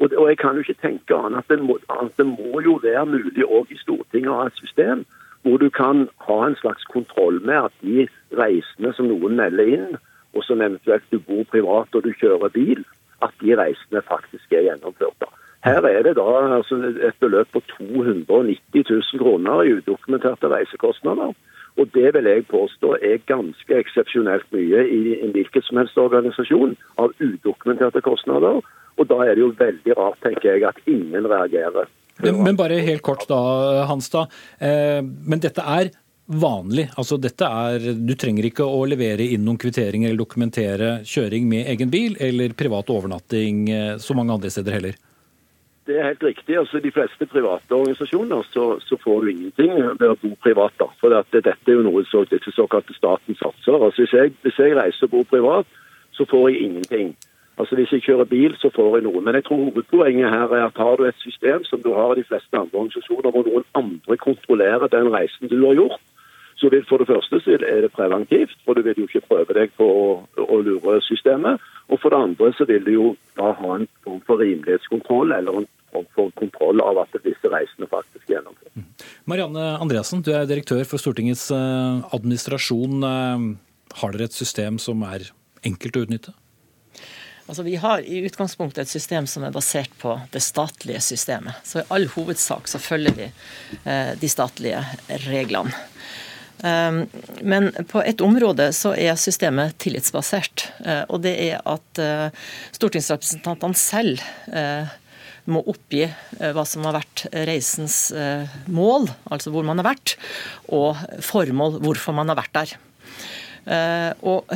Og, 0.00 0.12
og, 0.16 0.28
jeg 0.28 0.38
kan 0.38 0.56
jo 0.56 0.64
ikke 0.64 0.80
tenke 0.82 1.16
annet 1.16 1.44
at 1.44 1.48
det 1.52 1.62
må, 1.62 1.76
at 1.92 2.12
det 2.16 2.26
må 2.26 2.60
jo 2.64 2.78
være 2.82 3.06
mulig 3.06 3.44
òg 3.44 3.72
i 3.72 3.80
Stortinget 3.80 4.32
å 4.32 4.38
ha 4.40 4.46
et 4.48 4.62
system 4.62 5.04
hvor 5.44 5.56
du 5.56 5.70
kan 5.72 6.08
ha 6.26 6.38
en 6.46 6.56
slags 6.60 6.84
kontroll 6.92 7.40
med 7.44 7.56
at 7.68 7.74
de 7.80 8.06
reisende 8.36 8.92
som 8.96 9.08
noen 9.08 9.38
melder 9.40 9.70
inn, 9.76 9.94
og 10.36 10.44
som 10.44 10.60
eventuelt 10.60 11.06
du 11.12 11.18
bor 11.18 11.46
privat 11.52 11.96
og 11.96 12.04
du 12.04 12.12
kjører 12.12 12.52
bil, 12.52 12.82
at 13.24 13.32
de 13.40 13.56
reisene 13.56 14.02
faktisk 14.08 14.52
er 14.52 14.66
gjennomført. 14.68 15.24
Her 15.64 15.84
er 15.84 16.02
det 16.02 16.16
da 16.16 16.26
altså, 16.56 16.76
et 17.08 17.16
beløp 17.20 17.48
på 17.52 17.60
290 17.76 18.84
000 18.90 19.22
kroner 19.22 19.62
i 19.62 19.72
udokumenterte 19.76 20.48
reisekostnader. 20.48 21.32
Og 21.78 21.88
det 21.94 22.14
vil 22.14 22.24
jeg 22.24 22.46
påstå 22.48 22.96
er 23.02 23.20
ganske 23.26 23.76
eksepsjonelt 23.82 24.46
mye 24.52 24.84
i 24.88 25.00
en 25.20 25.34
hvilken 25.36 25.62
som 25.62 25.80
helst 25.80 25.98
organisasjon 26.00 26.76
av 26.98 27.12
udokumenterte 27.20 28.00
kostnader. 28.00 28.60
Og 29.00 29.08
da 29.08 29.22
er 29.24 29.34
det 29.34 29.44
jo 29.46 29.54
veldig 29.56 29.96
rart, 29.96 30.20
tenker 30.24 30.52
jeg, 30.52 30.66
at 30.68 30.78
ingen 30.90 31.26
reagerer. 31.30 31.88
Men, 32.20 32.42
men 32.44 32.58
bare 32.58 32.82
helt 32.84 33.02
kort 33.02 33.24
da, 33.30 33.40
Hanstad. 33.88 34.32
Eh, 34.60 35.00
men 35.00 35.40
dette 35.40 35.64
er 35.64 35.92
vanlig? 36.30 36.90
Altså 37.00 37.16
dette 37.18 37.46
er, 37.46 37.92
Du 37.96 38.14
trenger 38.14 38.46
ikke 38.50 38.66
å 38.66 38.82
levere 38.88 39.24
inn 39.24 39.44
noen 39.46 39.58
kvitteringer 39.60 40.10
eller 40.10 40.20
dokumentere 40.20 40.90
kjøring 41.08 41.48
med 41.50 41.70
egen 41.72 41.92
bil 41.92 42.18
eller 42.20 42.52
privat 42.58 42.90
overnatting 42.92 43.70
eh, 43.70 43.94
så 43.98 44.16
mange 44.18 44.36
andre 44.36 44.52
steder 44.52 44.76
heller? 44.78 44.98
Det 45.88 45.96
er 45.96 46.10
helt 46.12 46.22
riktig. 46.22 46.58
altså 46.58 46.78
De 46.78 46.92
fleste 46.94 47.26
private 47.26 47.74
organisasjoner 47.74 48.46
så, 48.52 48.66
så 48.84 48.98
får 49.00 49.24
du 49.24 49.30
ingenting 49.32 49.72
ved 49.98 50.06
å 50.12 50.18
bo 50.20 50.34
privat. 50.44 50.76
da, 50.78 50.86
for 51.00 51.10
det, 51.10 51.42
Dette 51.48 51.72
er 51.72 51.80
jo 51.80 51.86
noe 51.88 52.04
så, 52.06 52.22
dette 52.30 52.52
såkalte 52.54 52.94
staten 52.94 53.38
satser. 53.40 53.80
Altså 53.80 54.04
hvis 54.04 54.14
jeg, 54.14 54.36
hvis 54.44 54.60
jeg 54.60 54.76
reiser 54.78 55.08
og 55.08 55.16
bor 55.16 55.26
privat, 55.32 55.80
så 56.14 56.28
får 56.30 56.50
jeg 56.50 56.68
ingenting. 56.68 57.14
Altså 57.60 57.76
Hvis 57.76 57.92
jeg 57.92 58.06
kjører 58.06 58.28
bil, 58.28 58.54
så 58.56 58.70
får 58.74 58.96
jeg 58.96 59.04
noe. 59.04 59.20
Men 59.24 59.36
jeg 59.36 59.44
tror 59.46 59.64
hovedpoenget 59.66 60.32
her 60.32 60.52
er 60.56 60.66
at 60.66 60.78
har 60.80 60.96
du 60.96 61.04
et 61.04 61.18
system 61.20 61.64
som 61.68 61.82
du 61.84 61.90
har 61.94 62.14
i 62.14 62.22
de 62.22 62.28
fleste 62.28 62.56
andre 62.56 62.78
organisasjoner, 62.78 63.34
hvor 63.34 63.44
noen 63.48 63.66
andre 63.80 64.16
kontrollerer 64.16 64.88
den 64.94 65.10
reisen 65.12 65.52
du 65.52 65.58
har 65.66 65.76
gjort, 65.76 66.00
så 66.60 66.68
vil 66.72 66.84
For 66.88 67.00
det 67.00 67.08
første 67.08 67.40
så 67.40 67.56
er 67.56 67.80
det 67.84 67.92
preventivt, 67.92 68.56
for 68.64 68.76
du 68.76 68.82
vil 68.84 68.98
jo 68.98 69.06
ikke 69.08 69.28
prøve 69.28 69.54
deg 69.56 69.70
på 69.80 69.86
å, 70.00 70.08
å 70.44 70.56
lure 70.60 70.98
systemet. 71.06 71.60
Og 71.88 72.00
for 72.02 72.12
det 72.12 72.20
andre 72.20 72.50
så 72.56 72.66
vil 72.68 72.84
du 72.84 72.90
jo 72.92 73.06
da 73.38 73.52
ha 73.56 73.70
en 73.78 73.86
form 74.04 74.20
for 74.26 74.42
rimelighetskontroll 74.42 75.32
eller 75.38 75.62
en 75.62 75.68
form 75.92 76.06
for 76.16 76.34
kontroll 76.36 76.82
av 76.84 77.00
at 77.04 77.16
disse 77.24 77.48
reisene 77.48 77.88
faktisk 77.88 78.28
gjennomføres. 78.28 78.76
Mm. 78.76 79.08
Marianne 79.32 79.66
Andreassen, 79.80 80.20
du 80.26 80.34
er 80.36 80.44
direktør 80.50 80.84
for 80.90 81.00
Stortingets 81.00 81.48
eh, 81.54 82.04
administrasjon. 82.16 83.08
Eh, 83.08 83.48
har 84.02 84.14
dere 84.14 84.28
et 84.28 84.36
system 84.36 84.78
som 84.82 85.00
er 85.08 85.30
enkelt 85.66 85.96
å 85.96 86.04
utnytte? 86.06 86.36
Altså, 87.50 87.64
vi 87.66 87.74
har 87.82 88.04
i 88.06 88.20
utgangspunktet 88.28 88.84
et 88.84 88.92
system 88.92 89.26
som 89.26 89.42
er 89.42 89.50
basert 89.50 89.90
på 89.98 90.12
det 90.30 90.38
statlige 90.46 91.00
systemet. 91.02 91.58
Så 91.66 91.80
i 91.80 91.88
all 91.90 92.06
hovedsak 92.12 92.70
så 92.70 92.78
følger 92.78 93.16
vi 93.16 93.26
eh, 93.26 94.12
de 94.20 94.30
statlige 94.30 94.84
reglene. 95.26 95.74
Um, 96.60 97.06
men 97.42 97.70
på 97.88 98.02
et 98.04 98.20
område 98.20 98.68
så 98.76 98.92
er 98.92 99.18
systemet 99.18 99.74
tillitsbasert. 99.80 100.68
Uh, 100.84 101.02
og 101.08 101.24
det 101.24 101.32
er 101.48 101.64
at 101.64 102.00
uh, 102.04 102.50
stortingsrepresentantene 102.76 103.80
selv 103.80 104.22
uh, 104.52 104.86
må 105.50 105.64
oppgi 105.72 106.04
hva 106.38 106.62
som 106.68 106.84
har 106.86 106.94
vært 107.00 107.24
reisens 107.48 108.12
mål, 108.70 109.08
altså 109.32 109.50
hvor 109.50 109.64
man 109.66 109.80
har 109.80 109.88
vært, 109.88 110.12
og 110.70 111.00
formål, 111.24 111.80
hvorfor 111.82 112.14
man 112.14 112.30
har 112.30 112.38
vært 112.38 112.52
der. 112.54 112.74
Og 114.20 114.52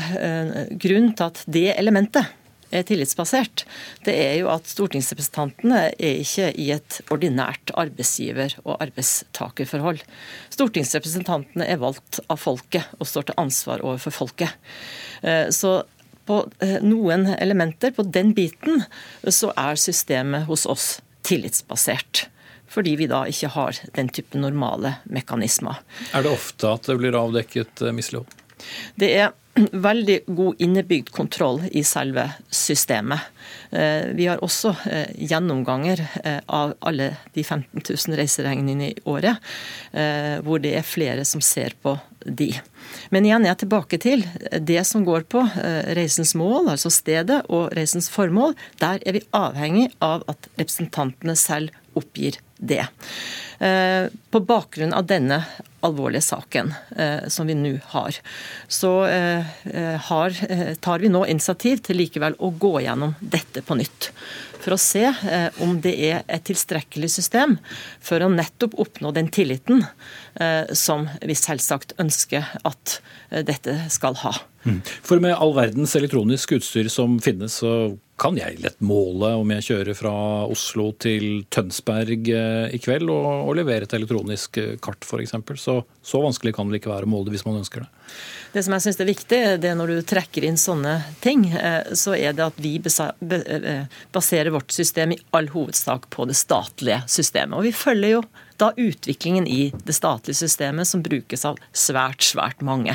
grunnen 0.84 1.16
til 1.16 1.24
at 1.24 1.40
det 1.50 1.64
elementet 1.72 2.28
er 2.74 2.86
tillitsbasert, 2.88 3.64
det 4.06 4.14
er 4.18 4.34
jo 4.40 4.50
at 4.52 4.68
stortingsrepresentantene 4.70 5.80
er 5.92 6.20
ikke 6.22 6.50
i 6.60 6.70
et 6.74 7.00
ordinært 7.14 7.72
arbeidsgiver- 7.78 8.58
og 8.64 8.76
arbeidstakerforhold. 8.84 10.02
Stortingsrepresentantene 10.54 11.68
er 11.70 11.80
valgt 11.82 12.20
av 12.28 12.42
folket 12.42 12.92
og 12.98 13.08
står 13.10 13.30
til 13.30 13.40
ansvar 13.40 13.84
overfor 13.84 14.14
folket. 14.14 14.54
Eh, 15.22 15.48
så 15.54 15.82
på 16.24 16.40
eh, 16.64 16.78
noen 16.84 17.26
elementer, 17.36 17.92
på 17.92 18.06
den 18.08 18.32
biten, 18.36 18.84
så 19.28 19.52
er 19.60 19.80
systemet 19.80 20.48
hos 20.48 20.66
oss 20.66 20.98
tillitsbasert 21.24 22.28
fordi 22.74 22.96
vi 22.98 23.06
da 23.06 23.20
ikke 23.30 23.52
har 23.54 23.76
den 23.94 24.08
type 24.10 24.38
normale 24.40 24.96
mekanismer. 25.04 25.78
Er 26.16 26.24
det 26.26 26.32
ofte 26.34 26.72
at 26.74 26.88
det 26.88 26.96
blir 26.98 27.14
avdekket 27.14 27.84
eh, 27.84 27.94
mislighold? 27.94 28.26
Det 28.98 29.10
er 29.14 29.34
veldig 29.54 30.18
god 30.26 30.60
innebygd 30.62 31.10
kontroll 31.14 31.62
i 31.70 31.84
selve 31.86 32.26
systemet. 32.50 33.20
Eh, 33.70 34.10
vi 34.14 34.26
har 34.26 34.42
også 34.42 34.74
eh, 34.90 35.12
gjennomganger 35.30 36.02
eh, 36.24 36.40
av 36.46 36.74
alle 36.78 37.10
de 37.34 37.44
15 37.44 37.82
000 37.82 38.18
reiseregningene 38.18 38.90
i 38.90 38.98
året, 39.04 39.38
hvor 40.44 40.62
det 40.62 40.74
er 40.78 40.86
flere 40.86 41.24
som 41.26 41.42
ser 41.44 41.74
på 41.82 41.94
de. 42.24 42.50
Men 43.14 43.26
igjen 43.26 43.44
er 43.44 43.52
jeg 43.52 43.60
tilbake 43.64 43.98
til 44.02 44.24
det 44.60 44.80
som 44.88 45.04
går 45.06 45.26
på 45.30 45.42
reisens 45.96 46.34
mål, 46.38 46.70
altså 46.72 46.90
stedet, 46.92 47.42
og 47.48 47.72
reisens 47.76 48.08
formål. 48.12 48.56
Der 48.82 49.02
er 49.06 49.18
vi 49.18 49.22
avhengig 49.36 49.88
av 50.04 50.24
at 50.30 50.48
representantene 50.58 51.36
selv 51.38 51.74
oppgir 51.98 52.40
det. 52.58 52.86
På 53.58 54.42
bakgrunn 54.42 54.96
av 54.96 55.06
denne 55.10 55.42
alvorlige 55.84 56.24
saken 56.24 56.72
eh, 56.96 57.26
som 57.32 57.48
vi 57.48 57.56
nå 57.58 57.74
har, 57.92 58.16
så 58.68 58.92
eh, 59.08 59.52
eh, 59.70 60.08
har, 60.08 60.36
tar 60.84 61.04
vi 61.04 61.10
nå 61.12 61.24
initiativ 61.30 61.84
til 61.84 62.00
likevel 62.00 62.36
å 62.38 62.50
gå 62.50 62.78
gjennom 62.84 63.14
dette 63.20 63.64
på 63.64 63.78
nytt. 63.78 64.10
For 64.64 64.76
å 64.76 64.80
se 64.80 65.10
om 65.60 65.76
det 65.84 65.92
er 66.08 66.22
et 66.24 66.46
tilstrekkelig 66.48 67.10
system 67.12 67.58
for 68.00 68.24
å 68.24 68.30
nettopp 68.32 68.78
oppnå 68.80 69.10
den 69.12 69.28
tilliten 69.28 69.82
som 70.72 71.04
vi 71.20 71.36
selvsagt 71.36 71.92
ønsker 72.00 72.48
at 72.64 72.94
dette 73.44 73.74
skal 73.92 74.16
ha. 74.22 74.32
Mm. 74.64 74.80
For 75.04 75.20
med 75.20 75.36
all 75.36 75.52
verdens 75.52 75.92
elektronisk 76.00 76.56
utstyr 76.56 76.88
som 76.88 77.18
finnes, 77.20 77.58
så 77.60 77.74
kan 78.20 78.36
jeg 78.38 78.60
lett 78.62 78.78
måle 78.84 79.32
om 79.40 79.50
jeg 79.56 79.66
kjører 79.68 79.96
fra 79.98 80.14
Oslo 80.46 80.90
til 81.02 81.44
Tønsberg 81.52 82.30
eh, 82.30 82.74
i 82.76 82.80
kveld 82.82 83.10
og, 83.10 83.26
og 83.48 83.56
leverer 83.58 83.88
et 83.88 83.96
elektronisk 83.96 84.60
eh, 84.62 84.74
kart 84.82 85.02
f.eks. 85.06 85.34
Så, 85.58 85.80
så 86.04 86.20
vanskelig 86.20 86.52
kan 86.54 86.68
det 86.68 86.82
ikke 86.82 86.92
være 86.92 87.08
å 87.08 87.10
måle 87.10 87.28
det 87.28 87.38
hvis 87.38 87.46
man 87.46 87.56
ønsker 87.62 87.84
det. 87.84 87.88
Det 88.52 88.62
som 88.62 88.76
jeg 88.76 88.84
syns 88.84 89.00
er 89.00 89.08
viktig, 89.08 89.38
det 89.62 89.70
er 89.70 89.78
når 89.78 89.90
du 89.90 90.00
trekker 90.06 90.44
inn 90.46 90.58
sånne 90.60 90.98
ting, 91.24 91.46
eh, 91.56 91.94
så 91.96 92.12
er 92.14 92.36
det 92.36 92.44
at 92.44 92.60
vi 92.60 92.76
baserer 92.78 94.52
vårt 94.54 94.74
system 94.76 95.16
i 95.16 95.20
all 95.34 95.48
hovedsak 95.54 96.10
på 96.14 96.28
det 96.28 96.36
statlige 96.38 97.00
systemet. 97.10 97.56
Og 97.56 97.66
vi 97.66 97.72
følger 97.74 98.18
jo 98.18 98.24
da 98.60 98.70
utviklingen 98.76 99.46
i 99.50 99.72
det 99.84 99.96
statlige 99.96 100.38
systemet 100.44 100.86
som 100.86 101.02
brukes 101.02 101.44
av 101.48 101.58
svært, 101.72 102.22
svært 102.22 102.62
mange. 102.62 102.94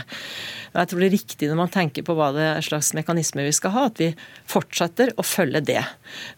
Jeg 0.71 0.89
tror 0.89 1.01
det 1.01 1.07
er 1.09 1.15
riktig 1.17 1.49
når 1.49 1.59
man 1.59 1.71
tenker 1.73 2.05
på 2.05 2.15
hva 2.15 2.29
det 2.35 2.45
er 2.45 2.65
slags 2.65 2.93
mekanismer 2.95 3.47
vi 3.47 3.55
skal 3.57 3.73
ha, 3.73 3.85
at 3.89 3.99
vi 3.99 4.09
fortsetter 4.49 5.11
å 5.19 5.25
følge 5.25 5.63
det. 5.65 5.81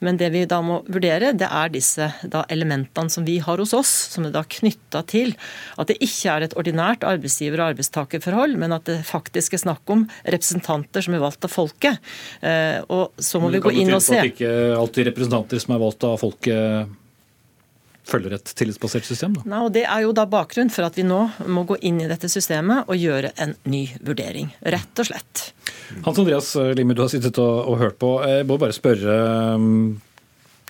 Men 0.01 0.17
det 0.17 0.31
vi 0.33 0.45
da 0.49 0.61
må 0.65 0.79
vurdere, 0.87 1.33
det 1.37 1.49
er 1.51 1.73
disse 1.73 2.09
elementene 2.49 3.13
som 3.13 3.27
vi 3.27 3.37
har 3.43 3.61
hos 3.61 3.75
oss, 3.77 3.91
som 4.15 4.25
er 4.25 4.33
da 4.33 4.45
knytta 4.47 5.03
til 5.11 5.35
at 5.77 5.91
det 5.91 5.99
ikke 6.01 6.33
er 6.33 6.47
et 6.47 6.57
ordinært 6.61 7.05
arbeidsgiver- 7.07 7.61
og 7.61 7.73
arbeidstakerforhold, 7.73 8.55
men 8.61 8.77
at 8.77 8.87
det 8.89 9.01
faktisk 9.07 9.57
er 9.57 9.65
snakk 9.65 9.93
om 9.93 10.07
representanter 10.23 11.05
som 11.05 11.17
er 11.17 11.23
valgt 11.23 11.45
av 11.47 11.53
folket. 11.53 11.99
Eh, 12.41 12.79
og 12.87 13.17
så 13.21 13.41
må 13.41 13.51
vi 13.53 13.63
gå 13.63 13.75
inn 13.83 13.93
og 13.93 14.03
se. 14.05 14.15
Det 14.15 14.21
kan 14.21 14.31
at 14.31 14.33
ikke 14.33 14.79
alltid 14.79 15.11
representanter 15.11 15.63
som 15.63 15.75
er 15.75 15.85
valgt 15.85 16.07
av 16.07 16.17
folket 16.21 16.97
følger 18.11 18.35
et 18.35 18.53
tillitsbasert 18.57 19.07
system? 19.07 19.35
Da. 19.37 19.45
Nei, 19.47 19.63
og 19.65 19.71
Det 19.75 19.85
er 19.85 20.05
jo 20.05 20.13
da 20.15 20.25
bakgrunnen 20.29 20.73
for 20.73 20.87
at 20.87 20.97
vi 20.99 21.05
nå 21.07 21.21
må 21.51 21.65
gå 21.69 21.77
inn 21.87 22.01
i 22.01 22.09
dette 22.09 22.29
systemet 22.31 22.89
og 22.89 22.99
gjøre 22.99 23.33
en 23.41 23.55
ny 23.69 23.85
vurdering. 24.01 24.51
Rett 24.61 25.03
og 25.03 25.11
slett. 25.11 25.51
Hans 26.05 26.21
Andreas 26.21 26.53
Limi, 26.77 26.95
du 26.97 27.03
har 27.05 27.11
sittet 27.13 27.37
og, 27.41 27.67
og 27.71 27.81
hørt 27.81 27.99
på. 28.01 28.15
Jeg 28.27 28.47
må 28.49 28.57
bare 28.61 28.75
spørre. 28.75 29.17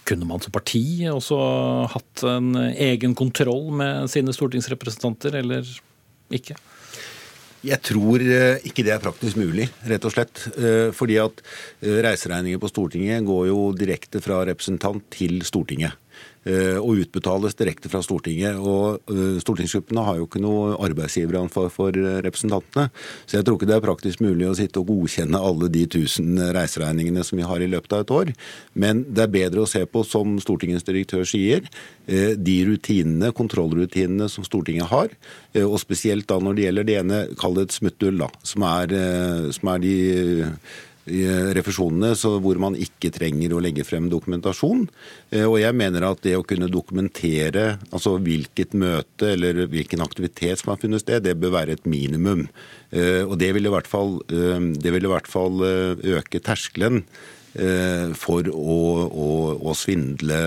Kunne 0.07 0.27
man 0.27 0.41
som 0.41 0.53
parti 0.53 1.05
også 1.11 1.37
hatt 1.93 2.23
en 2.27 2.55
egen 2.73 3.13
kontroll 3.17 3.69
med 3.77 4.09
sine 4.11 4.33
stortingsrepresentanter, 4.35 5.37
eller 5.43 5.67
ikke? 6.33 6.57
Jeg 7.61 7.77
tror 7.85 8.23
eh, 8.25 8.63
ikke 8.65 8.81
det 8.87 8.93
er 8.95 9.01
praktisk 9.03 9.37
mulig, 9.37 9.67
rett 9.85 10.05
og 10.07 10.13
slett. 10.15 10.47
Eh, 10.57 10.89
fordi 10.97 11.19
at 11.21 11.43
eh, 11.43 11.99
reiseregninger 12.01 12.61
på 12.61 12.71
Stortinget 12.71 13.27
går 13.27 13.51
jo 13.51 13.67
direkte 13.77 14.21
fra 14.23 14.39
representant 14.49 15.05
til 15.13 15.43
Stortinget. 15.45 15.93
Eh, 16.41 16.79
og 16.81 16.97
utbetales 17.03 17.53
direkte 17.53 17.89
fra 17.91 17.99
Stortinget. 18.01 18.57
Og 18.57 19.11
eh, 19.13 19.37
stortingsgruppene 19.43 20.05
har 20.07 20.17
jo 20.17 20.25
ikke 20.25 20.41
noe 20.41 20.73
arbeidsgiveransvar 20.87 21.69
for 21.69 21.93
eh, 21.93 22.17
representantene. 22.25 22.87
Så 23.29 23.37
jeg 23.37 23.45
tror 23.45 23.59
ikke 23.59 23.69
det 23.69 23.75
er 23.77 23.85
praktisk 23.85 24.23
mulig 24.25 24.47
å 24.49 24.55
sitte 24.57 24.81
og 24.81 24.89
godkjenne 24.89 25.37
alle 25.37 25.69
de 25.69 25.85
tusen 25.93 26.41
reiseregningene 26.57 27.25
som 27.27 27.37
vi 27.37 27.45
har 27.45 27.61
i 27.61 27.69
løpet 27.69 27.93
av 27.93 28.05
et 28.05 28.15
år. 28.17 28.33
Men 28.73 29.05
det 29.05 29.27
er 29.27 29.35
bedre 29.37 29.67
å 29.67 29.69
se 29.69 29.83
på, 29.85 30.01
som 30.07 30.39
Stortingets 30.41 30.87
direktør 30.87 31.27
sier, 31.29 31.67
de 32.11 32.55
rutinene, 32.65 33.29
kontrollrutinene 33.37 34.25
som 34.31 34.43
Stortinget 34.43 34.89
har. 34.89 35.13
Og 35.61 35.77
spesielt 35.79 36.25
da 36.27 36.39
når 36.41 36.57
det 36.57 36.65
gjelder 36.65 36.87
det 36.87 36.95
ene, 37.03 37.19
kall 37.39 37.55
det 37.55 37.67
et 37.67 37.75
smutthull, 37.77 38.17
da, 38.23 38.29
som 38.47 38.65
er, 38.67 38.95
som 39.53 39.69
er 39.71 39.83
de 39.83 39.93
refusjonene 41.05 42.13
hvor 42.43 42.59
man 42.61 42.75
ikke 42.77 43.09
trenger 43.13 43.55
å 43.55 43.61
legge 43.63 43.85
frem 43.87 44.09
dokumentasjon. 44.11 44.85
Eh, 45.31 45.45
og 45.47 45.57
jeg 45.61 45.75
mener 45.77 46.05
at 46.05 46.21
det 46.25 46.35
å 46.37 46.45
kunne 46.45 46.69
dokumentere 46.71 47.77
altså 47.89 48.17
hvilket 48.21 48.75
møte 48.77 49.33
eller 49.33 49.65
hvilken 49.71 50.03
aktivitet 50.05 50.61
som 50.61 50.73
har 50.73 50.81
funnet 50.81 51.03
sted, 51.03 51.25
det 51.25 51.37
bør 51.41 51.55
være 51.57 51.77
et 51.77 51.89
minimum. 51.89 52.47
Eh, 52.91 53.23
og 53.25 53.37
det 53.41 53.51
vil 53.57 53.65
i 53.65 53.73
hvert 53.73 53.89
fall, 53.89 54.19
eh, 54.29 54.71
vil 54.81 55.09
i 55.09 55.13
hvert 55.13 55.29
fall 55.29 55.61
øke 55.61 56.41
terskelen 56.43 57.05
for 58.15 58.47
å, 58.47 58.75
å, 59.11 59.29
å 59.59 59.73
svindle 59.75 60.37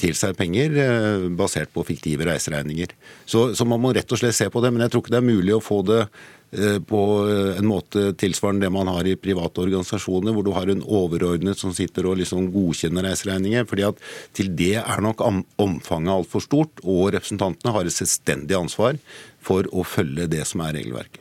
til 0.00 0.14
seg 0.18 0.36
penger 0.38 0.78
eh, 0.80 1.26
basert 1.36 1.72
på 1.74 1.84
fiktive 1.86 2.26
reiseregninger. 2.28 2.94
Så, 3.26 3.50
så, 3.56 3.66
man 3.68 3.82
må 3.82 3.92
rett 3.94 4.10
og 4.10 4.20
slett 4.20 4.36
se 4.36 4.48
på 4.52 4.62
det. 4.64 4.72
Men 4.74 4.84
jeg 4.84 4.94
tror 4.94 5.04
ikke 5.04 5.14
det 5.14 5.20
er 5.20 5.28
mulig 5.28 5.54
å 5.56 5.62
få 5.64 5.80
det 5.86 6.00
eh, 6.04 6.78
på 6.84 7.02
eh, 7.28 7.58
en 7.60 7.68
måte 7.68 8.06
tilsvarende 8.20 8.66
det 8.66 8.72
man 8.74 8.90
har 8.92 9.08
i 9.08 9.16
private 9.20 9.64
organisasjoner, 9.64 10.34
hvor 10.34 10.46
du 10.46 10.52
har 10.56 10.70
en 10.72 10.84
overordnet 10.84 11.60
som 11.60 11.74
sitter 11.76 12.08
og 12.10 12.20
liksom 12.22 12.48
godkjenner 12.54 13.08
reiseregninger. 13.10 13.68
fordi 13.70 13.88
at 13.90 14.00
til 14.36 14.52
det 14.56 14.78
er 14.82 15.04
nok 15.04 15.24
omfanget 15.24 16.14
altfor 16.14 16.44
stort, 16.44 16.84
og 16.84 17.12
representantene 17.16 17.74
har 17.76 17.84
et 17.84 17.96
selvstendig 17.96 18.56
ansvar 18.58 19.00
for 19.44 19.68
å 19.72 19.84
følge 19.84 20.30
det 20.30 20.46
som 20.48 20.64
er 20.64 20.78
regelverket. 20.80 21.20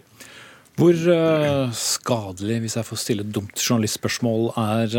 Hvor 0.73 0.97
skadelig, 1.78 2.56
hvis 2.63 2.76
jeg 2.80 2.88
får 2.88 2.97
stille 2.97 3.21
et 3.21 3.34
dumt 3.36 3.60
journalistspørsmål, 3.62 4.47
er 4.58 4.95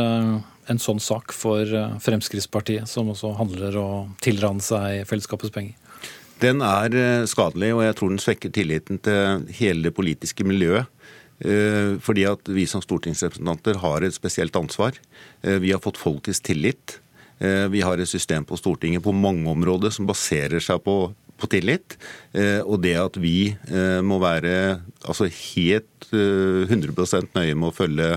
en 0.70 0.80
sånn 0.80 1.00
sak 1.02 1.34
for 1.36 1.68
eh, 1.68 1.96
Fremskrittspartiet, 2.02 2.88
som 2.90 3.10
også 3.12 3.34
handler 3.38 3.76
om 3.80 3.94
å 3.94 4.02
tilrane 4.24 4.64
seg 4.64 5.04
fellesskapets 5.08 5.54
penger? 5.54 5.76
Den 6.42 6.62
er 6.64 6.96
eh, 6.98 7.28
skadelig, 7.30 7.72
og 7.76 7.84
jeg 7.86 7.96
tror 7.98 8.12
den 8.12 8.22
svekker 8.22 8.54
tilliten 8.54 9.00
til 9.04 9.46
hele 9.60 9.88
det 9.88 9.94
politiske 9.96 10.46
miljøet. 10.46 10.90
Eh, 11.44 11.96
fordi 12.04 12.26
at 12.30 12.50
vi 12.52 12.66
som 12.70 12.82
stortingsrepresentanter 12.84 13.80
har 13.82 14.06
et 14.06 14.16
spesielt 14.16 14.54
ansvar. 14.56 14.96
Vi 15.42 15.72
har 15.74 15.82
fått 15.82 16.00
folkets 16.00 16.42
tillit. 16.44 17.00
Vi 17.42 17.80
har 17.82 17.98
et 17.98 18.08
system 18.08 18.44
på 18.46 18.56
Stortinget 18.56 19.02
på 19.02 19.12
mange 19.12 19.50
områder 19.50 19.90
som 19.92 20.06
baserer 20.06 20.62
seg 20.62 20.78
på, 20.86 20.94
på 21.10 21.48
tillit. 21.50 21.96
Og 22.62 22.78
det 22.80 22.94
at 22.96 23.18
vi 23.20 23.50
må 24.06 24.20
være 24.22 24.78
altså 25.02 25.26
helt 25.26 26.06
100 26.14 27.34
nøye 27.34 27.58
med 27.58 27.68
å 27.68 27.74
følge 27.74 28.08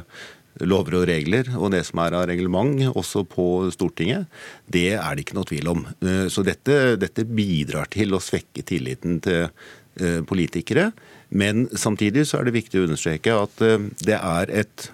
lover 0.65 1.00
og 1.02 1.08
regler 1.10 1.50
og 1.58 1.72
det 1.74 1.84
som 1.88 2.02
er 2.04 2.15
av 2.17 2.28
reglement, 2.30 2.82
også 2.98 3.24
på 3.30 3.67
Stortinget, 3.74 4.28
det 4.72 4.96
er 4.98 5.15
det 5.15 5.26
ikke 5.26 5.38
noe 5.38 5.50
tvil 5.50 5.72
om. 5.74 5.86
Eh, 6.02 6.26
så 6.34 6.43
dette, 6.46 6.98
dette 7.00 7.28
bidrar 7.28 7.89
til 7.93 8.15
å 8.15 8.24
svekke 8.24 8.65
tilliten 8.67 9.20
til 9.26 9.48
eh, 9.48 10.22
politikere. 10.28 10.91
Men 11.30 11.67
samtidig 11.76 12.28
så 12.30 12.39
er 12.39 12.48
det 12.48 12.58
viktig 12.58 12.82
å 12.82 12.88
understreke 12.88 13.36
at 13.36 13.65
eh, 13.65 13.89
det 14.08 14.17
er 14.17 14.54
et 14.63 14.91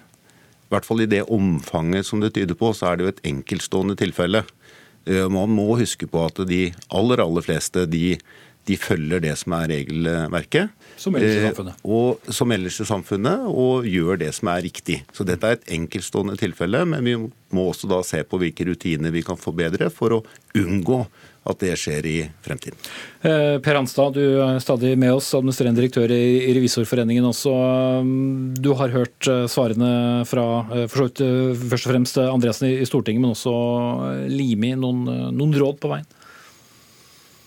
I 0.64 0.74
hvert 0.74 0.88
fall 0.88 1.04
i 1.04 1.10
det 1.10 1.22
omfanget 1.30 2.08
som 2.08 2.22
det 2.22 2.34
tyder 2.34 2.56
på, 2.58 2.72
så 2.74 2.90
er 2.90 2.96
det 2.96 3.04
jo 3.04 3.12
et 3.12 3.26
enkeltstående 3.30 3.94
tilfelle. 4.00 4.40
Man 5.04 5.52
må 5.52 5.76
huske 5.76 6.08
på 6.08 6.22
at 6.24 6.38
de 6.48 6.70
aller, 6.88 7.20
aller 7.20 7.44
fleste 7.44 7.84
de 7.92 8.16
de 8.68 8.76
følger 8.80 9.22
det 9.24 9.34
som 9.40 9.54
er 9.58 9.70
regelverket. 9.72 10.72
Som 10.96 11.16
ellers 11.16 11.34
i 11.34 11.40
eh, 11.40 11.48
samfunnet. 11.48 11.84
Og, 11.84 12.32
som 12.32 12.54
ellers 12.54 12.80
i 12.80 12.86
samfunnet, 12.88 13.44
og 13.50 13.86
gjør 13.88 14.20
det 14.22 14.30
som 14.36 14.50
er 14.52 14.64
riktig. 14.66 15.00
Så 15.14 15.26
dette 15.26 15.48
er 15.48 15.58
et 15.58 15.70
enkeltstående 15.76 16.38
tilfelle, 16.40 16.84
men 16.88 17.04
vi 17.06 17.16
må 17.54 17.68
også 17.70 17.90
da 17.90 18.00
se 18.06 18.22
på 18.26 18.40
hvilke 18.40 18.66
rutiner 18.68 19.14
vi 19.14 19.24
kan 19.26 19.38
forbedre 19.40 19.90
for 19.92 20.18
å 20.18 20.24
unngå 20.58 21.04
at 21.44 21.60
det 21.60 21.74
skjer 21.76 22.06
i 22.08 22.16
fremtiden. 22.44 22.78
Eh, 23.20 23.58
per 23.60 23.76
Hanstad, 23.76 24.16
du 24.16 24.40
er 24.40 24.62
stadig 24.64 24.94
med 24.96 25.12
oss, 25.12 25.28
administrerende 25.36 25.82
direktør 25.82 26.14
i 26.14 26.54
Revisorforeningen 26.56 27.26
også. 27.28 27.52
Du 28.64 28.72
har 28.78 28.94
hørt 28.94 29.28
eh, 29.28 29.44
svarene 29.52 30.24
fra 30.28 30.46
først 30.88 31.20
og 31.20 31.78
fremst 31.84 32.20
Andreassen 32.22 32.70
i 32.70 32.88
Stortinget, 32.88 33.20
men 33.20 33.34
også 33.34 33.54
Limi. 34.32 34.72
Noen, 34.78 35.04
noen 35.36 35.58
råd 35.58 35.82
på 35.82 35.92
veien? 35.92 36.08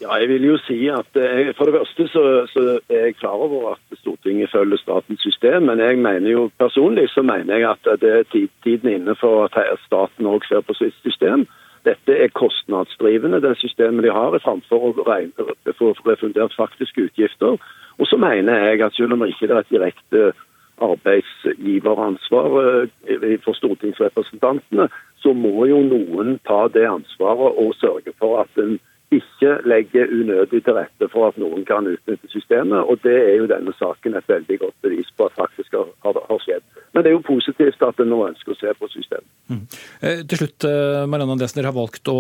Ja, 0.02 0.14
jeg 0.22 0.30
vil 0.30 0.44
jo 0.46 0.58
si 0.62 0.88
at 0.94 1.16
jeg, 1.16 1.56
For 1.58 1.66
det 1.66 1.74
første 1.74 2.08
så, 2.08 2.24
så, 2.54 2.80
er 2.90 3.06
jeg 3.06 3.16
klar 3.16 3.30
over 3.30 3.72
at 3.72 3.98
Stortinget 4.00 4.52
følger 4.52 4.78
statens 4.78 5.22
system, 5.22 5.64
men 5.64 5.80
jeg 5.80 5.98
mener 5.98 6.30
jo 6.32 6.52
personlig 6.60 7.10
så 7.10 7.22
mener 7.22 7.58
jeg 7.58 7.70
at 7.70 8.02
det 8.02 8.12
er 8.18 8.52
tiden 8.64 8.90
inne 8.90 9.16
for 9.16 9.50
at 9.50 9.80
staten 9.86 10.26
òg 10.26 10.46
ser 10.46 10.62
på 10.62 10.74
sitt 10.78 10.94
system. 11.02 11.48
Dette 11.86 12.14
er 12.24 12.28
kostnadsdrivende, 12.28 13.42
det 13.42 13.58
systemet 13.58 14.04
de 14.04 14.12
har, 14.12 14.38
framfor 14.44 14.90
å 14.90 15.06
regne, 15.08 15.56
få 15.80 15.94
refundert 16.06 16.54
faktiske 16.58 17.08
utgifter. 17.08 17.58
Og 17.98 18.06
så 18.08 18.18
mener 18.22 18.68
jeg 18.68 18.82
at 18.86 18.94
selv 18.94 19.14
om 19.14 19.24
det 19.24 19.30
ikke 19.34 19.50
er 19.50 19.62
et 19.62 19.72
direkte 19.72 20.32
arbeidsgiveransvar 20.78 22.58
eh, 22.62 23.40
for 23.46 23.58
stortingsrepresentantene, 23.58 24.90
så 25.24 25.34
må 25.34 25.66
jo 25.66 25.80
noen 25.82 26.38
ta 26.46 26.68
det 26.74 26.86
ansvaret 26.86 27.58
og 27.64 27.74
sørge 27.80 28.14
for 28.20 28.44
at 28.44 28.62
en 28.62 28.78
ikke 29.14 29.54
legger 29.64 30.10
unødig 30.12 30.60
til 30.66 30.76
rette 30.76 31.08
for 31.14 31.30
at 31.30 31.38
noen 31.40 31.64
kan 31.68 31.88
utnytte 31.88 32.28
systemet. 32.28 32.84
og 32.84 33.00
Det 33.04 33.16
er 33.16 33.38
jo 33.40 33.48
denne 33.48 33.72
saken 33.80 34.18
et 34.20 34.28
veldig 34.28 34.58
godt 34.60 34.76
bevis 34.84 35.08
på 35.16 35.30
at 35.30 35.38
faktisk 35.38 35.78
har, 35.80 35.88
har 36.04 36.44
skjedd. 36.44 36.66
Men 36.92 37.04
det 37.04 37.12
er 37.12 37.16
jo 37.16 37.24
positivt 37.24 37.84
at 37.88 38.02
en 38.04 38.12
nå 38.12 38.20
ønsker 38.28 38.52
å 38.52 38.60
se 38.60 38.74
på 38.76 38.92
systemet. 38.92 39.30
Mm. 39.48 39.64
Eh, 40.02 40.22
til 40.28 40.42
slutt, 40.42 40.68
eh, 40.68 41.08
Marianne 41.08 41.40
Desner 41.40 41.70
har 41.70 41.78
valgt 41.78 42.12
å 42.12 42.20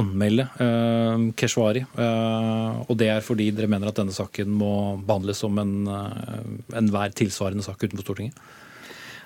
anmelde 0.00 0.48
eh, 0.58 1.26
Keshvari. 1.38 1.86
Eh, 1.86 2.82
og 2.90 2.94
det 2.98 3.12
er 3.12 3.26
fordi 3.26 3.52
dere 3.54 3.70
mener 3.70 3.92
at 3.92 4.02
denne 4.02 4.14
saken 4.16 4.50
må 4.50 4.74
behandles 5.06 5.44
som 5.44 5.62
enhver 5.62 6.74
en 6.74 6.90
eh, 6.90 7.18
tilsvarende 7.22 7.66
sak 7.66 7.86
utenfor 7.86 8.08
Stortinget? 8.08 8.42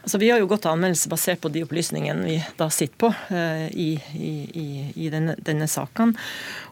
Altså, 0.03 0.19
vi 0.19 0.31
har 0.33 0.41
jo 0.41 0.49
gått 0.49 0.63
til 0.65 0.73
anmeldelse 0.73 1.11
basert 1.13 1.43
på 1.43 1.51
de 1.53 1.63
opplysningene 1.67 2.25
vi 2.25 2.37
da 2.57 2.71
sitter 2.73 2.97
på 3.03 3.11
uh, 3.13 3.67
i, 3.69 3.91
i, 4.17 4.71
i, 4.95 5.09
denne, 5.13 5.35
denne 5.45 5.69
saken. 5.69 6.15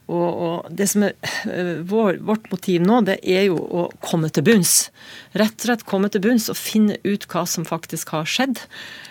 Og, 0.08 0.28
og, 0.28 0.70
det 0.72 0.86
som 0.88 1.04
er 1.04 1.12
uh, 1.44 1.82
vår, 1.88 2.22
vårt 2.24 2.48
motiv 2.52 2.86
nå, 2.88 3.02
det 3.04 3.18
er 3.28 3.50
jo 3.50 3.58
å 3.60 3.84
komme 4.04 4.32
til 4.32 4.46
bunns. 4.48 4.88
Rett 5.36 5.58
og 5.60 5.68
slett 5.68 5.84
komme 5.88 6.08
til 6.12 6.24
bunns 6.24 6.48
og 6.48 6.56
finne 6.56 6.96
ut 7.04 7.28
hva 7.28 7.44
som 7.44 7.68
faktisk 7.68 8.14
har 8.16 8.28
skjedd. 8.28 8.64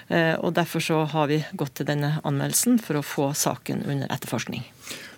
Uh, 0.09 0.33
og 0.41 0.55
Derfor 0.57 0.81
så 0.81 1.03
har 1.13 1.29
vi 1.29 1.43
gått 1.53 1.77
til 1.77 1.89
denne 1.91 2.15
anmeldelsen 2.23 2.81
for 2.81 2.97
å 2.97 3.05
få 3.05 3.29
saken 3.37 3.85
under 3.85 4.09
etterforskning. 4.17 4.65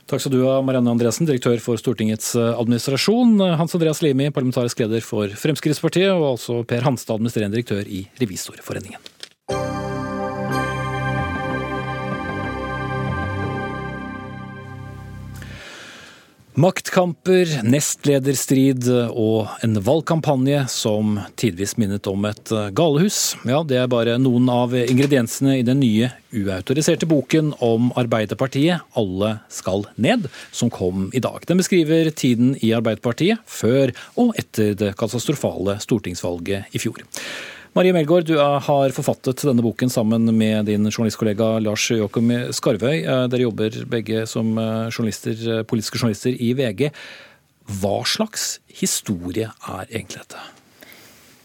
Takk 0.10 0.24
skal 0.24 0.34
du 0.34 0.40
ha, 0.48 0.56
Marianne 0.66 0.90
Andresen, 0.90 1.28
direktør 1.30 1.60
for 1.62 1.78
Stortingets 1.78 2.32
eh, 2.34 2.48
administrasjon. 2.58 3.36
Hans 3.60 3.78
Andreas 3.78 4.02
Limi, 4.02 4.32
parlamentarisk 4.34 4.82
leder 4.82 5.06
for 5.06 5.30
Fremskrittspartiet, 5.38 6.10
og 6.16 6.32
altså 6.32 6.64
Per 6.66 6.82
Hanstad, 6.88 7.20
administrerende 7.20 7.60
direktør 7.60 7.86
i 7.86 8.08
Revisorforeningen. 8.18 8.98
Maktkamper, 16.60 17.48
nestlederstrid 17.64 18.84
og 18.92 19.48
en 19.64 19.78
valgkampanje 19.86 20.66
som 20.68 21.14
tidvis 21.40 21.78
minnet 21.80 22.08
om 22.12 22.26
et 22.28 22.52
galehus. 22.76 23.38
Ja, 23.48 23.62
det 23.64 23.78
er 23.80 23.92
bare 23.92 24.18
noen 24.20 24.50
av 24.52 24.76
ingrediensene 24.76 25.60
i 25.62 25.64
den 25.64 25.80
nye 25.80 26.10
uautoriserte 26.36 27.08
boken 27.08 27.54
om 27.64 27.94
Arbeiderpartiet, 28.00 28.84
Alle 29.00 29.38
skal 29.48 29.86
ned, 29.96 30.28
som 30.52 30.74
kom 30.74 31.08
i 31.16 31.22
dag. 31.24 31.46
Den 31.48 31.62
beskriver 31.62 32.12
tiden 32.12 32.58
i 32.60 32.74
Arbeiderpartiet 32.76 33.40
før 33.48 33.94
og 34.20 34.36
etter 34.42 34.76
det 34.76 34.92
katastrofale 35.00 35.78
stortingsvalget 35.86 36.76
i 36.76 36.84
fjor. 36.84 37.00
Marie 37.80 37.94
Melgaard, 37.96 38.26
du 38.28 38.36
har 38.36 38.92
forfattet 38.92 39.40
denne 39.48 39.64
boken 39.64 39.88
sammen 39.88 40.26
med 40.36 40.66
din 40.68 40.90
journalistkollega 40.90 41.62
Lars 41.64 41.86
Joakim 41.96 42.34
Skarvøy. 42.52 43.06
Eh, 43.06 43.22
dere 43.32 43.46
jobber 43.46 43.78
begge 43.88 44.26
som 44.28 44.50
eh, 44.60 44.90
journalister, 44.92 45.38
eh, 45.48 45.62
politiske 45.64 46.02
journalister 46.02 46.36
i 46.36 46.50
VG. 46.60 46.90
Hva 47.80 48.02
slags 48.04 48.50
historie 48.82 49.48
er 49.48 49.86
egentlig 49.86 50.26
dette? 50.26 50.44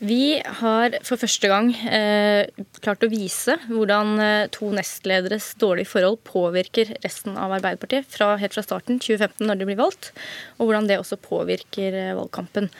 Vi 0.02 0.40
har 0.58 0.98
for 1.06 1.22
første 1.22 1.52
gang 1.54 1.70
eh, 1.86 2.50
klart 2.82 3.06
å 3.06 3.12
vise 3.14 3.54
hvordan 3.68 4.18
to 4.58 4.74
nestlederes 4.74 5.52
dårlige 5.62 5.92
forhold 5.92 6.18
påvirker 6.26 6.96
resten 7.06 7.38
av 7.38 7.54
Arbeiderpartiet 7.60 8.10
fra 8.10 8.34
helt 8.42 8.58
fra 8.58 8.66
starten 8.66 8.98
2015, 8.98 9.38
når 9.46 9.62
de 9.62 9.70
blir 9.70 9.82
valgt, 9.86 10.10
og 10.58 10.66
hvordan 10.66 10.90
det 10.90 10.98
også 10.98 11.22
påvirker 11.30 12.02
valgkampen. 12.18 12.72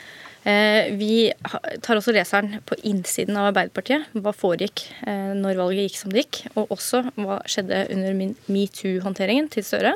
Eh, 0.45 0.93
vi 1.01 1.33
tar 1.81 1.97
også 1.97 2.13
leseren 2.13 2.59
på 2.69 2.77
innsiden 2.85 3.37
av 3.41 3.49
Arbeiderpartiet. 3.49 4.11
Hva 4.13 4.35
foregikk 4.37 4.85
eh, 5.09 5.33
når 5.39 5.61
valget 5.61 5.89
gikk 5.89 6.01
som 6.03 6.13
det 6.13 6.27
gikk, 6.27 6.41
og 6.61 6.75
også 6.77 7.05
hva 7.17 7.41
skjedde 7.49 7.87
under 7.95 8.19
metoo-håndteringen 8.53 9.49
til 9.55 9.65
Støre. 9.65 9.95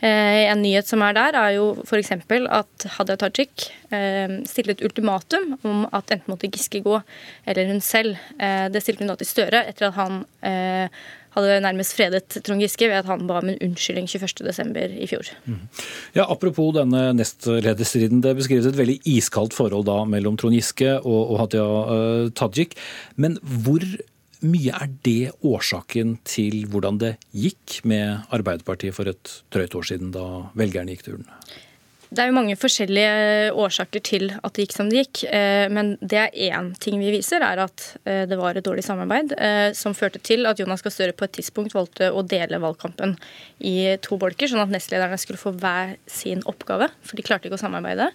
Eh, 0.00 0.44
en 0.48 0.62
nyhet 0.64 0.88
som 0.88 1.04
er 1.04 1.16
der, 1.16 1.36
er 1.36 1.56
jo 1.58 1.66
f.eks. 1.84 2.14
at 2.16 2.86
Hadia 2.96 3.18
Tajik 3.20 3.68
stilte 4.48 4.74
et 4.74 4.82
ultimatum 4.88 5.52
om 5.62 5.84
at 5.94 6.08
enten 6.10 6.32
måtte 6.32 6.48
Giske 6.50 6.80
gå 6.82 6.96
eller 7.46 7.68
hun 7.68 7.78
selv. 7.84 8.16
Det 8.34 8.82
stilte 8.82 9.04
hun 9.04 9.12
da 9.12 9.14
til 9.20 9.28
Støre 9.28 9.60
etter 9.68 9.92
at 9.92 9.98
han 10.00 10.24
hadde 11.34 11.58
nærmest 11.64 11.96
fredet 11.96 12.38
Trond 12.46 12.62
Giske 12.62 12.88
ved 12.90 13.00
at 13.02 13.10
han 13.10 13.26
ba 13.28 13.40
om 13.40 13.50
en 13.50 13.60
unnskyldning 13.68 14.08
21.12. 14.10 14.96
i 15.02 15.08
fjor. 15.10 15.30
Mm. 15.44 15.60
Ja, 16.16 16.26
Apropos 16.30 16.74
denne 16.76 17.06
nestlederstriden. 17.18 18.22
Det 18.24 18.36
beskrives 18.38 18.68
et 18.70 18.78
veldig 18.78 19.00
iskaldt 19.16 19.56
forhold 19.56 19.86
da 19.88 20.00
mellom 20.08 20.38
Trond 20.40 20.56
Giske 20.56 20.96
og, 21.00 21.20
og 21.34 21.40
Hadia 21.44 21.64
uh, 21.64 22.32
Tajik. 22.34 22.76
Men 23.20 23.38
hvor 23.42 23.84
mye 24.44 24.74
er 24.76 24.90
det 25.06 25.32
årsaken 25.46 26.18
til 26.28 26.64
hvordan 26.70 26.98
det 27.00 27.14
gikk 27.32 27.80
med 27.88 28.26
Arbeiderpartiet 28.34 28.96
for 28.96 29.08
et 29.08 29.38
drøyt 29.54 29.76
år 29.78 29.88
siden, 29.88 30.12
da 30.14 30.50
velgerne 30.58 30.94
gikk 30.94 31.06
til 31.06 31.18
urnene? 31.18 31.38
Det 32.14 32.22
er 32.22 32.30
jo 32.30 32.36
mange 32.36 32.54
forskjellige 32.54 33.54
årsaker 33.58 34.02
til 34.06 34.28
at 34.36 34.54
det 34.54 34.68
gikk 34.68 34.74
som 34.76 34.90
det 34.90 35.00
gikk. 35.00 35.22
Eh, 35.34 35.66
men 35.72 35.94
det 35.98 36.20
er 36.20 36.36
én 36.52 36.70
ting 36.78 37.00
vi 37.02 37.10
viser, 37.10 37.42
er 37.42 37.64
at 37.64 37.86
eh, 38.06 38.22
det 38.30 38.38
var 38.38 38.54
et 38.54 38.66
dårlig 38.66 38.84
samarbeid 38.86 39.34
eh, 39.34 39.72
som 39.74 39.96
førte 39.98 40.22
til 40.22 40.46
at 40.46 40.60
Jonas 40.62 40.84
Gahr 40.84 40.94
Støre 40.94 41.16
på 41.16 41.26
et 41.26 41.34
tidspunkt 41.40 41.74
valgte 41.74 42.12
å 42.14 42.22
dele 42.22 42.62
valgkampen 42.62 43.16
i 43.66 43.96
to 44.04 44.18
bolker, 44.20 44.46
sånn 44.50 44.62
at 44.62 44.70
nestlederne 44.70 45.18
skulle 45.18 45.42
få 45.42 45.56
hver 45.58 45.96
sin 46.06 46.44
oppgave, 46.46 46.92
for 47.02 47.18
de 47.18 47.26
klarte 47.26 47.50
ikke 47.50 47.58
å 47.58 47.64
samarbeide. 47.64 48.12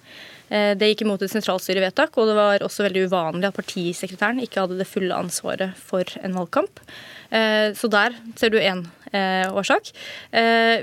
Det 0.50 0.88
gikk 0.90 1.04
imot 1.06 1.22
et 1.22 1.30
sentralstyrevedtak, 1.30 2.16
og 2.18 2.26
det 2.26 2.36
var 2.38 2.64
også 2.66 2.88
veldig 2.88 3.04
uvanlig 3.06 3.52
at 3.52 3.58
partisekretæren 3.58 4.40
ikke 4.42 4.64
hadde 4.64 4.80
det 4.80 4.88
fulle 4.90 5.14
ansvaret 5.14 5.78
for 5.78 6.10
en 6.26 6.34
valgkamp. 6.40 6.82
Så 7.78 7.90
der 7.94 8.16
ser 8.40 8.50
du 8.50 8.58
én 8.58 8.82
årsak. 9.54 9.92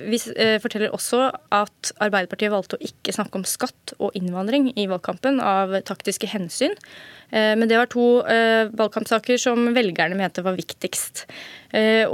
Vi 0.06 0.20
forteller 0.62 0.94
også 0.94 1.24
at 1.50 1.92
Arbeiderpartiet 1.98 2.54
valgte 2.54 2.78
å 2.78 2.86
ikke 2.86 3.05
snakke 3.14 3.38
om 3.38 3.44
skatt 3.46 3.94
og 3.98 4.16
innvandring 4.18 4.72
i 4.74 4.88
valgkampen 4.90 5.38
av 5.44 5.74
taktiske 5.86 6.28
hensyn. 6.30 6.74
Men 7.30 7.66
det 7.66 7.78
var 7.78 7.88
to 7.90 8.22
valgkampsaker 8.78 9.38
som 9.42 9.64
velgerne 9.74 10.14
mente 10.18 10.44
var 10.46 10.54
viktigst. 10.54 11.24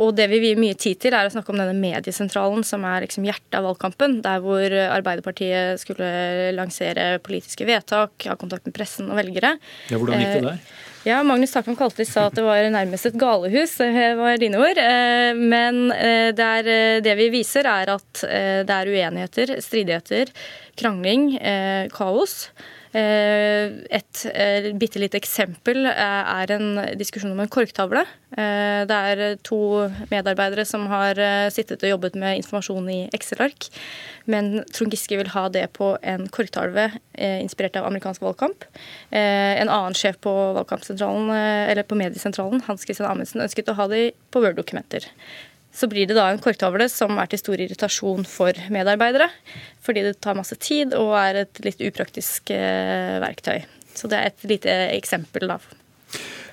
Og 0.00 0.14
det 0.16 0.24
vi 0.32 0.40
vier 0.40 0.60
mye 0.60 0.76
tid 0.80 1.02
til, 1.04 1.12
er 1.12 1.28
å 1.28 1.34
snakke 1.34 1.52
om 1.52 1.60
denne 1.60 1.76
mediesentralen 1.76 2.64
som 2.64 2.86
er 2.88 3.04
liksom 3.04 3.26
hjertet 3.28 3.58
av 3.58 3.66
valgkampen. 3.68 4.22
Der 4.24 4.40
hvor 4.40 4.76
Arbeiderpartiet 4.86 5.82
skulle 5.84 6.08
lansere 6.56 7.18
politiske 7.24 7.68
vedtak, 7.68 8.24
ha 8.24 8.38
kontakt 8.40 8.64
med 8.64 8.76
pressen 8.78 9.12
og 9.12 9.20
velgere. 9.20 9.58
Ja, 9.92 10.00
Hvordan 10.00 10.24
gikk 10.24 10.34
det 10.38 10.48
der? 10.48 10.64
Ja, 11.02 11.22
Magnus 11.26 11.50
Takvam 11.50 11.74
Kaltis 11.74 12.12
sa 12.14 12.28
at 12.28 12.36
det 12.38 12.44
var 12.46 12.62
nærmest 12.70 13.08
et 13.08 13.16
galehus, 13.18 13.72
det 13.80 14.10
var 14.20 14.36
dine 14.38 14.60
ord. 14.62 14.78
Eh, 14.78 15.32
men 15.34 15.88
eh, 15.90 16.28
det, 16.30 16.46
er, 16.46 16.68
eh, 16.70 16.98
det 17.02 17.16
vi 17.18 17.26
viser, 17.34 17.66
er 17.66 17.90
at 17.96 18.20
det 18.22 18.70
er 18.70 18.90
uenigheter, 18.92 19.56
stridigheter, 19.64 20.30
krangling, 20.78 21.32
kaos. 21.90 22.52
Eh, 22.92 23.72
et 23.88 24.22
eh, 24.28 24.66
bitte 24.76 25.00
lite 25.00 25.16
eksempel 25.16 25.86
eh, 25.88 26.32
er 26.42 26.50
en 26.52 26.80
diskusjon 27.00 27.32
om 27.32 27.40
en 27.40 27.52
korktavle. 27.52 28.04
Det 28.32 28.96
er 28.96 29.34
to 29.44 29.58
medarbeidere 30.08 30.64
som 30.64 30.86
har 30.88 31.18
sittet 31.52 31.82
og 31.84 31.90
jobbet 31.90 32.14
med 32.16 32.38
informasjon 32.38 32.86
i 32.88 32.96
Excel-ark. 33.12 33.66
Men 34.24 34.62
Trond 34.72 34.94
Giske 34.94 35.18
vil 35.20 35.28
ha 35.34 35.42
det 35.52 35.66
på 35.76 35.90
en 36.00 36.24
korktavle 36.32 36.86
inspirert 37.12 37.76
av 37.76 37.90
amerikansk 37.90 38.24
valgkamp. 38.24 38.64
En 39.12 39.68
annen 39.68 39.98
sjef 40.00 40.16
på 40.24 40.32
valgkampsentralen, 40.56 41.28
eller 41.68 41.84
på 41.84 42.00
mediesentralen, 42.00 42.64
Hans 42.70 42.88
Christian 42.88 43.10
Amundsen, 43.10 43.44
ønsket 43.44 43.68
å 43.68 43.76
ha 43.76 43.90
det 43.92 44.14
på 44.32 44.40
Word-dokumenter 44.40 45.12
så 45.72 45.88
blir 45.88 46.08
det 46.08 46.16
da 46.18 46.28
en 46.30 46.40
korktavle 46.42 46.86
som 46.92 47.16
er 47.20 47.30
til 47.32 47.40
stor 47.40 47.60
irritasjon 47.64 48.26
for 48.28 48.56
medarbeidere. 48.72 49.30
Fordi 49.82 50.04
det 50.04 50.18
tar 50.22 50.36
masse 50.38 50.58
tid 50.60 50.92
og 50.98 51.14
er 51.18 51.42
et 51.46 51.62
litt 51.64 51.80
upraktisk 51.82 52.52
eh, 52.54 53.16
verktøy. 53.22 53.64
Så 53.96 54.08
det 54.08 54.18
er 54.18 54.30
et 54.30 54.46
lite 54.48 54.76
eksempel, 54.92 55.48
da. 55.50 55.58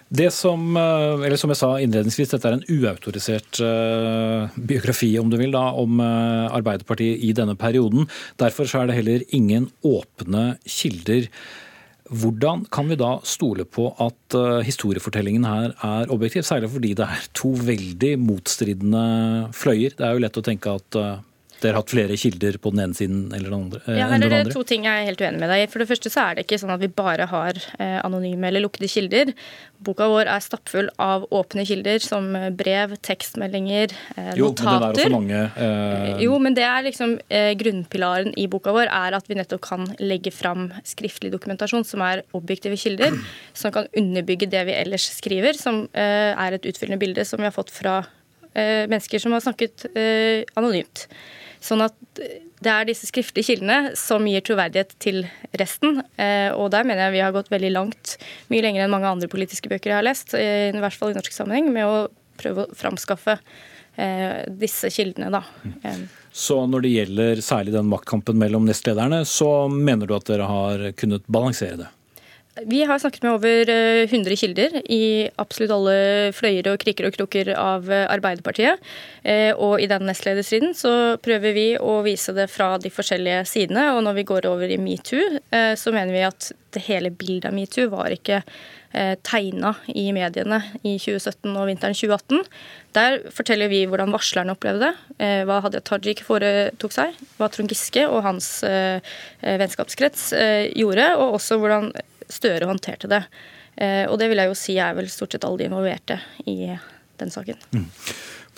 Det 0.10 0.32
som, 0.34 0.64
eh, 0.80 1.28
eller 1.28 1.38
som 1.38 1.52
jeg 1.52 1.60
sa 1.60 1.74
innledningsvis, 1.78 2.32
dette 2.32 2.50
er 2.50 2.58
en 2.58 2.66
uautorisert 2.66 3.60
uh, 3.62 4.50
biografi 4.58 5.12
om 5.22 5.30
du 5.30 5.38
vil, 5.38 5.54
da, 5.54 5.68
om 5.78 6.00
Arbeiderpartiet 6.02 7.22
i 7.28 7.36
denne 7.38 7.60
perioden. 7.60 8.08
Derfor 8.42 8.72
er 8.80 8.90
det 8.90 8.98
heller 9.02 9.28
ingen 9.36 9.70
åpne 9.86 10.54
kilder. 10.66 11.28
Hvordan 12.10 12.64
kan 12.74 12.90
vi 12.90 12.98
da 12.98 13.20
stole 13.28 13.68
på 13.70 13.92
at 14.02 14.36
uh, 14.38 14.60
historiefortellingen 14.66 15.46
her 15.46 15.74
er 15.86 16.10
objektiv, 16.10 16.42
særlig 16.48 16.72
fordi 16.74 16.96
det 16.98 17.06
er 17.06 17.28
to 17.38 17.52
veldig 17.54 18.16
motstridende 18.24 19.04
fløyer? 19.54 19.94
Det 19.98 20.08
er 20.08 20.16
jo 20.18 20.24
lett 20.24 20.40
å 20.42 20.46
tenke 20.46 20.74
at 20.82 20.98
uh, 20.98 21.20
dere 21.64 21.76
har 21.76 21.84
hatt 21.84 21.94
flere 21.94 22.18
kilder 22.20 22.60
på 22.62 22.74
den 22.74 22.84
ene 22.86 22.98
siden 22.98 23.24
eller 23.36 23.50
den 23.50 23.58
andre? 23.58 23.82
Ja, 23.88 24.10
her 24.12 24.26
er 24.28 24.46
det 24.48 24.54
to 24.56 24.64
ting 24.68 24.88
jeg 24.88 25.04
er 25.04 25.10
helt 25.10 25.22
uenig 25.24 25.42
med 25.42 25.52
deg. 25.52 25.66
For 25.72 25.84
det 25.84 25.90
første 25.90 26.12
så 26.14 26.26
er 26.26 26.38
det 26.38 26.46
ikke 26.48 26.60
sånn 26.62 26.74
at 26.76 26.82
vi 26.84 26.92
bare 26.92 27.28
har 27.30 27.60
eh, 27.80 27.98
anonyme 28.04 28.50
eller 28.50 28.64
lukkede 28.66 28.90
kilder. 28.92 29.34
Boka 29.80 30.10
vår 30.12 30.28
er 30.28 30.44
stappfull 30.44 30.90
av 31.00 31.24
åpne 31.36 31.64
kilder 31.68 32.04
som 32.04 32.26
brev, 32.60 32.98
tekstmeldinger, 33.06 33.94
eh, 34.16 34.32
jo, 34.40 34.50
notater. 34.52 34.68
Jo, 34.68 34.82
men 34.84 34.98
det 35.00 35.06
er 35.06 35.08
også 35.08 35.14
mange 35.14 35.44
eh... 35.56 36.24
Jo, 36.26 36.40
men 36.44 36.58
det 36.58 36.66
er 36.68 36.86
liksom 36.90 37.16
eh, 37.32 37.52
grunnpilaren 37.60 38.34
i 38.40 38.50
boka 38.52 38.74
vår 38.76 38.92
er 38.92 39.16
at 39.16 39.32
vi 39.32 39.40
nettopp 39.40 39.64
kan 39.70 39.88
legge 40.04 40.34
fram 40.36 40.68
skriftlig 40.88 41.32
dokumentasjon 41.32 41.88
som 41.88 42.04
er 42.04 42.26
objektive 42.38 42.80
kilder, 42.80 43.16
som 43.62 43.74
kan 43.76 43.88
underbygge 43.98 44.50
det 44.52 44.66
vi 44.68 44.76
ellers 44.76 45.08
skriver, 45.16 45.56
som 45.60 45.86
eh, 45.94 46.32
er 46.36 46.60
et 46.60 46.68
utfyllende 46.68 47.00
bilde 47.02 47.28
som 47.28 47.40
vi 47.40 47.48
har 47.48 47.56
fått 47.56 47.72
fra 47.72 48.02
eh, 48.52 48.84
mennesker 48.84 49.24
som 49.24 49.36
har 49.36 49.46
snakket 49.48 49.88
anonymt. 50.60 51.08
Sånn 51.60 51.84
at 51.84 51.96
det 52.60 52.72
er 52.72 52.88
disse 52.88 53.08
skriftlige 53.08 53.54
kildene 53.54 53.96
som 54.00 54.26
gir 54.28 54.44
troverdighet 54.46 54.94
til 55.04 55.24
resten. 55.60 56.02
Eh, 56.20 56.52
og 56.56 56.72
der 56.74 56.88
mener 56.88 57.08
jeg 57.08 57.18
vi 57.18 57.24
har 57.24 57.36
gått 57.36 57.52
veldig 57.52 57.74
langt, 57.76 58.16
mye 58.52 58.64
lenger 58.64 58.86
enn 58.86 58.94
mange 58.94 59.12
andre 59.12 59.32
politiske 59.32 59.72
bøker 59.72 59.94
jeg 59.94 60.00
har 60.00 60.08
lest, 60.08 60.36
i 60.36 60.72
hvert 60.76 60.96
fall 60.96 61.14
i 61.14 61.20
norsk 61.20 61.36
sammenheng, 61.36 61.72
med 61.76 61.88
å 61.88 62.08
prøve 62.40 62.66
å 62.66 62.80
framskaffe 62.80 63.38
eh, 64.00 64.48
disse 64.62 64.92
kildene, 64.94 65.32
da. 65.36 65.44
Mm. 65.64 66.08
Så 66.32 66.62
når 66.70 66.86
det 66.86 66.96
gjelder 66.96 67.44
særlig 67.44 67.76
den 67.76 67.90
maktkampen 67.92 68.40
mellom 68.40 68.68
nestlederne, 68.68 69.24
så 69.28 69.68
mener 69.72 70.08
du 70.08 70.16
at 70.16 70.28
dere 70.30 70.48
har 70.50 70.90
kunnet 71.00 71.28
balansere 71.28 71.84
det? 71.84 71.90
Vi 72.66 72.84
har 72.84 73.00
snakket 73.00 73.24
med 73.24 73.32
over 73.32 73.70
100 73.70 74.32
eh, 74.32 74.36
kilder 74.36 74.92
i 74.92 75.30
absolutt 75.40 75.72
alle 75.72 76.32
fløyer 76.36 76.72
og 76.72 76.80
kriker 76.82 77.08
og 77.08 77.16
kroker 77.16 77.52
av 77.56 77.88
eh, 77.92 78.08
Arbeiderpartiet. 78.10 78.82
Eh, 79.24 79.52
og 79.54 79.80
i 79.80 79.88
den 79.88 80.08
nestlederstriden 80.10 80.74
så 80.76 80.94
prøver 81.24 81.56
vi 81.56 81.68
å 81.80 82.00
vise 82.06 82.34
det 82.36 82.50
fra 82.52 82.74
de 82.82 82.92
forskjellige 82.92 83.46
sidene. 83.48 83.92
Og 83.96 84.04
når 84.04 84.20
vi 84.20 84.28
går 84.32 84.50
over 84.50 84.72
i 84.72 84.80
metoo, 84.82 85.40
så 85.50 85.94
mener 85.96 86.14
vi 86.16 86.26
at 86.28 86.52
det 86.76 86.84
hele 86.86 87.12
bildet 87.14 87.50
av 87.50 87.56
metoo 87.56 87.90
var 87.92 88.14
ikke 88.14 88.44
tegna 89.26 89.76
i 89.94 90.08
mediene 90.14 90.58
i 90.82 90.96
2017 90.98 91.54
og 91.54 91.68
vinteren 91.70 91.98
2018. 91.98 92.46
Der 92.98 93.20
forteller 93.34 93.70
vi 93.70 93.84
hvordan 93.90 94.14
varslerne 94.14 94.56
opplevde 94.56 94.90
det, 94.90 95.34
hva 95.46 95.60
Hadia 95.62 95.82
Tajik 95.86 96.24
foretok 96.26 96.96
seg, 96.96 97.18
hva 97.38 97.50
Trond 97.54 97.70
Giske 97.70 98.08
og 98.10 98.24
hans 98.26 98.50
vennskapskrets 98.66 100.32
gjorde, 100.74 101.12
og 101.22 101.38
også 101.38 101.60
hvordan 101.62 101.92
Støre 102.30 102.70
håndterte 102.70 103.10
det. 103.12 103.24
Eh, 103.80 104.06
og 104.10 104.20
det 104.20 104.30
vil 104.30 104.42
jeg 104.42 104.52
jo 104.52 104.58
si 104.58 104.76
er 104.82 104.98
vel 104.98 105.10
stort 105.12 105.36
sett 105.36 105.46
alle 105.48 105.62
de 105.62 105.70
involverte 105.70 106.20
i 106.50 106.76
den 107.20 107.34
saken. 107.34 107.58
Mm. 107.74 107.88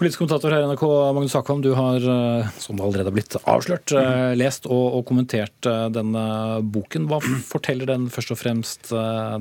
Politisk 0.01 0.21
kommentator 0.23 0.53
her 0.53 0.63
i 0.63 0.67
NRK, 0.69 0.83
Magnus 1.13 1.35
Akvam, 1.37 1.61
du 1.61 1.71
har, 1.77 2.01
eh, 2.01 2.51
som 2.61 2.77
det 2.77 2.85
allerede 2.85 3.11
har 3.11 3.15
blitt 3.15 3.37
avslørt, 3.41 3.93
eh, 3.97 4.33
lest 4.39 4.65
og, 4.65 4.85
og 4.97 5.05
kommentert 5.09 5.69
denne 5.93 6.25
boken. 6.73 7.05
Hva 7.11 7.21
forteller 7.21 7.91
den 7.93 8.09
først 8.13 8.33
og 8.33 8.41
fremst 8.41 8.93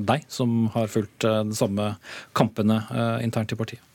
deg, 0.05 0.27
som 0.29 0.67
har 0.75 0.91
fulgt 0.91 1.25
de 1.25 1.57
samme 1.57 1.95
kampene 2.37 2.83
internt 3.25 3.55
i 3.55 3.57
partiet? 3.57 3.85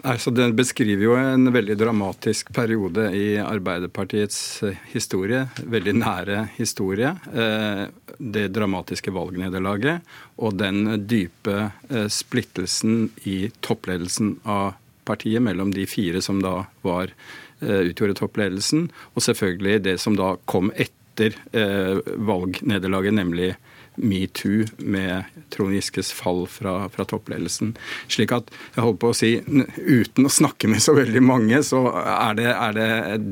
Altså, 0.00 0.30
den 0.32 0.54
beskriver 0.56 1.04
jo 1.04 1.14
en 1.18 1.50
veldig 1.52 1.74
dramatisk 1.80 2.52
periode 2.56 3.10
i 3.16 3.24
Arbeiderpartiets 3.42 4.38
eh, 4.64 4.78
historie. 4.94 5.42
Veldig 5.60 5.94
nære 5.98 6.44
historie. 6.56 7.12
Eh, 7.32 7.84
det 8.16 8.46
dramatiske 8.54 9.12
valgnederlaget 9.12 10.06
og 10.40 10.56
den 10.60 11.04
dype 11.10 11.56
eh, 11.90 12.08
splittelsen 12.08 13.10
i 13.28 13.50
toppledelsen 13.60 14.38
av 14.48 14.78
partiet 15.04 15.42
mellom 15.44 15.74
de 15.74 15.84
fire 15.90 16.22
som 16.22 16.40
da 16.44 16.62
var, 16.84 17.10
utgjorde 17.60 18.14
toppledelsen, 18.16 18.86
og 19.12 19.24
selvfølgelig 19.24 19.82
det 19.84 19.94
som 20.00 20.14
da 20.16 20.30
kom 20.48 20.70
etter 20.72 20.99
valgnederlaget, 22.30 23.14
nemlig 23.16 23.54
metoo 24.00 24.64
med 24.76 25.24
Trond 25.50 25.74
Giskes 25.74 26.12
fall 26.12 26.46
fra, 26.48 26.88
fra, 26.88 27.04
toppledelsen. 27.04 27.74
Slik 28.08 28.32
at 28.34 28.50
jeg 28.74 28.84
holder 28.84 29.00
på 29.02 29.10
å 29.10 29.16
si, 29.16 29.30
uten 29.76 30.26
å 30.26 30.32
snakke 30.32 30.70
med 30.70 30.82
så 30.84 30.94
veldig 30.96 31.22
mange, 31.24 31.60
så 31.66 31.82
er 31.90 32.38
det, 32.38 32.48
er 32.52 32.76
det 32.76 32.90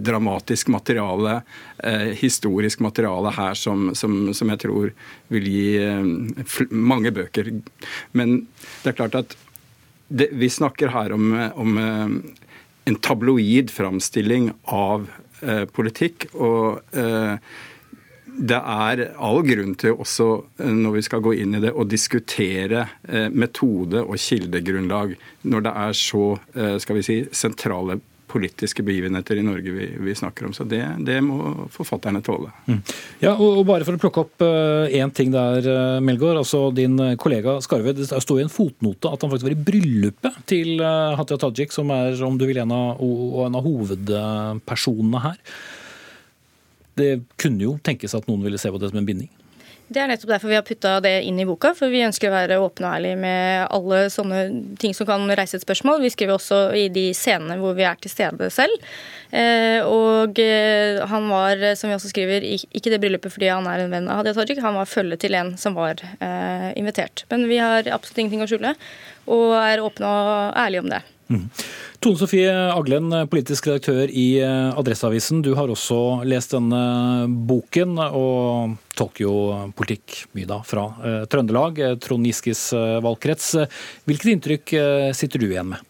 dramatisk 0.09 0.73
materiale, 0.75 1.41
eh, 1.79 2.11
historisk 2.19 2.83
materiale 2.85 3.33
her 3.37 3.59
som, 3.59 3.93
som, 3.99 4.19
som, 4.35 4.53
jeg 4.55 4.62
tror 4.64 4.93
vil 5.33 5.49
gi 5.53 5.69
eh, 5.83 6.59
mange 6.71 7.14
bøker. 7.14 7.53
Men 8.19 8.43
det 8.83 8.93
er 8.93 8.99
klart 8.99 9.19
at 9.19 9.38
det, 10.09 10.31
vi 10.33 10.51
snakker 10.53 10.93
her 10.95 11.14
om, 11.17 11.33
om 11.55 11.81
eh, 11.81 12.45
en 12.88 13.01
tabloid 13.05 13.73
framstilling 13.73 14.53
av 14.75 15.09
eh, 15.45 15.64
politikk. 15.71 16.31
og 16.35 16.97
eh, 16.97 17.37
det 18.38 18.59
er 18.59 19.01
all 19.18 19.40
grunn 19.46 19.74
til 19.79 19.98
også, 19.98 20.29
eh, 20.62 20.74
når 20.74 20.98
vi 20.98 21.07
skal 21.07 21.24
gå 21.24 21.35
inn 21.42 21.59
i 21.59 21.62
det, 21.62 21.72
å 21.74 21.87
diskutere 21.88 22.85
eh, 23.09 23.27
metode 23.35 24.05
og 24.05 24.18
kildegrunnlag 24.20 25.16
når 25.48 25.66
det 25.66 25.72
er 25.87 25.98
så 25.98 26.29
eh, 26.55 26.77
skal 26.83 27.01
vi 27.01 27.07
si, 27.07 27.18
sentrale 27.35 27.98
politiske 28.29 28.85
begivenheter 28.85 29.38
i 29.40 29.42
Norge 29.42 29.72
vi, 29.72 29.87
vi 30.05 30.14
snakker 30.14 30.44
om. 30.44 30.53
Så 30.53 30.66
det, 30.68 30.83
det 31.01 31.16
må 31.24 31.64
forfatterne 31.72 32.20
tåle. 32.20 32.51
Mm. 32.66 32.83
Ja, 33.22 33.33
og, 33.33 33.46
og, 33.55 33.62
Bare 33.70 33.87
for 33.88 33.96
å 33.96 34.03
plukke 34.03 34.20
opp 34.27 34.44
én 34.44 35.14
ting 35.16 35.33
der, 35.33 35.64
Melgaard. 36.05 36.42
altså 36.42 36.66
Din 36.77 37.01
kollega 37.16 37.57
Skarve, 37.64 37.96
det 37.96 38.11
står 38.11 38.42
i 38.42 38.44
en 38.44 38.53
fotnote 38.53 39.09
at 39.09 39.24
han 39.24 39.33
faktisk 39.33 39.48
var 39.48 39.57
i 39.57 39.64
bryllupet 39.70 40.38
til 40.53 40.85
Hatia 40.85 41.40
Tajik, 41.40 41.72
som 41.72 41.88
er 41.96 42.20
om 42.29 42.37
du 42.37 42.44
vil, 42.44 42.60
en 42.60 42.77
av, 42.77 43.00
en 43.48 43.56
av 43.56 43.65
hovedpersonene 43.65 45.25
her. 45.25 45.40
Det 46.99 47.13
kunne 47.40 47.65
jo 47.65 47.77
tenkes 47.85 48.17
at 48.19 48.27
noen 48.31 48.44
ville 48.46 48.61
se 48.61 48.71
på 48.73 48.81
det 48.81 48.92
som 48.92 49.01
en 49.01 49.09
binding? 49.09 49.31
Det 49.88 50.03
er 50.03 50.11
nettopp 50.11 50.35
derfor 50.35 50.51
vi 50.51 50.57
har 50.59 50.65
putta 50.69 50.99
det 51.01 51.15
inn 51.25 51.38
i 51.40 51.46
boka, 51.49 51.71
for 51.77 51.88
vi 51.88 52.03
ønsker 52.05 52.29
å 52.29 52.35
være 52.35 52.59
åpne 52.61 52.85
og 52.85 52.96
ærlige 52.99 53.17
med 53.23 53.71
alle 53.73 54.01
sånne 54.13 54.42
ting 54.81 54.92
som 54.92 55.09
kan 55.09 55.25
reise 55.33 55.57
et 55.57 55.65
spørsmål. 55.65 56.03
Vi 56.03 56.11
skriver 56.13 56.37
også 56.37 56.59
i 56.77 56.90
de 56.92 57.07
scenene 57.17 57.57
hvor 57.57 57.73
vi 57.79 57.87
er 57.88 57.96
til 57.96 58.13
stede 58.13 58.51
selv. 58.53 58.85
Eh, 59.33 59.81
og 59.88 60.37
eh, 60.44 61.01
han 61.09 61.33
var, 61.33 61.65
som 61.81 61.88
vi 61.88 61.96
også 61.96 62.13
skriver, 62.13 62.44
ikke 62.44 62.92
det 62.92 63.01
bryllupet 63.01 63.33
fordi 63.33 63.49
han 63.49 63.69
er 63.71 63.87
en 63.87 63.96
venn 63.96 64.13
av 64.13 64.21
Hadia 64.21 64.37
Tajik, 64.37 64.61
han 64.61 64.77
var 64.77 64.92
følge 64.92 65.23
til 65.25 65.40
en 65.40 65.55
som 65.61 65.79
var 65.79 66.05
eh, 66.05 66.69
invitert. 66.77 67.25
Men 67.33 67.49
vi 67.49 67.57
har 67.57 67.88
absolutt 67.88 68.27
ingenting 68.27 68.44
å 68.44 68.51
skjule, 68.51 68.77
og 69.25 69.57
er 69.57 69.85
åpne 69.85 70.13
og 70.19 70.61
ærlige 70.67 70.85
om 70.85 70.92
det. 70.92 71.01
Mm. 71.29 71.50
Tone 72.00 72.16
Sofie 72.16 72.48
Aglen, 72.48 73.12
politisk 73.29 73.66
redaktør 73.68 74.08
i 74.08 74.38
eh, 74.40 74.79
Adresseavisen. 74.81 75.42
Du 75.44 75.50
har 75.58 75.68
også 75.68 76.22
lest 76.24 76.54
denne 76.56 77.26
boken, 77.48 77.98
og 78.00 78.79
tolker 78.96 79.26
jo 79.26 79.35
politikk 79.76 80.22
mye 80.38 80.48
da 80.48 80.62
fra 80.64 80.87
eh, 81.04 81.20
Trøndelag, 81.29 81.83
eh, 81.85 81.98
Trond 82.00 82.24
Giskes 82.24 82.70
valgkrets. 83.04 83.50
Hvilket 84.08 84.33
inntrykk 84.33 84.74
sitter 85.16 85.44
du 85.44 85.50
igjen 85.50 85.74
med? 85.74 85.85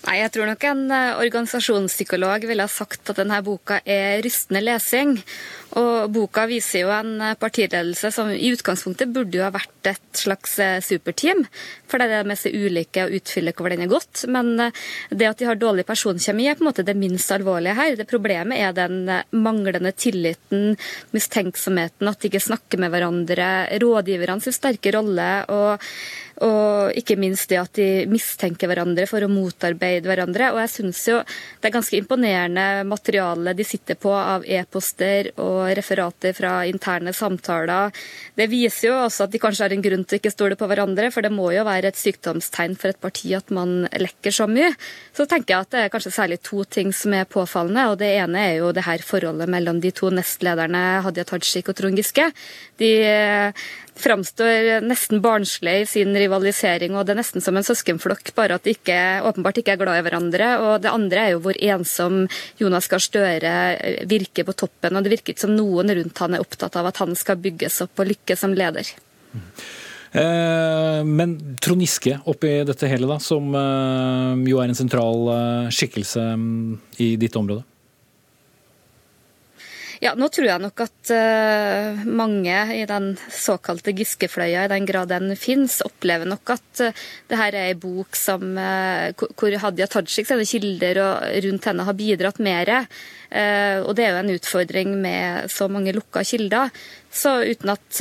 Nei, 0.00 0.16
Jeg 0.24 0.32
tror 0.34 0.48
nok 0.48 0.64
en 0.64 0.84
organisasjonspsykolog 0.90 2.48
ville 2.48 2.64
ha 2.66 2.72
sagt 2.72 3.12
at 3.12 3.20
denne 3.20 3.38
boka 3.46 3.78
er 3.84 4.24
rystende 4.24 4.64
lesing. 4.64 5.18
Og 5.78 6.10
Boka 6.10 6.46
viser 6.50 6.82
jo 6.84 6.90
en 6.90 7.20
partiledelse 7.38 8.10
som 8.14 8.30
i 8.32 8.50
utgangspunktet 8.50 9.12
burde 9.14 9.38
jo 9.38 9.44
ha 9.44 9.52
vært 9.54 9.90
et 9.92 10.18
slags 10.18 10.56
eh, 10.62 10.78
superteam. 10.82 11.44
For 11.90 12.00
det 12.00 12.08
er 12.08 12.20
det 12.20 12.30
med 12.30 12.40
seg 12.40 12.56
ulike 12.56 13.04
og 13.06 13.14
utfyller 13.20 13.54
hverandre 13.54 13.86
er 13.86 13.92
godt. 13.92 14.24
Men 14.32 14.52
eh, 14.66 14.80
det 15.10 15.28
at 15.30 15.42
de 15.42 15.46
har 15.46 15.60
dårlig 15.60 15.86
personkjemi 15.86 16.48
er 16.50 16.58
på 16.58 16.64
en 16.64 16.70
måte 16.70 16.86
det 16.86 16.96
minst 16.98 17.30
alvorlige 17.34 17.76
her. 17.78 17.94
Det 17.98 18.08
Problemet 18.10 18.58
er 18.58 18.74
den 18.74 19.04
eh, 19.08 19.36
manglende 19.36 19.94
tilliten, 19.94 20.74
mistenksomheten, 21.14 22.10
at 22.10 22.18
de 22.18 22.32
ikke 22.32 22.42
snakker 22.48 22.82
med 22.82 22.90
hverandre, 22.94 23.52
rådgiverne 23.82 24.42
sin 24.42 24.56
sterke 24.56 24.96
rolle. 24.96 25.30
og 25.50 25.86
og 26.40 26.96
ikke 26.96 27.18
minst 27.20 27.50
det 27.52 27.58
at 27.60 27.74
de 27.76 28.06
mistenker 28.08 28.70
hverandre 28.70 29.04
for 29.08 29.20
å 29.20 29.28
motarbeide 29.28 30.08
hverandre. 30.08 30.48
Og 30.54 30.62
jeg 30.62 30.72
syns 30.72 31.02
jo 31.10 31.18
det 31.20 31.68
er 31.68 31.74
ganske 31.74 31.98
imponerende 32.00 32.66
materiale 32.88 33.52
de 33.56 33.66
sitter 33.68 33.98
på 34.00 34.14
av 34.16 34.46
e-poster 34.48 35.34
og 35.36 35.59
referater 35.76 36.34
fra 36.36 36.52
interne 36.68 37.12
samtaler. 37.16 37.94
Det 38.36 38.48
viser 38.50 38.88
jo 38.88 38.96
også 39.04 39.26
at 39.26 39.34
de 39.34 39.40
kanskje 39.42 39.66
har 39.66 39.74
en 39.74 39.84
grunn 39.84 40.04
til 40.04 40.18
å 40.18 40.20
ikke 40.20 40.32
stole 40.34 40.58
på 40.58 40.68
hverandre, 40.70 41.10
for 41.14 41.26
det 41.26 41.32
må 41.34 41.50
jo 41.54 41.66
være 41.68 41.92
et 41.92 42.00
sykdomstegn 42.00 42.76
for 42.80 42.92
et 42.92 43.00
parti 43.02 43.34
at 43.36 43.52
man 43.54 43.86
lekker 43.92 44.34
så 44.34 44.48
mye. 44.50 44.72
Så 45.16 45.26
tenker 45.30 45.54
jeg 45.54 45.66
at 45.66 45.74
det 45.74 45.84
er 45.84 45.92
kanskje 45.92 46.14
særlig 46.14 46.40
to 46.46 46.64
ting 46.64 46.94
som 46.96 47.14
er 47.16 47.28
påfallende. 47.28 47.88
og 47.90 47.98
Det 48.00 48.10
ene 48.22 48.46
er 48.48 48.56
jo 48.60 48.72
det 48.76 48.86
her 48.86 49.04
forholdet 49.04 49.50
mellom 49.50 49.80
de 49.82 49.92
to 49.94 50.12
nestlederne 50.14 50.84
Hadia 51.04 51.26
Tajik 51.28 51.70
og 51.70 51.78
Trond 51.78 52.00
Giske. 52.00 52.30
De 52.80 52.92
framstår 54.00 54.80
nesten 54.84 55.20
barnslig 55.24 55.74
i 55.82 55.88
sin 55.88 56.16
rivalisering, 56.16 56.96
og 56.96 57.06
det 57.06 57.14
er 57.14 57.20
nesten 57.20 57.44
som 57.44 57.58
en 57.58 57.66
søskenflokk, 57.66 58.32
bare 58.36 58.56
at 58.58 58.66
de 58.66 58.74
ikke, 58.76 58.98
åpenbart 59.28 59.60
ikke 59.60 59.76
er 59.76 59.82
glad 59.82 60.00
i 60.00 60.04
hverandre. 60.06 60.48
Og 60.64 60.72
det 60.84 60.92
andre 60.92 61.26
er 61.26 61.34
jo 61.34 61.42
hvor 61.44 61.60
ensom 61.60 62.22
Jonas 62.60 62.90
Gahr 62.90 63.04
Støre 63.04 63.54
virker 64.10 64.48
på 64.48 64.56
toppen, 64.64 64.96
og 64.96 65.04
det 65.04 65.14
virker 65.14 65.34
ikke 65.34 65.46
som 65.46 65.54
noen 65.56 65.92
rundt 66.00 66.24
han 66.24 66.36
er 66.36 66.44
opptatt 66.44 66.80
av 66.80 66.90
at 66.90 67.02
han 67.02 67.14
skal 67.18 67.40
bygges 67.40 67.82
opp 67.86 68.02
og 68.02 68.10
lykkes 68.10 68.44
som 68.44 68.56
leder. 68.56 68.90
Eh, 70.10 71.00
men 71.06 71.36
Trond 71.62 71.84
Giske 71.84 72.16
oppi 72.30 72.50
dette 72.66 72.88
hele, 72.90 73.06
da, 73.06 73.20
som 73.22 73.54
eh, 73.54 74.48
jo 74.50 74.58
er 74.58 74.70
en 74.70 74.78
sentral 74.78 75.28
eh, 75.34 75.68
skikkelse 75.74 76.24
mm, 76.34 76.78
i 77.04 77.12
ditt 77.20 77.38
område? 77.38 77.62
Ja, 80.00 80.14
nå 80.16 80.30
tror 80.32 80.46
jeg 80.48 80.62
nok 80.62 80.80
at 80.80 81.10
uh, 81.12 82.04
mange 82.08 82.54
i 82.72 82.86
den 82.88 83.10
såkalte 83.36 83.92
Giskefløya, 83.92 84.62
i 84.64 84.70
den 84.72 84.86
grad 84.88 85.10
den 85.12 85.34
finnes, 85.36 85.82
opplever 85.84 86.24
nok 86.24 86.54
at 86.54 86.80
uh, 86.86 87.02
det 87.28 87.36
her 87.36 87.52
er 87.52 87.66
ei 87.68 87.76
bok 87.76 88.16
som, 88.16 88.54
uh, 88.56 89.12
hvor 89.36 89.56
Hadia 89.60 89.90
Tajik 89.92 90.30
sine 90.30 90.46
kilder 90.48 91.02
og 91.04 91.26
rundt 91.44 91.68
henne 91.68 91.84
har 91.84 91.98
bidratt 91.98 92.40
mer. 92.40 92.72
og 93.30 93.92
det 93.94 94.04
er 94.04 94.10
jo 94.10 94.22
en 94.22 94.32
utfordring 94.32 94.94
med 95.02 95.50
så 95.52 95.68
mange 95.70 95.92
lukka 95.94 96.24
kilder. 96.26 96.72
Så 97.12 97.36
uten 97.44 97.70
at 97.70 98.00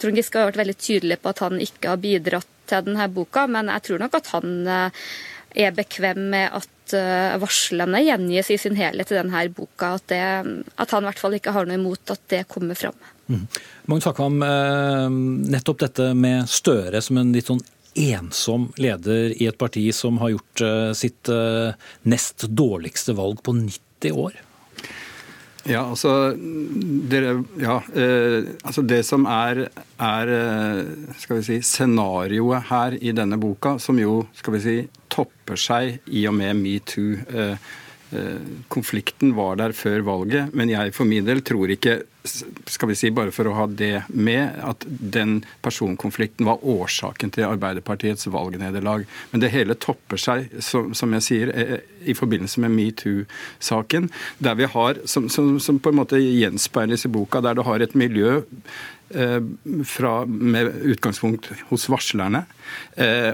Trond 0.00 0.16
Giske 0.16 0.38
har 0.38 0.48
vært 0.48 0.62
veldig 0.62 0.76
tydelig 0.78 1.18
på 1.20 1.34
at 1.34 1.42
han 1.44 1.60
ikke 1.60 1.90
har 1.92 2.00
bidratt 2.00 2.48
til 2.70 2.86
denne 2.86 3.10
boka, 3.12 3.44
men 3.50 3.68
jeg 3.74 3.84
tror 3.88 4.00
nok 4.06 4.16
at 4.16 4.30
han 4.32 4.54
er 5.54 5.74
bekvem 5.74 6.22
med 6.32 6.52
at 6.60 6.94
eh, 6.96 7.38
varslene 7.40 8.02
gjengis 8.04 8.50
i 8.52 8.58
sin 8.60 8.78
helhet 8.78 9.10
i 9.10 9.18
denne 9.18 9.42
boka. 9.54 9.94
At, 9.98 10.06
det, 10.12 10.20
at 10.76 10.94
han 10.94 11.04
i 11.04 11.10
hvert 11.10 11.22
fall 11.22 11.36
ikke 11.38 11.54
har 11.56 11.68
noe 11.68 11.78
imot 11.78 12.14
at 12.14 12.22
det 12.32 12.44
kommer 12.50 12.78
fram. 12.78 12.96
Mm. 13.30 13.46
Mange 13.90 14.06
Hakvam, 14.06 14.40
eh, 14.46 15.06
nettopp 15.56 15.84
dette 15.86 16.10
med 16.18 16.50
Støre 16.50 17.02
som 17.04 17.20
en 17.20 17.34
litt 17.34 17.50
sånn 17.50 17.62
ensom 18.00 18.68
leder 18.78 19.32
i 19.34 19.48
et 19.50 19.58
parti 19.58 19.88
som 19.94 20.20
har 20.22 20.36
gjort 20.36 20.62
eh, 20.66 20.92
sitt 20.98 21.30
nest 22.06 22.46
dårligste 22.46 23.16
valg 23.18 23.42
på 23.46 23.56
90 23.58 24.14
år. 24.26 24.38
Ja, 25.68 25.82
altså, 25.84 26.32
dere, 27.10 27.34
ja, 27.60 27.76
eh, 27.92 28.48
altså 28.64 28.84
Det 28.86 29.02
som 29.04 29.26
er, 29.28 29.66
er 30.00 30.32
eh, 30.36 31.12
skal 31.20 31.40
vi 31.40 31.44
si, 31.48 31.58
scenarioet 31.66 32.70
her 32.70 32.96
i 32.96 33.12
denne 33.16 33.36
boka, 33.40 33.76
som 33.82 34.00
jo 34.00 34.22
skal 34.38 34.56
vi 34.56 34.64
si, 34.64 34.78
topper 35.12 35.60
seg 35.60 36.00
i 36.08 36.24
og 36.30 36.36
med 36.38 36.60
metoo. 36.62 37.18
Eh, 37.28 37.70
Eh, 38.10 38.42
konflikten 38.68 39.36
var 39.36 39.54
der 39.60 39.70
før 39.70 40.02
valget, 40.02 40.54
men 40.54 40.70
jeg 40.72 40.90
for 40.96 41.06
min 41.06 41.26
del 41.26 41.44
tror 41.46 41.70
ikke 41.70 42.00
skal 42.24 42.90
vi 42.90 42.96
si, 42.98 43.10
bare 43.14 43.32
for 43.32 43.48
å 43.48 43.54
ha 43.56 43.66
det 43.66 44.02
med, 44.12 44.58
at 44.64 44.84
den 44.88 45.40
personkonflikten 45.64 46.48
var 46.48 46.64
årsaken 46.66 47.32
til 47.34 47.48
Arbeiderpartiets 47.48 48.28
valgnederlag. 48.30 49.06
Men 49.32 49.42
det 49.42 49.52
hele 49.54 49.76
topper 49.80 50.20
seg, 50.20 50.50
som 50.60 51.16
jeg 51.16 51.26
sier, 51.26 51.52
eh, 51.54 51.76
i 52.04 52.16
forbindelse 52.16 52.60
med 52.64 52.74
metoo-saken. 52.76 54.10
Der 54.38 54.58
vi 54.60 54.68
har, 54.68 55.00
som, 55.04 55.28
som, 55.32 55.58
som, 55.60 55.80
på 55.80 55.92
en 55.92 56.00
måte 56.00 56.20
gjenspeiles 56.20 57.06
i 57.08 57.12
boka, 57.12 57.42
der 57.44 57.56
du 57.56 57.64
har 57.66 57.80
et 57.80 57.96
miljø 57.98 58.40
eh, 59.14 59.40
fra, 59.88 60.14
med 60.26 60.74
utgangspunkt 60.92 61.52
hos 61.72 61.88
varslerne. 61.92 62.44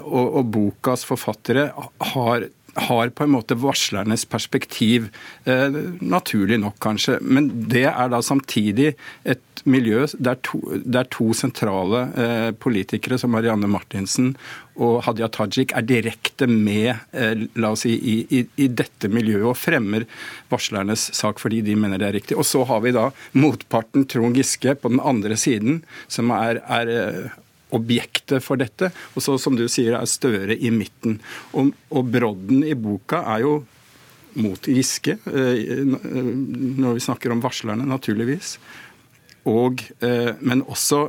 og, 0.02 0.26
og 0.38 0.44
bokas 0.54 1.04
forfattere 1.06 1.70
har 2.12 2.46
har 2.76 3.10
på 3.16 3.24
en 3.24 3.32
måte 3.32 3.56
varslernes 3.58 4.26
perspektiv. 4.28 5.08
Eh, 5.44 5.80
naturlig 6.00 6.60
nok, 6.60 6.78
kanskje. 6.82 7.18
Men 7.22 7.48
det 7.70 7.86
er 7.90 8.12
da 8.12 8.22
samtidig 8.22 8.94
et 9.24 9.42
miljø 9.66 10.04
der 10.22 10.38
to, 10.46 10.60
der 10.84 11.08
to 11.10 11.32
sentrale 11.34 12.02
eh, 12.14 12.50
politikere 12.52 13.18
som 13.18 13.32
Marianne 13.34 13.68
Martinsen 13.70 14.34
og 14.76 15.00
Hadia 15.06 15.28
Tajik 15.32 15.72
er 15.76 15.86
direkte 15.88 16.48
med 16.50 16.92
eh, 17.16 17.46
la 17.58 17.72
oss 17.74 17.86
si, 17.86 17.94
i, 17.96 18.16
i, 18.30 18.42
i, 18.60 18.68
dette 18.68 19.10
miljøet 19.12 19.48
og 19.50 19.58
fremmer 19.58 20.06
varslernes 20.52 21.08
sak 21.16 21.40
fordi 21.42 21.62
de 21.66 21.76
mener 21.78 22.02
det 22.02 22.10
er 22.10 22.18
riktig. 22.20 22.38
Og 22.38 22.46
så 22.46 22.62
har 22.68 22.84
vi 22.84 22.94
da 22.96 23.08
motparten 23.36 24.06
Trond 24.10 24.38
Giske 24.38 24.76
på 24.78 24.92
den 24.92 25.02
andre 25.02 25.38
siden, 25.40 25.82
som 26.12 26.32
er, 26.36 26.60
er 26.62 26.92
eh, 26.92 27.36
objektet 27.74 28.44
for 28.44 28.60
dette. 28.60 28.90
Og 29.14 29.24
så, 29.24 29.36
som 29.40 29.56
du 29.58 29.66
sier, 29.70 29.96
er 29.98 30.10
Støre 30.10 30.56
i 30.56 30.70
midten. 30.74 31.18
Og, 31.56 31.72
og 31.90 32.12
brodden 32.12 32.62
i 32.66 32.76
boka 32.78 33.24
er 33.34 33.46
jo 33.46 33.56
mot 34.36 34.68
Giske, 34.68 35.16
eh, 35.32 35.84
når 35.86 36.98
vi 36.98 37.04
snakker 37.04 37.32
om 37.32 37.40
varslerne, 37.40 37.86
naturligvis. 37.88 38.56
Og, 39.48 39.82
eh, 40.04 40.34
men 40.40 40.64
også 40.66 41.06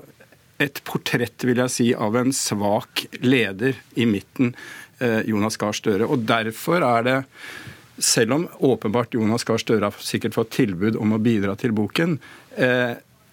et 0.63 0.81
portrett, 0.87 1.43
vil 1.45 1.59
jeg 1.61 1.73
si, 1.73 1.87
av 1.93 2.15
en 2.17 2.31
svak 2.33 3.05
leder 3.21 3.77
i 3.95 4.07
midten, 4.09 4.55
eh, 4.99 5.21
Jonas 5.27 5.57
Gahr 5.57 5.75
Støre. 5.75 6.07
Og 6.07 6.25
derfor 6.25 6.81
er 6.81 7.03
det 7.03 7.17
selv 7.99 8.33
om 8.33 8.47
åpenbart 8.61 9.13
Jonas 9.13 9.43
Gahr 9.43 9.57
Støre 9.57 9.89
har 9.89 9.91
sikkert 9.99 10.37
fått 10.37 10.51
tilbud 10.51 10.95
om 10.95 11.13
å 11.13 11.21
bidra 11.21 11.55
til 11.57 11.71
boken, 11.71 12.19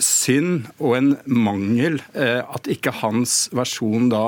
synd 0.02 0.68
og 0.80 0.96
en 0.98 1.10
mangel 1.26 2.00
eh, 2.14 2.40
at 2.42 2.70
ikke 2.70 2.94
hans 3.02 3.48
versjon 3.54 4.10
da 4.12 4.24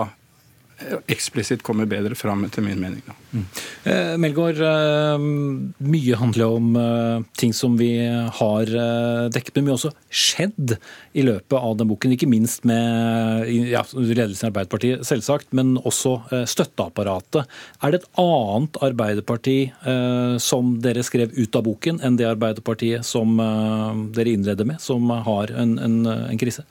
eksplisitt 1.09 1.63
kommer 1.65 1.87
bedre 1.89 2.15
fram, 2.15 2.45
etter 2.45 2.65
min 2.65 2.81
mening. 2.81 3.01
Da. 3.07 3.15
Mm. 3.33 3.45
Eh, 3.85 4.17
Melgaard, 4.21 4.61
eh, 4.61 5.25
mye 5.89 6.19
handler 6.21 6.57
om 6.59 6.77
eh, 6.77 7.25
ting 7.41 7.55
som 7.57 7.79
vi 7.81 7.91
har 8.07 8.69
eh, 8.69 9.29
dekket, 9.33 9.55
men 9.57 9.71
mye 9.71 9.77
også 9.79 9.93
skjedd 10.11 10.77
i 11.17 11.25
løpet 11.25 11.57
av 11.57 11.79
den 11.81 11.89
boken. 11.89 12.13
Ikke 12.17 12.29
minst 12.29 12.67
med 12.69 13.49
ja, 13.71 13.83
ledelsen 13.97 14.47
i 14.47 14.51
Arbeiderpartiet, 14.51 15.07
selvsagt, 15.09 15.49
men 15.57 15.77
også 15.81 16.19
støtteapparatet. 16.49 17.49
Er 17.81 17.95
det 17.95 18.03
et 18.03 18.09
annet 18.21 18.81
Arbeiderparti 18.85 19.59
som 20.43 20.75
dere 20.85 21.05
skrev 21.07 21.33
ut 21.37 21.57
av 21.57 21.65
boken, 21.67 22.01
enn 22.05 22.19
det 22.21 22.29
Arbeiderpartiet 22.29 23.07
som 23.07 23.39
dere 24.17 24.37
innleder 24.37 24.69
med, 24.69 24.81
som 24.83 25.09
har 25.09 25.53
en, 25.57 25.77
en, 25.81 25.99
en 26.07 26.41
krise? 26.41 26.67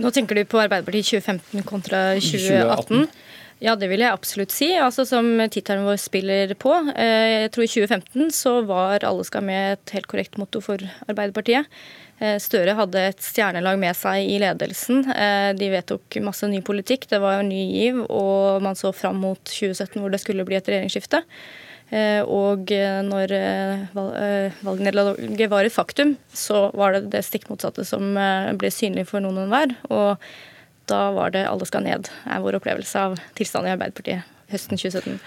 Nå 0.00 0.10
tenker 0.12 0.36
du 0.36 0.44
på 0.48 0.60
Arbeiderpartiet 0.60 1.08
2015 1.20 1.68
kontra 1.68 2.02
2018. 2.20 3.06
2018. 3.06 3.25
Ja, 3.58 3.72
det 3.72 3.88
vil 3.88 4.02
jeg 4.04 4.12
absolutt 4.12 4.52
si. 4.52 4.66
Altså 4.76 5.06
Som 5.08 5.30
tittelen 5.48 5.86
vår 5.88 5.96
spiller 6.00 6.50
på. 6.60 6.74
Jeg 6.92 7.52
tror 7.54 7.64
i 7.64 7.70
2015 7.72 8.32
så 8.36 8.58
var 8.68 9.06
Alle 9.08 9.24
skal 9.24 9.46
med 9.48 9.78
et 9.78 9.94
helt 9.96 10.08
korrekt 10.10 10.36
motto 10.36 10.60
for 10.64 10.82
Arbeiderpartiet. 11.08 11.64
Støre 12.40 12.76
hadde 12.76 13.00
et 13.10 13.20
stjernelag 13.24 13.78
med 13.80 13.96
seg 13.96 14.28
i 14.28 14.36
ledelsen. 14.40 15.02
De 15.56 15.70
vedtok 15.72 16.18
masse 16.24 16.48
ny 16.48 16.60
politikk, 16.64 17.08
det 17.10 17.20
var 17.20 17.42
ny 17.44 17.62
giv, 17.74 18.02
og 18.08 18.64
man 18.64 18.76
så 18.76 18.92
fram 18.96 19.20
mot 19.20 19.40
2017 19.44 20.00
hvor 20.00 20.12
det 20.12 20.20
skulle 20.22 20.44
bli 20.48 20.56
et 20.56 20.68
regjeringsskifte. 20.72 21.20
Og 22.32 22.72
når 23.08 23.34
valgnederlaget 24.64 25.52
var 25.52 25.68
et 25.68 25.76
faktum, 25.76 26.16
så 26.32 26.70
var 26.76 26.96
det 26.96 27.10
det 27.12 27.24
stikk 27.24 27.48
motsatte 27.52 27.84
som 27.88 28.16
ble 28.60 28.72
synlig 28.72 29.08
for 29.12 29.24
noen 29.24 29.40
og 29.40 29.48
enhver. 29.48 29.76
Og 29.92 30.28
da 30.86 31.10
var 31.12 31.30
det 31.30 31.46
'alle 31.46 31.66
skal 31.66 31.82
ned', 31.82 32.10
er 32.26 32.40
vår 32.40 32.58
opplevelse 32.60 32.96
av 32.96 33.18
tilstanden 33.34 33.70
i 33.70 33.76
Arbeiderpartiet 33.76 34.22
høsten 34.50 34.78
2017. 34.78 35.20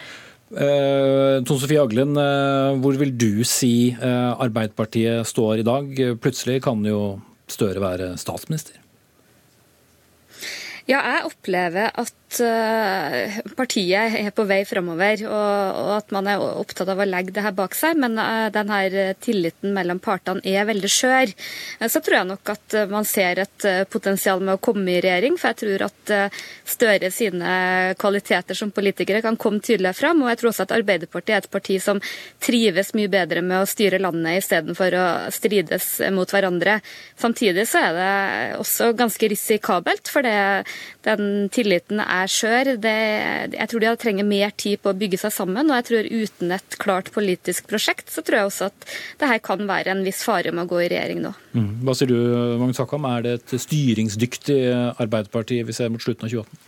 Eh, 0.49 1.43
Tone 1.45 1.59
Sofie 1.61 1.81
Aglen, 1.81 2.17
eh, 2.17 2.77
hvor 2.81 2.97
vil 2.97 3.11
du 3.13 3.43
si 3.43 3.91
eh, 3.93 4.31
Arbeiderpartiet 4.41 5.27
står 5.27 5.59
i 5.59 5.67
dag? 5.67 5.91
Plutselig 6.19 6.63
kan 6.63 6.83
jo 6.85 7.21
Støre 7.49 7.81
være 7.81 8.11
statsminister? 8.21 8.77
Ja, 10.89 11.03
jeg 11.05 11.27
opplever 11.29 11.91
at 12.01 12.15
Eh, 12.37 13.39
partiet 13.57 14.15
er 14.19 14.29
på 14.35 14.43
vei 14.45 14.59
framover, 14.67 15.23
og, 15.25 15.95
at 15.95 16.11
man 16.13 16.27
er 16.29 16.41
opptatt 16.43 16.91
av 16.93 17.01
å 17.01 17.07
legge 17.07 17.33
det 17.33 17.41
her 17.41 17.55
bak 17.57 17.73
seg. 17.77 17.97
Men 17.97 18.19
uh, 18.21 18.51
denne 18.53 19.15
tilliten 19.23 19.73
mellom 19.73 19.97
partene 20.03 20.43
er 20.45 20.67
veldig 20.69 20.91
skjør. 20.93 21.33
Uh, 21.81 21.87
så 21.89 22.03
tror 22.05 22.19
jeg 22.19 22.29
nok 22.29 22.51
at 22.53 22.77
man 22.91 23.07
ser 23.07 23.41
et 23.41 23.67
potensial 23.89 24.43
med 24.43 24.57
å 24.57 24.61
komme 24.61 24.93
i 24.93 24.99
regjering. 25.01 25.39
For 25.39 25.51
jeg 25.51 25.61
tror 25.63 25.87
at 25.89 25.95
Støre 26.69 27.09
sine 27.13 27.49
kvaliteter 27.99 28.57
som 28.57 28.71
politikere 28.73 29.23
kan 29.25 29.37
komme 29.41 29.61
tydeligere 29.63 29.97
fram. 29.97 30.21
Og 30.23 30.29
jeg 30.31 30.39
tror 30.39 30.49
også 30.51 30.65
at 30.67 30.73
Arbeiderpartiet 30.77 31.35
er 31.35 31.43
et 31.43 31.51
parti 31.51 31.79
som 31.81 31.99
trives 32.43 32.93
mye 32.97 33.09
bedre 33.11 33.41
med 33.45 33.63
å 33.63 33.69
styre 33.69 33.99
landet 34.01 34.43
istedenfor 34.43 34.97
å 34.97 35.05
strides 35.33 35.87
mot 36.15 36.29
hverandre. 36.33 36.77
Samtidig 37.19 37.65
så 37.69 37.83
er 37.87 37.97
det 37.97 38.13
også 38.61 38.91
ganske 38.97 39.31
risikabelt, 39.33 40.11
for 40.13 40.25
det, 40.25 40.37
den 41.07 41.49
tilliten 41.53 42.01
er 42.03 42.29
skjør. 42.31 42.73
Jeg 42.79 43.69
tror 43.71 43.83
de 43.83 43.93
trenger 44.01 44.27
mer 44.27 44.53
tid 44.55 44.81
på 44.83 44.93
å 44.93 44.97
bygge 44.99 45.21
seg 45.21 45.35
sammen. 45.35 45.69
Og 45.71 45.79
jeg 45.79 45.87
tror 45.89 46.09
uten 46.11 46.55
et 46.55 46.79
klart 46.81 47.11
politisk 47.15 47.69
prosjekt, 47.71 48.09
så 48.13 48.23
tror 48.25 48.41
jeg 48.41 48.51
også 48.51 48.69
at 48.71 48.89
det 49.21 49.31
her 49.33 49.43
kan 49.43 49.65
være 49.69 49.95
en 49.95 50.05
viss 50.07 50.23
fare 50.27 50.53
med 50.53 50.67
å 50.67 50.71
gå 50.71 50.83
i 50.85 50.89
regjering 50.93 51.23
nå. 51.25 51.35
Mm. 51.53 51.69
Hva 51.87 51.97
sier 51.97 52.11
du, 52.11 52.17
Magnus 52.61 52.81
Hakam, 52.81 53.07
er 53.09 53.25
det 53.25 53.37
et 53.39 53.59
styringsdyktig 53.67 54.59
Arbeiderparti 54.99 55.61
vi 55.65 55.75
ser 55.75 55.91
mot 55.93 56.03
slutten 56.03 56.27
av 56.27 56.35
2018? 56.39 56.65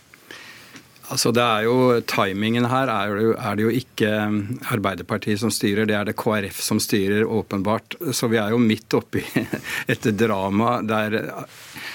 Altså 1.12 1.32
det 1.34 1.42
er 1.44 1.66
jo, 1.66 1.74
Timingen 2.08 2.66
her 2.70 2.88
er 2.88 3.10
det, 3.12 3.24
jo, 3.26 3.32
er 3.36 3.58
det, 3.58 3.64
jo, 3.66 3.72
ikke 3.82 4.12
Arbeiderpartiet 4.72 5.42
som 5.42 5.52
styrer, 5.52 5.88
det 5.88 5.96
er 5.98 6.08
det 6.08 6.16
KrF 6.20 6.62
som 6.64 6.80
styrer, 6.80 7.26
åpenbart. 7.26 7.98
Så 8.16 8.30
vi 8.32 8.40
er 8.40 8.54
jo 8.54 8.60
midt 8.62 8.96
oppi 8.96 9.24
et 9.92 10.08
drama 10.16 10.78
der, 10.86 11.18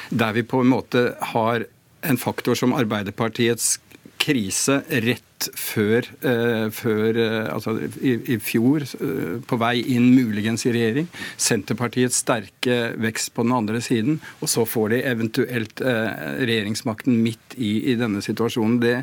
der 0.10 0.38
vi 0.38 0.46
på 0.46 0.62
en 0.62 0.72
måte 0.76 1.10
har 1.34 1.66
en 2.02 2.20
faktor 2.22 2.58
som 2.60 2.76
Arbeiderpartiets 2.78 3.78
krise 4.22 4.82
rett 5.06 5.24
før, 5.54 6.08
eh, 6.26 6.68
før 6.74 7.18
uh, 7.22 7.54
altså 7.54 7.76
i, 8.02 8.16
i 8.34 8.38
fjor, 8.42 8.84
uh, 8.98 9.38
på 9.46 9.60
vei 9.62 9.76
inn 9.94 10.10
muligens 10.16 10.66
i 10.66 10.74
regjering. 10.74 11.08
Senterpartiets 11.38 12.24
sterke 12.24 12.78
vekst 12.98 13.34
på 13.36 13.46
den 13.46 13.54
andre 13.56 13.82
siden. 13.86 14.18
Og 14.42 14.50
så 14.52 14.66
får 14.66 14.96
de 14.96 15.02
eventuelt 15.14 15.84
regjeringsmakten 15.86 17.20
midt 17.22 17.58
i, 17.58 17.92
i 17.94 17.98
denne 18.00 18.24
situasjonen. 18.26 18.80
Det, 18.82 18.96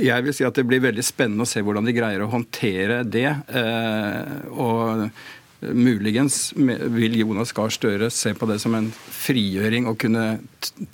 jeg 0.00 0.26
vil 0.26 0.36
si 0.36 0.48
at 0.48 0.56
det 0.56 0.66
blir 0.68 0.84
veldig 0.84 1.04
spennende 1.04 1.44
å 1.44 1.50
se 1.50 1.62
hvordan 1.64 1.86
de 1.86 1.96
greier 1.96 2.24
å 2.24 2.32
håndtere 2.32 3.02
det. 3.04 3.28
og 4.56 5.10
Muligens 5.60 6.52
vil 6.56 7.16
Jonas 7.16 7.52
Gahr 7.56 7.72
Støre 7.72 8.10
se 8.12 8.34
på 8.36 8.48
det 8.50 8.58
som 8.60 8.74
en 8.76 8.90
frigjøring 8.92 9.88
å 9.88 9.96
kunne 9.98 10.24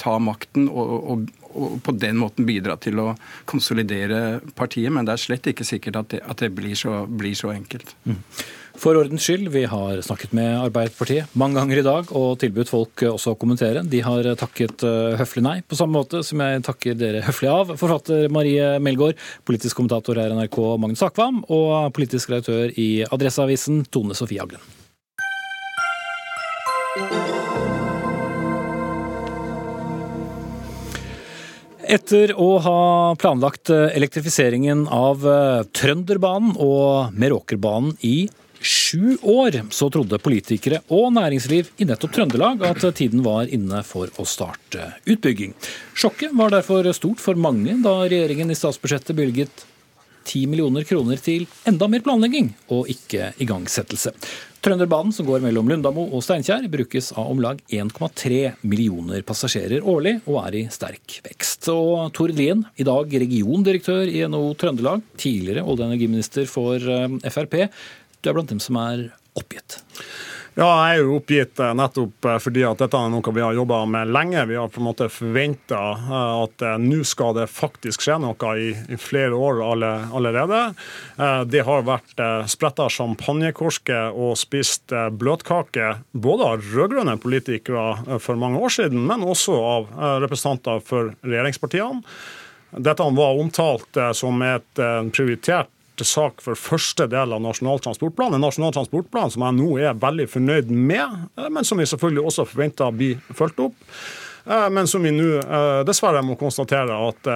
ta 0.01 0.17
makten 0.23 0.69
og, 0.71 0.93
og, 0.93 1.25
og, 1.51 1.77
på 1.83 1.95
den 1.99 2.21
måten 2.21 2.47
bidra 2.47 2.77
til 2.81 3.01
å 3.03 3.09
konsolidere 3.51 4.41
partiet, 4.59 4.93
men 4.95 5.09
det 5.09 5.17
er 5.17 5.25
slett 5.25 5.51
ikke 5.51 5.67
sikkert 5.67 5.99
at 6.03 6.13
det, 6.15 6.23
at 6.23 6.45
det 6.45 6.53
blir, 6.55 6.77
så, 6.79 7.03
blir, 7.07 7.35
så, 7.39 7.53
enkelt. 7.57 7.95
Mm. 8.07 8.21
For 8.81 8.97
ordens 8.97 9.27
skyld, 9.27 9.51
vi 9.53 9.67
har 9.69 10.01
snakket 10.03 10.33
med 10.37 10.57
Arbeiderpartiet 10.57 11.35
mange 11.39 11.61
ganger 11.61 11.81
i 11.83 11.85
dag 11.85 12.09
og 12.17 12.39
tilbudt 12.41 12.71
folk 12.73 13.05
også 13.11 13.35
å 13.35 13.39
kommentere. 13.39 13.85
De 13.85 14.01
har 14.05 14.27
takket 14.41 14.85
eh, 14.89 15.13
høflig 15.21 15.45
nei, 15.45 15.57
på 15.61 15.77
samme 15.79 15.99
måte 15.99 16.23
som 16.25 16.41
jeg 16.41 16.65
takker 16.65 16.97
dere 16.97 17.23
høflig 17.27 17.51
av. 17.53 17.75
Forfatter 17.79 18.33
Marie 18.33 18.79
Melgaard, 18.83 19.21
politisk 19.45 19.77
kommentator 19.79 20.19
her 20.19 20.33
i 20.33 20.39
NRK 20.41 20.59
Magnus 20.81 21.05
Akvam, 21.05 21.43
og 21.53 21.93
politisk 21.97 22.33
redaktør 22.33 22.73
i 22.81 23.05
Adresseavisen 23.13 23.85
Tone 23.93 24.17
Sofie 24.17 24.41
Aglen. 24.41 24.63
Etter 31.93 32.31
å 32.41 32.53
ha 32.65 32.83
planlagt 33.21 33.69
elektrifiseringen 33.69 34.87
av 34.89 35.27
eh, 35.29 35.67
Trønderbanen 35.77 36.57
og 36.57 37.13
Meråkerbanen 37.21 37.99
i 38.01 38.31
sju 38.63 39.17
år, 39.23 39.59
så 39.75 39.89
trodde 39.93 40.21
politikere 40.23 40.83
og 40.93 41.11
næringsliv 41.17 41.73
i 41.83 41.89
nettopp 41.89 42.15
Trøndelag 42.17 42.63
at 42.69 42.87
tiden 42.99 43.25
var 43.27 43.51
inne 43.51 43.83
for 43.87 44.13
å 44.19 44.27
starte 44.29 44.93
utbygging. 45.05 45.55
Sjokket 45.99 46.35
var 46.39 46.55
derfor 46.55 46.89
stort 46.97 47.23
for 47.23 47.39
mange 47.39 47.77
da 47.85 47.99
regjeringen 48.07 48.53
i 48.53 48.59
statsbudsjettet 48.59 49.19
bevilget 49.19 49.67
10 50.25 50.47
millioner 50.47 50.87
kroner 50.87 51.19
til 51.19 51.49
enda 51.69 51.89
mer 51.91 52.03
planlegging 52.05 52.53
og 52.73 52.91
ikke 52.93 53.33
igangsettelse. 53.43 54.15
Trønderbanen, 54.63 55.11
som 55.11 55.27
går 55.27 55.41
mellom 55.43 55.67
Lundamo 55.67 56.05
og 56.15 56.23
Steinkjer, 56.23 56.69
brukes 56.71 57.09
av 57.19 57.33
om 57.33 57.41
lag 57.43 57.59
1,3 57.67 58.53
millioner 58.63 59.25
passasjerer 59.27 59.83
årlig 59.83 60.21
og 60.21 60.39
er 60.45 60.57
i 60.61 60.63
sterk 60.71 61.17
vekst. 61.25 61.67
Og 61.73 62.13
Tord 62.15 62.37
Lien, 62.39 62.63
i 62.79 62.87
dag 62.87 63.11
regiondirektør 63.25 64.07
i 64.07 64.23
NHO 64.31 64.53
Trøndelag, 64.63 65.03
tidligere 65.19 65.67
olje- 65.67 65.83
og 65.83 65.91
energiminister 65.91 66.47
for 66.47 66.79
eh, 66.79 67.19
Frp, 67.35 67.59
du 68.23 68.31
er 68.31 68.39
blant 68.39 68.53
dem 68.53 68.63
som 68.63 68.79
er 68.81 69.11
oppgitt. 69.39 69.81
Ja, 70.53 70.67
jeg 70.85 70.99
er 70.99 71.07
jo 71.07 71.15
oppgitt 71.17 71.61
eh, 71.65 71.71
nettopp 71.73 72.27
eh, 72.29 72.35
fordi 72.45 72.61
at 72.69 72.83
dette 72.83 72.99
er 72.99 73.09
noe 73.09 73.33
vi 73.33 73.41
har 73.41 73.55
jobba 73.57 73.79
med 73.89 74.11
lenge. 74.13 74.43
Vi 74.51 74.59
har 74.61 74.69
på 74.69 74.83
en 74.83 74.89
måte 74.91 75.07
forventa 75.09 75.81
eh, 75.97 76.33
at 76.43 76.65
nå 76.83 76.99
skal 77.09 77.33
det 77.39 77.47
faktisk 77.49 78.05
skje 78.05 78.19
noe 78.21 78.51
i, 78.61 78.69
i 78.93 78.99
flere 79.01 79.33
år 79.33 79.63
allerede. 79.65 80.61
Det 81.49 81.63
har 81.65 81.87
vært 81.87 82.21
spretta 82.51 82.89
champagnekorker 82.93 84.13
og 84.13 84.37
spist 84.41 84.93
bløtkake 84.93 85.89
både 86.13 86.49
av 86.53 86.69
rød-grønne 86.75 87.17
politikere 87.23 88.19
for 88.21 88.41
mange 88.41 88.61
år 88.61 88.75
siden, 88.77 89.05
men 89.09 89.25
også 89.25 89.57
av 89.57 89.91
representanter 90.25 90.83
for 90.85 91.13
regjeringspartiene. 91.25 92.03
Dette 92.83 93.07
var 93.17 93.41
omtalt 93.41 94.01
som 94.17 94.43
et 94.45 94.83
prioritert 95.13 95.73
sak 96.01 96.41
for 96.41 96.57
første 96.59 97.07
del 97.11 97.35
av 97.35 97.43
Nasjonal 97.45 97.81
transportplan. 97.85 98.35
En 98.35 98.45
nasjonal 98.45 98.73
transportplan 98.73 99.31
som 99.31 99.45
jeg 99.45 99.59
nå 99.59 99.69
er 99.83 99.99
veldig 100.01 100.27
fornøyd 100.33 100.73
med, 100.73 101.29
eh, 101.37 101.49
men 101.53 101.65
som 101.65 101.79
vi 101.79 101.87
selvfølgelig 101.87 102.25
også 102.31 102.49
forventer 102.49 102.97
blir 102.97 103.21
fulgt 103.37 103.61
opp. 103.61 103.77
Eh, 104.47 104.69
men 104.71 104.89
som 104.89 105.05
vi 105.05 105.13
nå 105.13 105.29
eh, 105.43 105.83
dessverre 105.87 106.25
må 106.25 106.39
konstatere 106.41 106.97
at 107.11 107.31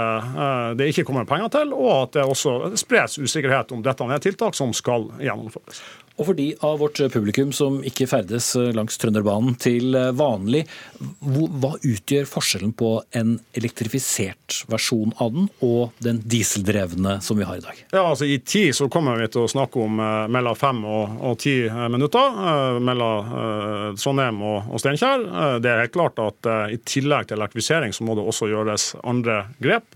det 0.78 0.88
ikke 0.90 1.04
kommer 1.04 1.28
penger 1.28 1.52
til, 1.52 1.76
og 1.76 1.92
at 2.07 2.16
det 2.16 2.24
også 2.24 2.76
spres 2.80 3.18
usikkerhet 3.18 3.72
om 3.76 3.84
dette 3.84 4.09
er 4.09 4.24
tiltak 4.24 4.57
som 4.57 4.72
skal 4.74 5.11
gjennomføres. 5.20 5.84
Og 6.17 6.31
for 6.31 6.39
de 6.39 6.49
av 6.64 6.79
vårt 6.81 7.01
publikum 7.12 7.51
som 7.53 7.83
ikke 7.85 8.07
ferdes 8.09 8.55
langs 8.77 8.97
Trønderbanen 9.01 9.57
til 9.61 9.93
vanlig, 10.17 10.62
hva 11.21 11.75
utgjør 11.77 12.29
forskjellen 12.31 12.73
på 12.77 12.95
en 13.17 13.35
elektrifisert 13.59 14.62
versjon 14.71 15.12
av 15.21 15.35
den 15.35 15.51
og 15.64 15.97
den 16.05 16.23
dieseldrevne 16.25 17.19
som 17.25 17.37
vi 17.37 17.47
har 17.49 17.61
i 17.61 17.64
dag? 17.64 17.83
Ja, 17.93 18.07
altså 18.07 18.29
I 18.29 18.39
tid 18.39 18.73
så 18.77 18.89
kommer 18.93 19.21
vi 19.21 19.29
til 19.33 19.45
å 19.45 19.51
snakke 19.51 19.83
om 19.83 20.01
eh, 20.01 20.23
mellom 20.33 20.57
fem 20.59 20.83
og, 20.89 21.19
og 21.21 21.37
ti 21.43 21.57
eh, 21.67 21.83
minutter 21.93 22.41
eh, 22.47 22.79
mellom 22.89 23.37
eh, 23.43 23.89
Trondheim 24.01 24.41
og, 24.41 24.71
og 24.73 24.83
Steinkjer. 24.83 25.27
Eh, 25.27 25.59
det 25.64 25.73
er 25.73 25.85
helt 25.85 25.97
klart 25.97 26.23
at 26.23 26.51
eh, 26.53 26.77
i 26.77 26.81
tillegg 26.87 27.29
til 27.29 27.41
elektrifisering 27.41 27.95
så 27.97 28.07
må 28.07 28.17
det 28.17 28.25
også 28.27 28.51
gjøres 28.53 28.95
andre 29.05 29.43
grep. 29.62 29.89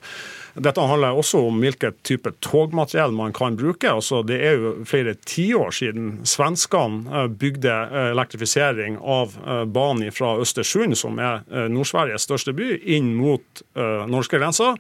Dette 0.59 0.83
handler 0.83 1.19
også 1.19 1.43
om 1.47 1.61
hvilket 1.63 2.01
type 2.07 2.33
togmateriell 2.43 3.15
man 3.15 3.35
kan 3.37 3.59
bruke. 3.59 3.91
Altså, 3.91 4.23
det 4.27 4.41
er 4.43 4.59
jo 4.59 4.73
flere 4.89 5.15
tiår 5.29 5.75
siden 5.77 6.11
svenskene 6.29 7.05
eh, 7.07 7.29
bygde 7.31 7.71
eh, 7.71 8.11
elektrifisering 8.15 8.99
av 8.99 9.37
eh, 9.45 9.65
banen 9.71 10.11
fra 10.15 10.35
Østersund, 10.43 10.97
som 10.99 11.19
er 11.23 11.43
Nord-Sveriges 11.71 12.25
største 12.27 12.55
by, 12.57 12.73
inn 12.95 13.13
mot 13.19 13.63
norske 14.11 14.39
grenser. 14.41 14.77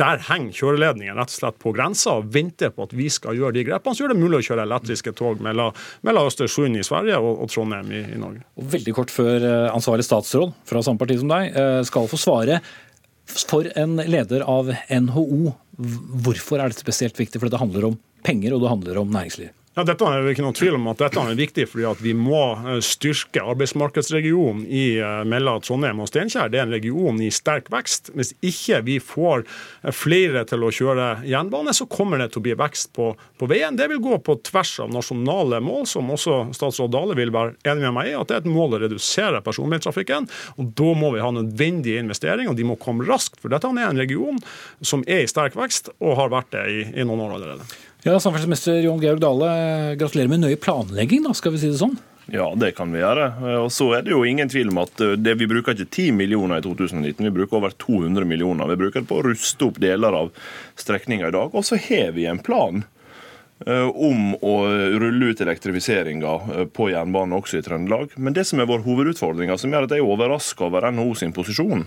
Der 0.00 0.20
henger 0.28 0.54
kjøreledningen 0.56 1.18
rett 1.18 1.32
og 1.32 1.36
slett 1.36 1.58
på 1.62 1.72
grensa 1.76 2.16
og 2.20 2.30
venter 2.32 2.72
på 2.72 2.86
at 2.86 2.94
vi 2.96 3.08
skal 3.12 3.36
gjøre 3.38 3.56
de 3.58 3.64
grepene 3.68 3.96
som 3.96 4.04
gjør 4.04 4.14
det 4.14 4.22
mulig 4.22 4.40
å 4.40 4.46
kjøre 4.46 4.64
elektriske 4.66 5.12
tog 5.18 5.42
mellom, 5.44 5.76
mellom 6.06 6.30
Østersund 6.30 6.78
i 6.78 6.84
Sverige 6.86 7.18
og, 7.20 7.42
og 7.44 7.52
Trondheim 7.52 7.90
i, 7.92 8.00
i, 8.14 8.20
Norge. 8.20 8.44
Og 8.60 8.70
veldig 8.72 8.96
kort 8.96 9.12
før 9.12 9.44
ansvarlig 9.72 10.06
statsråd 10.08 10.54
fra 10.68 10.84
samme 10.84 11.02
parti 11.02 11.18
som 11.20 11.32
deg 11.32 11.58
skal 11.88 12.08
få 12.10 12.20
svare 12.20 12.62
For 13.32 13.68
en 13.78 13.96
leder 13.96 14.44
av 14.48 14.70
NHO, 14.90 15.54
hvorfor 16.26 16.60
er 16.60 16.72
dette 16.72 16.84
spesielt 16.84 17.18
viktig? 17.20 17.40
For 17.40 17.52
det 17.52 17.60
handler 17.60 17.90
om 17.90 17.98
penger, 18.26 18.54
og 18.54 18.64
det 18.64 18.72
handler 18.72 19.00
om 19.02 19.12
næringsliv. 19.12 19.52
Ja, 19.72 19.86
dette 19.88 20.04
er 20.04 20.20
jo 20.20 20.28
ikke 20.28 20.42
noen 20.44 20.56
tvil 20.58 20.74
om 20.76 20.90
at 20.90 20.98
dette 21.00 21.16
er 21.16 21.36
viktig, 21.38 21.64
fordi 21.72 21.86
at 21.88 22.00
vi 22.04 22.12
må 22.12 22.40
eh, 22.60 22.82
styrke 22.84 23.40
arbeidsmarkedsregionen 23.54 24.66
i 24.68 24.82
eh, 25.00 25.20
mellom 25.24 25.62
Trondheim 25.64 26.02
og 26.04 26.10
Steinkjer. 26.10 26.50
Det 26.52 26.58
er 26.60 26.66
en 26.66 26.74
region 26.74 27.20
i 27.24 27.30
sterk 27.32 27.70
vekst. 27.72 28.10
Hvis 28.12 28.34
ikke 28.44 28.82
vi 28.84 28.98
får 29.00 29.46
eh, 29.46 29.94
flere 29.96 30.42
til 30.50 30.66
å 30.66 30.68
kjøre 30.76 31.06
jernbane, 31.24 31.72
så 31.72 31.86
kommer 31.88 32.20
det 32.20 32.34
til 32.34 32.42
å 32.42 32.44
bli 32.44 32.56
vekst 32.60 32.90
på, 32.98 33.06
på 33.16 33.48
veien. 33.48 33.78
Det 33.78 33.86
vil 33.88 34.02
gå 34.04 34.18
på 34.26 34.34
tvers 34.50 34.74
av 34.84 34.92
nasjonale 34.92 35.62
mål, 35.64 35.86
som 35.88 36.12
også 36.12 36.36
statsråd 36.52 36.92
Dale 36.92 37.16
vil 37.16 37.32
være 37.32 37.56
enig 37.72 37.86
med 37.86 37.96
meg 37.96 38.10
i, 38.10 38.18
at 38.18 38.28
det 38.28 38.36
er 38.36 38.44
et 38.44 38.52
mål 38.52 38.76
å 38.76 38.82
redusere 38.82 39.40
personbiltrafikken. 39.46 40.28
og 40.58 40.74
Da 40.82 40.90
må 41.00 41.14
vi 41.16 41.24
ha 41.24 41.30
nødvendige 41.32 42.02
investeringer, 42.04 42.52
og 42.52 42.60
de 42.60 42.68
må 42.68 42.76
komme 42.76 43.08
raskt. 43.08 43.40
For 43.40 43.48
dette 43.48 43.72
er 43.72 43.88
en 43.88 44.04
region 44.04 44.36
som 44.84 45.00
er 45.08 45.24
i 45.24 45.32
sterk 45.32 45.56
vekst, 45.56 45.94
og 46.04 46.18
har 46.20 46.36
vært 46.36 46.52
det 46.58 46.66
i, 46.68 46.84
i 46.92 47.08
noen 47.08 47.24
år 47.24 47.38
allerede. 47.38 47.70
Ja, 48.02 48.16
Samferdselsminister 48.20 48.80
Jon 48.82 49.00
Georg 49.00 49.20
Dale, 49.22 49.50
gratulerer 49.94 50.30
med 50.32 50.40
nøye 50.42 50.58
planlegging, 50.58 51.22
da, 51.22 51.30
skal 51.38 51.52
vi 51.54 51.60
si 51.62 51.68
det 51.70 51.78
sånn? 51.78 51.94
Ja, 52.34 52.48
det 52.58 52.72
kan 52.74 52.90
vi 52.90 52.98
gjøre. 52.98 53.28
Og 53.62 53.68
så 53.70 53.92
er 53.94 54.02
det 54.02 54.10
jo 54.10 54.24
ingen 54.26 54.48
tvil 54.50 54.72
om 54.72 54.80
at 54.82 54.98
eh, 55.02 55.14
det, 55.14 55.36
vi 55.38 55.46
bruker 55.46 55.76
ikke 55.76 55.86
10 55.86 56.16
millioner 56.18 56.58
i 56.58 56.64
2019, 56.64 57.22
vi 57.28 57.34
bruker 57.34 57.60
over 57.60 57.74
200 57.78 58.26
millioner. 58.26 58.70
Vi 58.72 58.78
bruker 58.80 59.04
det 59.04 59.10
på 59.10 59.20
å 59.20 59.26
ruste 59.26 59.68
opp 59.68 59.78
deler 59.82 60.16
av 60.18 60.32
strekninga 60.82 61.30
i 61.30 61.34
dag. 61.36 61.54
Og 61.54 61.66
så 61.66 61.78
har 61.78 62.10
vi 62.16 62.24
en 62.26 62.40
plan 62.42 62.82
eh, 63.66 63.86
om 63.86 64.34
å 64.34 64.54
rulle 65.02 65.30
ut 65.30 65.44
elektrifiseringa 65.46 66.32
eh, 66.56 66.64
på 66.74 66.88
jernbanen 66.90 67.38
også 67.38 67.60
i 67.60 67.66
Trøndelag. 67.66 68.16
Men 68.18 68.34
det 68.34 68.48
som 68.50 68.62
er 68.62 68.70
vår 68.70 68.82
hovedutfordring, 68.86 69.54
som 69.54 69.70
gjør 69.70 69.86
at 69.86 69.94
jeg 69.94 70.02
er 70.02 70.10
overraska 70.10 70.66
over 70.66 70.90
NHO 70.90 71.14
sin 71.22 71.34
posisjon, 71.38 71.86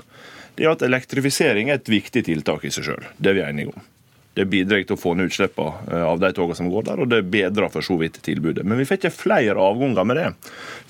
det 0.55 0.63
er 0.63 0.77
at 0.77 0.87
elektrifisering 0.87 1.73
er 1.73 1.81
et 1.81 1.91
viktig 1.91 2.23
tiltak 2.27 2.63
i 2.63 2.71
seg 2.71 2.87
sjøl. 2.87 3.11
Det 3.19 3.33
er 3.33 3.39
vi 3.41 3.45
enige 3.49 3.75
om. 3.75 3.91
Det 4.35 4.45
bidrar 4.51 4.83
til 4.83 4.97
å 4.97 4.99
få 4.99 5.13
ned 5.15 5.31
utslippene 5.31 5.87
eh, 5.91 6.03
av 6.03 6.19
de 6.19 6.31
togene 6.35 6.59
som 6.59 6.69
går 6.71 6.89
der, 6.89 7.01
og 7.01 7.11
det 7.11 7.21
bedrer 7.31 7.71
for 7.71 7.85
så 7.85 7.95
vidt 7.99 8.19
tilbudet. 8.25 8.65
Men 8.67 8.81
vi 8.81 8.87
får 8.87 8.99
ikke 8.99 9.15
flere 9.15 9.55
avganger 9.63 10.07
med 10.07 10.19
det. 10.19 10.29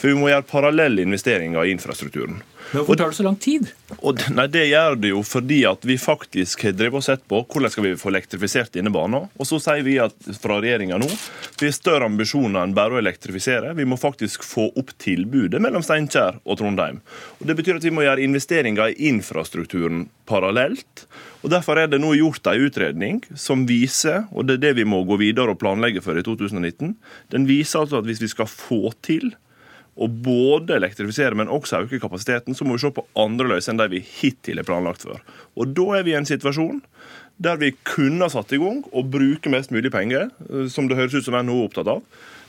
For 0.02 0.10
vi 0.10 0.18
må 0.18 0.32
gjøre 0.32 0.48
parallelle 0.50 1.06
investeringer 1.06 1.66
i 1.66 1.76
infrastrukturen. 1.76 2.42
Men 2.72 2.82
Hvorfor 2.82 2.98
tar 2.98 3.12
det 3.12 3.18
så 3.20 3.24
lang 3.24 3.36
tid? 3.36 3.68
Og, 4.00 4.22
nei, 4.34 4.48
Det 4.48 4.64
gjør 4.66 4.96
det 4.98 5.12
jo 5.12 5.22
fordi 5.26 5.60
at 5.70 5.86
vi 5.86 5.98
faktisk 6.02 6.66
har 6.66 6.74
drevet 6.74 6.98
og 6.98 7.06
sett 7.06 7.22
på 7.30 7.44
hvordan 7.44 7.72
skal 7.72 7.86
vi 7.86 7.94
få 8.00 8.10
elektrifisert 8.10 8.74
denne 8.74 8.94
banen. 8.94 9.30
Og 9.38 9.48
så 9.48 9.60
sier 9.62 9.86
vi 9.86 10.00
at 10.02 10.16
fra 10.42 10.58
regjeringa 10.64 10.98
nå 11.02 11.10
vi 11.60 11.70
har 11.70 11.76
større 11.78 12.10
ambisjoner 12.10 12.66
enn 12.66 12.74
bare 12.76 12.98
å 12.98 13.02
elektrifisere. 13.02 13.76
Vi 13.78 13.86
må 13.88 14.00
faktisk 14.02 14.44
få 14.44 14.72
opp 14.74 14.96
tilbudet 15.02 15.62
mellom 15.62 15.86
Steinkjer 15.86 16.42
og 16.44 16.60
Trondheim. 16.60 17.00
Og 17.40 17.48
Det 17.48 17.58
betyr 17.60 17.78
at 17.78 17.86
vi 17.86 17.94
må 17.94 18.04
gjøre 18.08 18.26
investeringer 18.26 18.92
i 18.92 19.12
infrastrukturen 19.14 20.08
parallelt. 20.26 21.06
Og 21.46 21.52
Derfor 21.54 21.78
er 21.78 21.86
det 21.86 22.00
nå 22.02 22.16
gjort 22.18 22.48
en 22.50 22.64
utredning 22.66 23.20
som 23.38 23.68
viser, 23.70 24.24
og 24.34 24.48
det 24.48 24.56
er 24.56 24.62
det 24.64 24.78
vi 24.80 24.86
må 24.90 25.04
gå 25.06 25.20
videre 25.22 25.54
og 25.54 25.60
planlegge 25.62 26.02
for 26.02 26.18
i 26.18 26.24
2019, 26.26 26.96
den 27.30 27.46
viser 27.46 27.84
altså 27.84 28.00
at 28.00 28.08
hvis 28.10 28.24
vi 28.24 28.32
skal 28.32 28.50
få 28.50 28.90
til 29.06 29.36
å 29.96 30.08
både 30.10 30.74
elektrifisere, 30.76 31.38
men 31.38 31.52
også 31.54 31.84
øke 31.86 32.02
kapasiteten, 32.02 32.58
så 32.58 32.66
må 32.66 32.76
vi 32.76 32.82
se 32.84 32.92
på 32.98 33.06
andre 33.22 33.52
løsninger 33.54 33.78
enn 33.78 33.84
de 33.84 33.94
vi 33.94 34.02
hittil 34.24 34.58
har 34.58 34.68
planlagt 34.68 35.06
for. 35.06 35.22
Og 35.54 35.70
Da 35.78 35.86
er 36.00 36.08
vi 36.08 36.16
i 36.16 36.18
en 36.18 36.28
situasjon 36.28 36.82
der 37.38 37.62
vi 37.62 37.76
kunne 37.86 38.26
ha 38.26 38.32
satt 38.32 38.56
i 38.56 38.60
gang 38.60 38.82
og 38.90 39.12
bruke 39.14 39.52
mest 39.54 39.70
mulig 39.76 39.94
penger, 39.94 40.32
eh, 40.50 40.66
som 40.72 40.90
det 40.90 40.98
høres 40.98 41.14
ut 41.14 41.30
som 41.30 41.38
NHO 41.38 41.62
er 41.62 41.70
opptatt 41.70 41.94
av 41.94 42.02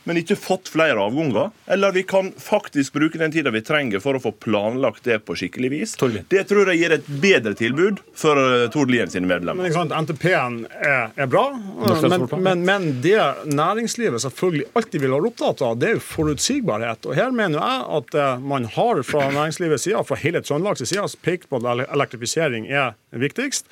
men 0.07 0.21
ikke 0.21 0.37
fått 0.39 0.71
flere 0.71 1.03
avganger. 1.03 1.51
Eller 1.67 1.93
vi 1.93 2.05
kan 2.07 2.31
faktisk 2.39 2.95
bruke 2.95 3.19
den 3.19 3.33
tida 3.35 3.51
vi 3.51 3.63
trenger 3.67 4.03
for 4.03 4.17
å 4.17 4.23
få 4.23 4.33
planlagt 4.43 5.05
det 5.09 5.19
på 5.27 5.35
skikkelig 5.39 5.71
vis. 5.73 5.97
Det 6.31 6.45
tror 6.47 6.71
jeg 6.71 6.81
gir 6.83 6.95
et 6.95 7.09
bedre 7.23 7.55
tilbud 7.59 8.01
for 8.17 8.39
uh, 8.39 8.69
Tord 8.73 8.93
Lien 8.95 9.11
sine 9.11 9.27
medlemmer. 9.31 9.67
NTP-en 9.67 10.61
er, 10.79 11.11
er, 11.17 11.27
bra, 11.31 11.49
men, 11.57 12.29
men, 12.43 12.65
men, 12.69 12.89
det 13.03 13.19
næringslivet 13.51 14.23
selvfølgelig 14.23 14.71
alltid 14.79 15.03
vil 15.03 15.17
være 15.17 15.31
opptatt 15.33 15.65
av, 15.67 15.77
det 15.81 15.91
er 15.91 15.99
jo 15.99 16.05
forutsigbarhet. 16.07 17.11
Og 17.11 17.19
Her 17.19 17.35
mener 17.35 17.59
jeg 17.59 17.87
at 17.99 18.19
uh, 18.19 18.47
man 18.55 18.71
har 18.77 19.03
fra 19.07 19.27
næringslivets 19.35 19.89
side, 19.89 20.07
fra 20.07 20.21
hele 20.23 20.45
Trøndelags 20.45 20.87
side, 20.87 21.07
pekt 21.27 21.51
på 21.51 21.59
at 21.59 21.87
elektrifisering 21.91 22.71
er 22.71 22.95
viktigst. 23.11 23.67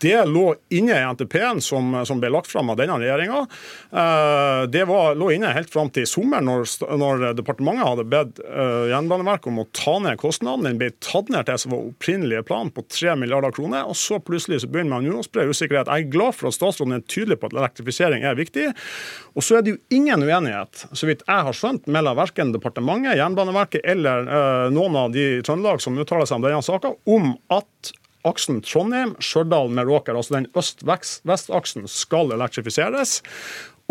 Det 0.00 0.16
lå 0.28 0.54
inne 0.76 0.98
i 0.98 1.04
NTP-en 1.12 1.60
som, 1.64 1.94
som, 2.06 2.20
ble 2.20 2.30
lagt 2.32 2.50
fram 2.50 2.70
av 2.72 2.76
denne 2.80 2.98
regjeringa. 3.00 3.42
Eh, 3.90 4.62
det 4.72 4.84
var, 4.88 5.14
lå 5.16 5.30
inne 5.32 5.54
helt 5.56 5.72
fram 5.72 5.90
til 5.94 6.06
sommer, 6.08 6.44
når, 6.44 6.68
når 7.00 7.24
departementet 7.38 7.86
hadde 7.86 8.06
bedt 8.12 8.40
uh, 8.44 8.86
Jernbaneverket 8.90 9.50
om 9.50 9.62
å 9.62 9.66
ta 9.76 9.96
ned 10.04 10.20
kostnaden. 10.20 10.66
Den 10.68 10.80
ble 10.80 10.90
tatt 11.04 11.30
ned 11.32 11.48
til 11.48 11.60
som 11.62 11.74
var 11.74 11.88
opprinnelige 11.90 12.44
plan, 12.48 12.72
på 12.72 12.84
3 12.92 13.16
milliarder 13.20 13.54
kroner. 13.56 13.88
Og 13.88 13.96
så 13.98 14.20
plutselig 14.22 14.62
så 14.64 14.70
begynner 14.70 14.98
man 14.98 15.20
å 15.20 15.24
spre 15.24 15.48
usikkerhet. 15.48 15.88
Jeg 15.88 16.06
er 16.08 16.12
glad 16.12 16.36
for 16.36 16.50
at 16.50 16.58
statsråden 16.58 16.98
er 16.98 17.04
tydelig 17.08 17.40
på 17.40 17.50
at 17.50 17.56
elektrifisering 17.56 18.26
er 18.28 18.38
viktig. 18.38 18.68
Og 19.36 19.44
så 19.44 19.58
er 19.58 19.64
det 19.64 19.76
jo 19.76 19.82
ingen 19.96 20.24
uenighet, 20.24 20.86
så 20.96 21.08
vidt 21.08 21.24
jeg 21.26 21.48
har 21.48 21.56
skjønt, 21.56 21.88
mellom 21.92 22.16
verken 22.18 22.52
departementet, 22.54 23.18
Jernbaneverket 23.20 23.84
eller 23.86 24.28
uh, 24.28 24.66
noen 24.72 24.96
av 25.00 25.12
de 25.14 25.26
i 25.26 25.44
Trøndelag 25.44 25.80
som 25.82 25.96
uttaler 25.98 26.28
seg 26.28 26.38
om 26.38 26.46
denne 26.46 26.64
saka, 26.64 26.92
om 27.08 27.32
at 27.52 27.92
aksen 28.28 28.60
Trondheim, 28.66 29.14
Stjørdal, 29.22 29.72
Meråker, 29.74 30.18
altså 30.18 30.38
den 30.38 30.50
øst-vest-aksen, 30.58 31.88
skal 31.90 32.34
elektrifiseres. 32.36 33.20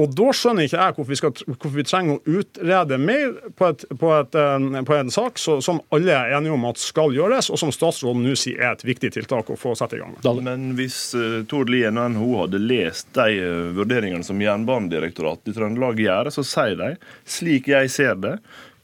Og 0.01 0.11
Da 0.11 0.31
skjønner 0.36 0.67
ikke 0.67 0.79
jeg 0.79 0.95
hvorfor 0.97 1.11
vi, 1.11 1.17
skal, 1.19 1.31
hvorfor 1.53 1.71
vi 1.71 1.86
trenger 1.88 2.17
å 2.17 2.39
utrede 2.41 2.97
mer 2.99 3.38
på, 3.55 3.69
et, 3.71 3.86
på, 3.95 4.09
et, 4.17 4.36
eh, 4.36 4.81
på 4.88 4.97
en 4.97 5.11
sak 5.13 5.39
så, 5.39 5.57
som 5.63 5.79
alle 5.95 6.11
er 6.11 6.36
enige 6.36 6.55
om 6.55 6.67
at 6.67 6.81
skal 6.83 7.15
gjøres, 7.15 7.47
og 7.47 7.61
som 7.61 7.71
statsråden 7.71 8.25
nå 8.25 8.36
sier 8.39 8.59
er 8.59 8.75
et 8.75 8.83
viktig 8.88 9.13
tiltak 9.15 9.51
å 9.51 9.59
få 9.59 9.71
sette 9.79 9.95
i 9.95 10.03
gang 10.03 10.11
med. 10.17 10.43
Men 10.43 10.67
hvis 10.79 10.99
uh, 11.15 11.39
Tord 11.47 11.71
Lien 11.71 11.95
og 12.01 12.11
NHO 12.11 12.29
hadde 12.41 12.63
lest 12.65 13.07
de 13.15 13.39
uh, 13.39 13.71
vurderingene 13.77 14.27
som 14.27 14.41
Jernbanedirektoratet 14.43 15.53
i 15.53 15.55
Trøndelag 15.55 16.03
gjør, 16.03 16.31
så 16.36 16.43
sier 16.43 16.75
de, 16.81 16.91
slik 17.38 17.71
jeg 17.71 17.91
ser 17.93 18.19
det, 18.19 18.36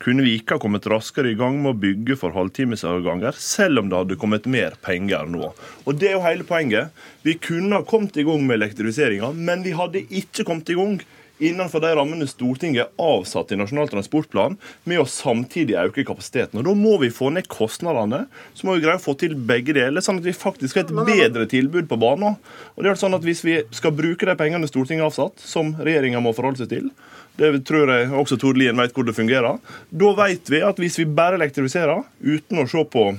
kunne 0.01 0.25
vi 0.25 0.35
ikke 0.39 0.57
ha 0.57 0.63
kommet 0.63 0.87
raskere 0.89 1.31
i 1.31 1.37
gang 1.37 1.59
med 1.61 1.75
å 1.75 1.79
bygge 1.81 2.17
for 2.19 2.33
halvtimesavganger, 2.35 3.37
selv 3.37 3.83
om 3.83 3.89
det 3.91 3.99
hadde 3.99 4.19
kommet 4.21 4.49
mer 4.49 4.77
penger 4.81 5.29
nå. 5.29 5.53
Og 5.85 5.97
Det 6.01 6.09
er 6.09 6.17
jo 6.17 6.25
hele 6.25 6.47
poenget. 6.47 6.89
Vi 7.21 7.37
kunne 7.37 7.77
ha 7.77 7.85
kommet 7.85 8.17
i 8.17 8.25
gang 8.25 8.45
med 8.47 8.57
elektrifiseringa, 8.57 9.33
men 9.37 9.61
vi 9.65 9.75
hadde 9.77 10.07
ikke 10.09 10.47
kommet 10.47 10.69
i 10.73 10.79
gang 10.79 11.01
innenfor 11.41 11.81
de 11.81 11.89
rammene 11.97 12.27
Stortinget 12.29 12.91
avsatt 13.01 13.51
i 13.51 13.57
Nasjonal 13.57 13.89
transportplan, 13.89 14.57
med 14.85 15.01
å 15.01 15.07
samtidig 15.09 15.77
øke 15.81 16.05
kapasiteten. 16.05 16.59
Og 16.59 16.67
Da 16.67 16.75
må 16.77 16.97
vi 17.01 17.09
få 17.09 17.31
ned 17.33 17.49
kostnadene. 17.49 18.27
Så 18.53 18.67
må 18.67 18.77
vi 18.77 18.85
greie 18.85 18.99
å 18.99 19.01
få 19.01 19.17
til 19.17 19.33
begge 19.35 19.73
deler, 19.73 20.01
sånn 20.05 20.21
at 20.21 20.27
vi 20.27 20.37
faktisk 20.37 20.77
har 20.77 20.85
et 20.85 20.93
bedre 20.93 21.47
tilbud 21.49 21.89
på 21.89 21.97
banen. 21.97 22.37
Og 22.75 22.83
det 22.83 22.91
er 22.91 23.01
sånn 23.01 23.17
at 23.17 23.25
Hvis 23.25 23.43
vi 23.45 23.61
skal 23.71 23.91
bruke 23.91 24.25
de 24.25 24.35
pengene 24.35 24.69
Stortinget 24.69 25.05
har 25.05 25.11
avsatt, 25.11 25.39
som 25.39 25.73
regjeringa 25.75 26.21
må 26.21 26.33
forholde 26.33 26.61
seg 26.61 26.69
til, 26.69 26.91
det 27.41 27.63
tror 27.65 27.89
jeg 27.89 28.11
også 28.13 28.37
Tord 28.37 28.59
Lien 28.61 28.77
vet 28.77 28.93
hvor 28.93 29.07
det 29.07 29.17
fungerer. 29.17 29.57
Da 29.89 30.13
vet 30.21 30.53
vi 30.53 30.61
at 30.65 30.79
hvis 30.81 30.99
vi 31.01 31.09
bare 31.09 31.39
elektrifiserer 31.39 32.03
uten 32.21 32.61
å 32.61 32.67
se 32.69 32.85
på 32.93 33.09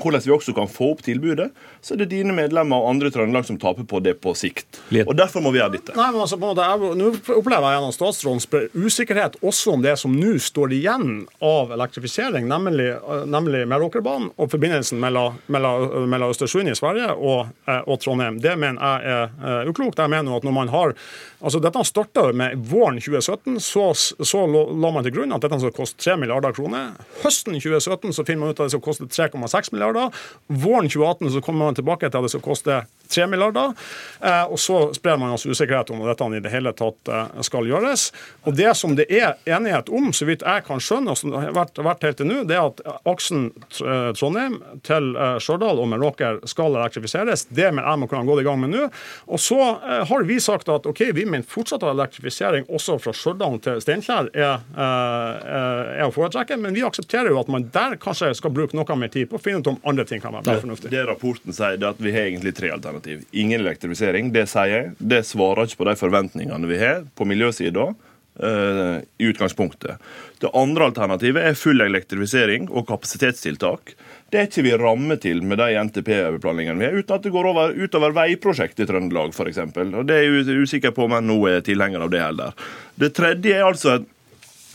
hvordan 0.00 0.24
vi 0.24 0.32
også 0.32 0.54
kan 0.56 0.70
få 0.72 0.94
opp 0.94 1.02
tilbudet, 1.04 1.50
så 1.82 1.94
er 1.94 2.02
det 2.04 2.12
dine 2.12 2.34
medlemmer 2.34 2.78
og 2.78 2.92
andre 2.92 3.10
Trøndelag 3.10 3.46
som 3.48 3.58
taper 3.58 3.82
på 3.88 3.98
det 4.04 4.14
på 4.22 4.34
sikt. 4.38 4.78
Og 5.02 5.16
Derfor 5.18 5.42
må 5.42 5.50
vi 5.50 5.58
gjøre 5.58 5.74
dette. 5.74 5.96
Nei, 5.98 6.10
men 6.14 6.22
altså, 6.22 6.38
på 6.38 6.46
en 6.46 6.52
måte, 6.54 6.66
jeg, 6.66 6.98
Nå 7.00 7.08
opplever 7.40 7.66
jeg 7.66 7.78
gjennom 7.78 7.94
statsråden 7.96 8.42
spør 8.44 8.68
usikkerhet 8.76 9.38
også 9.42 9.74
om 9.74 9.82
det 9.82 9.96
som 9.98 10.14
nå 10.14 10.36
står 10.42 10.76
igjen 10.76 11.24
av 11.42 11.72
elektrifisering, 11.74 12.46
nemlig, 12.50 12.88
nemlig 13.26 13.64
Meråkerbanen 13.70 14.30
og 14.36 14.52
forbindelsen 14.52 15.00
mellom, 15.02 15.40
mellom, 15.52 16.06
mellom 16.12 16.30
Østersund 16.30 16.70
i 16.70 16.76
Sverige 16.78 17.10
og, 17.16 17.50
eh, 17.66 17.82
og, 17.82 17.98
Trondheim. 18.02 18.38
Det 18.42 18.54
mener 18.58 18.78
jeg 18.78 19.18
er 19.42 19.70
uklokt. 19.70 19.98
Jeg 19.98 20.12
mener 20.12 20.38
at 20.38 20.46
når 20.46 20.56
man 20.56 20.72
har 20.72 20.94
altså 21.42 21.58
Dette 21.62 21.82
starta 21.86 22.28
med 22.36 22.62
våren 22.70 23.00
2017, 23.02 23.58
så, 23.60 23.88
så 23.94 24.44
la 24.46 24.90
man 24.94 25.02
til 25.02 25.16
grunn 25.16 25.34
at 25.34 25.42
dette 25.42 25.58
skal 25.64 25.74
koste 25.74 25.98
3 26.02 26.16
milliarder 26.22 26.54
kroner. 26.54 26.92
Høsten 27.24 27.58
2017 27.58 28.14
så 28.14 28.24
finner 28.26 28.44
man 28.44 28.54
ut 28.54 28.60
at 28.60 28.68
det 28.70 28.76
skal 28.76 28.84
koste 28.84 29.08
3,6 29.10 29.72
milliarder. 29.74 30.14
Våren 30.46 30.90
2018 30.90 31.34
så 31.34 31.42
kommer 31.42 31.66
man 31.66 31.71
tilbake 31.78 32.10
til 32.10 32.18
at 32.18 32.26
det 32.26 32.34
skal 32.34 32.44
koste 32.44 32.82
3 33.12 33.26
milliarder. 33.26 33.72
Eh, 34.20 34.44
og 34.52 34.60
så 34.60 34.94
sprer 34.94 35.16
man 35.16 35.34
altså 35.34 35.52
usikkerhet 35.52 35.90
om 35.90 36.02
dette 36.06 36.28
i 36.36 36.40
det 36.44 36.52
hele 36.52 36.72
tatt 36.76 37.10
eh, 37.10 37.42
skal 37.44 37.68
gjøres. 37.68 38.08
Og 38.46 38.56
Det 38.56 38.72
som 38.78 38.96
det 38.96 39.08
er 39.12 39.36
enighet 39.46 39.90
om, 39.92 40.12
så 40.16 40.28
vidt 40.28 40.44
jeg 40.46 40.64
kan 40.66 40.80
skjønne, 40.82 41.12
og 41.12 41.18
som 41.18 41.32
det 41.32 41.42
har 41.42 41.56
vært, 41.56 42.02
helt 42.02 42.18
til 42.20 42.28
nå, 42.28 42.42
det 42.48 42.56
er 42.56 42.70
at 42.70 42.82
aksen 43.08 43.50
eh, 43.52 44.10
Trondheim 44.16 44.58
til 44.86 45.12
Stjørdal 45.42 45.80
og 45.82 45.90
Meråker 45.92 46.40
skal 46.48 46.76
elektrifiseres. 46.78 47.46
Det 47.50 47.68
mener 47.70 47.88
jeg 47.90 48.02
må 48.02 48.08
kunne 48.10 48.26
gå 48.28 48.38
i 48.40 48.46
gang 48.46 48.60
med 48.62 48.72
nå. 48.72 48.88
Og 49.32 49.40
så 49.42 49.58
har 49.82 50.26
vi 50.28 50.38
sagt 50.42 50.70
at 50.72 50.86
ok, 50.88 51.04
vi 51.14 51.26
mener 51.28 51.46
fortsatt 51.48 51.84
at 51.84 51.92
elektrifisering 51.92 52.66
også 52.72 52.98
fra 53.02 53.14
Stjørdal 53.16 53.58
til 53.64 53.80
Steinkjer 53.82 54.30
er, 54.32 54.62
er, 54.72 56.02
å 56.06 56.12
foretrekke, 56.14 56.56
men 56.60 56.74
vi 56.76 56.84
aksepterer 56.86 57.32
jo 57.32 57.40
at 57.40 57.50
man 57.52 57.68
der 57.74 57.96
kanskje 58.00 58.32
skal 58.38 58.54
bruke 58.54 58.76
noe 58.76 58.98
mer 58.98 59.12
tid 59.12 59.30
på 59.30 59.38
å 59.38 59.42
finne 59.42 59.62
ut 59.62 59.72
om 59.72 59.80
andre 59.88 60.06
ting 60.08 60.22
kan 60.22 60.34
være 60.36 60.48
mer 60.48 60.62
fornuftig. 60.64 60.92
Det 60.92 61.04
rapporten 61.08 61.56
sier, 61.62 61.78
er 61.78 61.90
at 61.92 62.00
vi 62.02 62.14
har 62.14 62.28
egentlig 62.28 62.54
tre 62.58 62.72
alternativ. 62.74 63.26
Ingen 63.32 63.62
elektrifisering. 63.62 64.32
Det 64.34 64.46
sier 64.50 64.72
jeg. 64.72 64.94
Det 64.98 65.22
svarer 65.26 65.68
ikke 65.68 65.82
på 65.82 65.90
de 65.90 65.98
forventningene 66.00 66.70
vi 66.70 66.80
har 66.82 67.04
på 67.18 67.28
miljøsida. 67.28 67.92
Uh, 68.32 69.04
i 69.20 69.26
utgangspunktet. 69.28 69.98
Det 70.40 70.48
andre 70.56 70.86
alternativet 70.88 71.44
er 71.50 71.58
full 71.58 71.84
elektrifisering 71.84 72.70
og 72.72 72.86
kapasitetstiltak. 72.88 73.92
Det 74.32 74.38
er 74.40 74.46
ikke 74.48 74.64
vi 74.64 74.72
ramme 74.80 75.18
til 75.20 75.42
med 75.44 75.60
de 75.60 75.76
NTP-planleggingene 75.76 76.80
vi 76.80 76.86
har, 76.86 76.96
uten 76.96 77.18
at 77.18 77.26
det 77.26 77.32
går 77.34 77.48
over, 77.50 77.74
utover 77.76 78.14
veiprosjekt 78.16 78.80
i 78.80 78.86
Trøndelag 78.88 79.36
f.eks. 79.36 79.60
Og 79.76 80.08
det 80.08 80.16
er 80.16 80.24
jeg 80.24 80.64
usikker 80.64 80.94
på 80.96 81.04
om 81.04 81.18
NHO 81.20 81.36
er 81.50 81.66
tilhenger 81.66 82.06
av 82.06 82.14
det 82.14 82.24
heller. 82.24 82.56
Det 82.96 83.12
tredje 83.20 83.52
er 83.52 83.68
altså 83.68 83.98
et, 83.98 84.08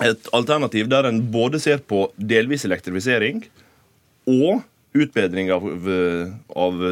et 0.06 0.30
alternativ 0.38 0.94
der 0.94 1.10
en 1.10 1.24
både 1.34 1.58
ser 1.64 1.82
på 1.82 2.06
delvis 2.22 2.68
elektrifisering 2.70 3.42
og 4.30 4.62
utbedring 4.94 5.52
av, 5.54 5.64
av, 6.56 6.84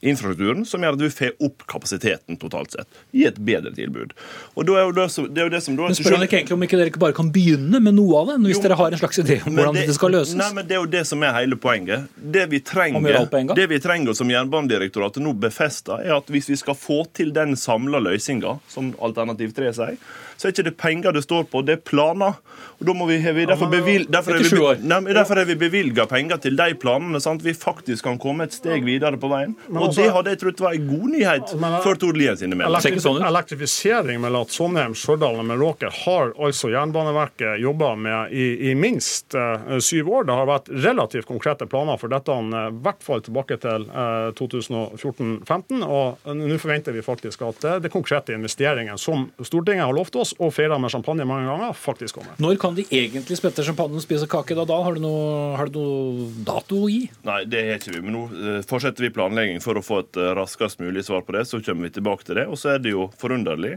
infrastrukturen 0.00 0.64
som 0.68 0.82
gjør 0.82 0.96
at 0.96 1.02
vi 1.02 1.10
får 1.14 1.32
opp 1.46 1.64
kapasiteten 1.70 2.38
totalt 2.40 2.74
sett. 2.74 2.88
Gi 3.16 3.24
et 3.28 3.38
bedre 3.38 3.72
tilbud. 3.76 4.12
Og 4.54 4.66
da 4.68 4.76
er 4.80 4.88
jo 4.88 4.94
det, 4.96 5.06
det, 5.30 5.40
er 5.40 5.48
jo 5.48 5.54
det 5.54 5.62
som 5.64 5.78
da, 5.78 5.88
Men 5.90 5.98
spør 5.98 6.18
han 6.18 6.26
ikke 6.26 6.40
egentlig 6.40 6.56
om 6.56 6.66
ikke 6.66 6.80
dere 6.80 6.92
ikke 6.92 7.02
bare 7.02 7.16
kan 7.16 7.30
begynne 7.32 7.80
med 7.82 7.96
noe 7.96 8.20
av 8.20 8.32
det? 8.32 8.36
Hvis 8.46 8.58
jo, 8.58 8.64
dere 8.66 8.78
har 8.80 8.96
en 8.96 9.02
slags 9.02 9.22
idé 9.22 9.38
om 9.42 9.56
hvordan 9.56 9.78
det, 9.78 9.86
dette 9.86 9.96
skal 9.98 10.14
løses? 10.16 10.36
Nei, 10.40 10.50
men 10.58 10.68
Det 10.68 10.76
er 10.76 10.82
jo 10.82 10.90
det 10.96 11.04
som 11.08 11.24
er 11.26 11.34
hele 11.38 11.60
poenget. 11.60 12.10
Det 12.36 12.46
vi 12.52 12.60
trenger, 12.66 13.24
det 13.56 13.66
vi 13.72 13.80
trenger 13.82 14.18
som 14.18 14.30
Jernbanedirektoratet 14.32 15.24
nå 15.24 15.34
befester, 15.46 16.02
er 16.04 16.18
at 16.18 16.30
hvis 16.32 16.50
vi 16.52 16.60
skal 16.60 16.78
få 16.78 17.02
til 17.16 17.32
den 17.36 17.56
samla 17.60 18.02
løsninga, 18.04 18.58
som 18.72 18.92
alternativ 19.02 19.54
3 19.56 19.74
sier, 19.76 19.98
så 20.36 20.48
er 20.48 20.54
ikke 20.54 20.66
det 20.68 20.76
penger 20.80 21.16
det 21.16 21.24
står 21.24 21.46
på, 21.50 21.62
det 21.66 21.78
er 21.78 21.82
planer. 21.86 22.36
Og 22.76 22.88
da 22.88 22.92
må 22.96 23.06
vi, 23.08 23.16
vi 23.18 23.46
derfor, 23.48 23.70
bevil, 23.72 24.04
derfor, 24.12 24.36
vi, 24.36 24.72
nei, 24.84 25.00
derfor 25.16 25.40
er 25.40 25.48
vi 25.48 25.56
bevilga 25.58 26.04
penger 26.10 26.40
til 26.44 26.58
de 26.58 26.74
planene, 26.80 27.20
sånn 27.22 27.40
at 27.40 27.46
vi 27.46 27.54
faktisk 27.56 28.04
kan 28.04 28.18
komme 28.20 28.44
et 28.46 28.56
steg 28.56 28.84
videre 28.84 29.16
på 29.20 29.30
veien. 29.32 29.54
Og 29.72 29.94
det 29.96 30.10
hadde 30.12 30.34
jeg 30.34 30.42
trodd 30.42 30.60
var 30.60 30.76
en 30.76 30.88
god 30.90 31.06
nyhet 31.14 31.54
for 31.84 32.00
Tord 32.00 32.18
Lien 32.20 32.36
sine 32.36 32.58
medlemmer. 32.58 33.00
Sånn 33.06 33.22
elektrifisering 33.24 34.20
mellom 34.22 34.44
Trondheim, 34.50 34.96
Stjørdal 34.96 35.40
og 35.40 35.48
Meråker 35.48 35.92
har 36.04 36.34
altså 36.36 36.70
Jernbaneverket 36.72 37.62
jobba 37.62 37.94
med 38.00 38.34
i, 38.36 38.70
i 38.70 38.74
minst 38.78 39.36
uh, 39.38 39.78
syv 39.80 40.10
år. 40.12 40.28
Det 40.28 40.36
har 40.36 40.50
vært 40.50 40.70
relativt 40.84 41.28
konkrete 41.28 41.68
planer 41.70 42.00
for 42.00 42.12
dette, 42.12 42.32
uh, 42.32 42.68
i 42.68 42.82
hvert 42.84 43.04
fall 43.06 43.24
tilbake 43.24 43.60
til 43.62 43.88
uh, 43.88 44.30
2014-15. 44.36 45.84
Og 45.86 46.28
nå 46.36 46.60
forventer 46.60 46.96
vi 46.96 47.04
faktisk 47.06 47.46
at 47.46 47.68
det 47.84 47.92
konkrete 47.92 48.36
investeringen 48.36 49.00
som 49.00 49.28
Stortinget 49.40 49.86
har 49.86 49.96
lovt 49.96 50.16
oss, 50.20 50.25
oss 50.26 50.34
og 50.42 50.52
feira 50.54 50.78
med 50.82 50.92
champagne 50.92 51.26
mange 51.28 51.46
ganger, 51.48 51.72
faktisk 51.78 52.18
kommer. 52.18 52.34
Når 52.42 52.58
kan 52.60 52.76
de 52.76 52.84
egentlig 52.90 53.38
spette 53.38 53.64
champagne 53.66 53.98
og 53.98 54.04
spise 54.04 54.28
kake? 54.30 54.56
Da, 54.58 54.66
da 54.68 54.80
har, 54.82 54.98
du 54.98 55.04
noe, 55.04 55.54
har 55.58 55.70
du 55.70 55.78
noe 55.78 56.26
dato 56.46 56.82
å 56.84 56.90
gi? 56.90 57.04
Nei, 57.26 57.40
det 57.48 57.62
har 57.68 57.80
ikke 57.80 57.94
vi. 57.94 58.02
Men 58.04 58.16
nå 58.16 58.24
uh, 58.32 58.60
fortsetter 58.66 59.06
vi 59.06 59.12
planlegging 59.14 59.62
for 59.64 59.78
å 59.78 59.84
få 59.84 60.02
et 60.04 60.20
uh, 60.20 60.32
raskest 60.38 60.82
mulig 60.82 61.06
svar 61.06 61.24
på 61.26 61.36
det. 61.36 61.46
Så 61.48 61.62
kommer 61.64 61.88
vi 61.88 61.96
tilbake 61.98 62.26
til 62.26 62.40
det. 62.40 62.48
Og 62.50 62.60
så 62.60 62.74
er 62.74 62.82
det 62.82 62.94
jo 62.94 63.08
forunderlig 63.20 63.76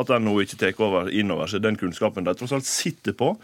at 0.00 0.14
NHO 0.22 0.36
ikke 0.44 0.60
tar 0.60 0.84
over 0.86 1.10
innover 1.12 1.50
seg 1.50 1.64
den 1.64 1.78
kunnskapen 1.80 2.26
de 2.26 2.34
tross 2.38 2.54
alt 2.56 2.68
sitter 2.68 3.16
på. 3.16 3.34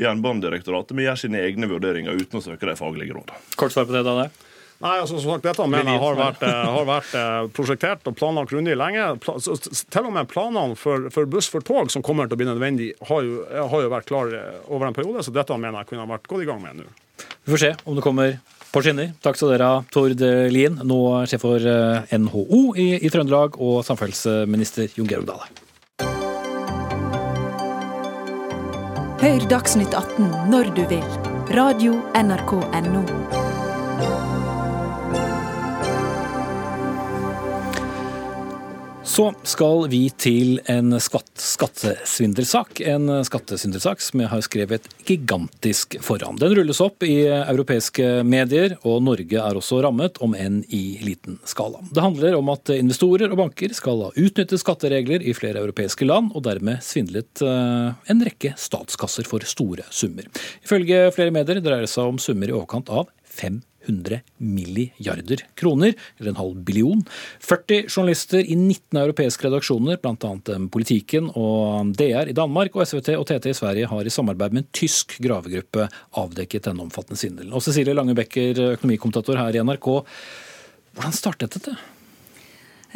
Jernbanedirektoratet 0.00 0.96
men 0.96 1.08
gjør 1.08 1.22
sine 1.26 1.44
egne 1.44 1.68
vurderinger 1.70 2.16
uten 2.16 2.40
å 2.40 2.44
søke 2.44 2.68
de 2.68 2.76
faglige 2.78 3.16
rådene. 3.16 3.40
Kort 3.58 3.74
svar 3.74 3.88
på 3.88 3.96
det, 3.96 4.04
da. 4.06 4.16
Det. 4.24 4.45
Nei, 4.76 4.98
altså, 5.00 5.16
som 5.16 5.32
sagt, 5.32 5.46
Dette 5.46 5.64
mener 5.72 5.94
jeg 5.94 6.02
har 6.02 6.18
vært, 6.18 6.42
eh, 6.44 6.66
har 6.74 6.88
vært 6.88 7.14
eh, 7.16 7.46
prosjektert 7.56 8.08
og 8.10 8.16
planlagt 8.18 8.52
grundig 8.52 8.76
lenge. 8.76 9.06
Til 9.24 10.02
og 10.04 10.12
med 10.12 10.28
planene 10.28 10.76
for, 10.76 11.08
for, 11.14 11.28
buss 11.30 11.48
for 11.52 11.64
tog, 11.64 11.88
som 11.92 12.04
kommer 12.04 12.28
til 12.28 12.36
å 12.36 12.40
bli 12.42 12.48
nødvendig, 12.50 12.90
har 13.08 13.24
jo, 13.24 13.40
har 13.72 13.86
jo 13.86 13.92
vært 13.92 14.10
klare 14.10 14.42
over 14.68 14.90
en 14.90 14.96
periode. 14.96 15.24
Så 15.24 15.32
dette 15.32 15.56
mener 15.56 15.80
jeg 15.80 15.94
kunne 15.94 16.08
vært 16.12 16.28
gått 16.28 16.44
i 16.44 16.50
gang 16.50 16.60
med 16.60 16.82
nå. 16.82 16.90
Vi 17.46 17.54
får 17.54 17.62
se 17.62 17.72
om 17.88 17.96
det 17.96 18.04
kommer 18.04 18.36
på 18.68 18.82
skinner. 18.84 19.14
Takk 19.24 19.38
skal 19.40 19.54
dere 19.54 19.70
ha, 19.70 19.84
Tord 19.94 20.20
Lien, 20.52 20.76
nå 20.84 21.00
sjef 21.30 21.46
for 21.46 21.56
eh, 21.56 22.16
NHO 22.20 22.74
i, 22.76 22.90
i 23.00 23.12
Trøndelag, 23.12 23.56
og 23.56 23.80
samferdselsminister 23.88 24.92
Jon 24.98 25.08
Georg 25.08 25.30
Dale. 25.30 25.48
Hør 29.24 29.48
Dagsnytt 29.48 29.96
18 29.96 30.52
når 30.52 30.68
du 30.76 30.84
vil. 30.92 31.08
Radio 31.56 31.96
NRK 32.12 32.52
Radio.nrk.no. 32.60 34.25
Så 39.06 39.28
skal 39.46 39.84
vi 39.86 40.00
til 40.18 40.56
en 40.66 40.96
skatt, 41.00 41.30
skattesvindelsak. 41.38 42.80
En 42.90 43.06
skattesvindelsak 43.24 44.02
som 44.02 44.22
jeg 44.24 44.30
har 44.32 44.42
skrevet 44.42 44.88
gigantisk 45.06 45.94
foran. 46.02 46.34
Den 46.40 46.56
rulles 46.58 46.82
opp 46.82 47.06
i 47.06 47.20
europeiske 47.30 48.24
medier, 48.26 48.74
og 48.82 49.04
Norge 49.06 49.38
er 49.38 49.60
også 49.60 49.78
rammet, 49.86 50.18
om 50.26 50.34
enn 50.34 50.58
i 50.74 50.98
liten 51.06 51.38
skala. 51.46 51.84
Det 51.86 52.02
handler 52.02 52.34
om 52.40 52.50
at 52.50 52.74
investorer 52.74 53.30
og 53.30 53.38
banker 53.44 53.76
skal 53.78 54.02
ha 54.08 54.10
utnyttet 54.10 54.60
skatteregler 54.60 55.22
i 55.22 55.36
flere 55.38 55.62
europeiske 55.62 56.08
land, 56.10 56.34
og 56.34 56.42
dermed 56.48 56.82
svindlet 56.84 57.46
eh, 57.46 57.94
en 58.10 58.26
rekke 58.26 58.56
statskasser 58.58 59.30
for 59.30 59.46
store 59.46 59.86
summer. 59.94 60.26
Ifølge 60.66 61.06
flere 61.14 61.34
medier 61.34 61.62
dreier 61.62 61.86
det 61.86 61.94
seg 61.94 62.10
om 62.10 62.18
summer 62.20 62.50
i 62.50 62.58
overkant 62.58 62.90
av 62.90 63.06
5 63.38 63.62
100 63.86 64.20
milliarder 64.42 65.44
kroner, 65.58 65.94
eller 66.18 66.32
en 66.32 66.40
halv 66.40 66.60
billion. 66.66 67.02
40 67.40 67.86
journalister 67.88 68.42
i 68.42 68.56
19 68.56 69.00
europeiske 69.00 69.48
redaksjoner, 69.48 70.00
bl.a. 70.02 70.58
Politikken 70.72 71.30
og 71.34 71.94
DR 71.98 72.30
i 72.30 72.36
Danmark 72.36 72.76
og 72.76 72.86
SVT 72.86 73.14
og 73.16 73.26
TT 73.30 73.52
i 73.52 73.56
Sverige, 73.56 73.90
har 73.90 74.06
i 74.06 74.12
samarbeid 74.12 74.56
med 74.56 74.64
en 74.64 74.70
tysk 74.76 75.18
gravegruppe 75.22 75.88
avdekket 76.18 76.70
denne 76.70 76.86
omfattende 76.86 77.20
svindelen. 77.20 77.54
Og 77.54 77.64
Cecilie 77.64 77.96
Lange 77.96 78.16
Becker, 78.18 78.76
økonomikommentator 78.76 79.38
her 79.40 79.56
i 79.56 79.62
NRK, 79.66 79.92
hvordan 80.96 81.14
startet 81.14 81.58
dette? 81.58 81.76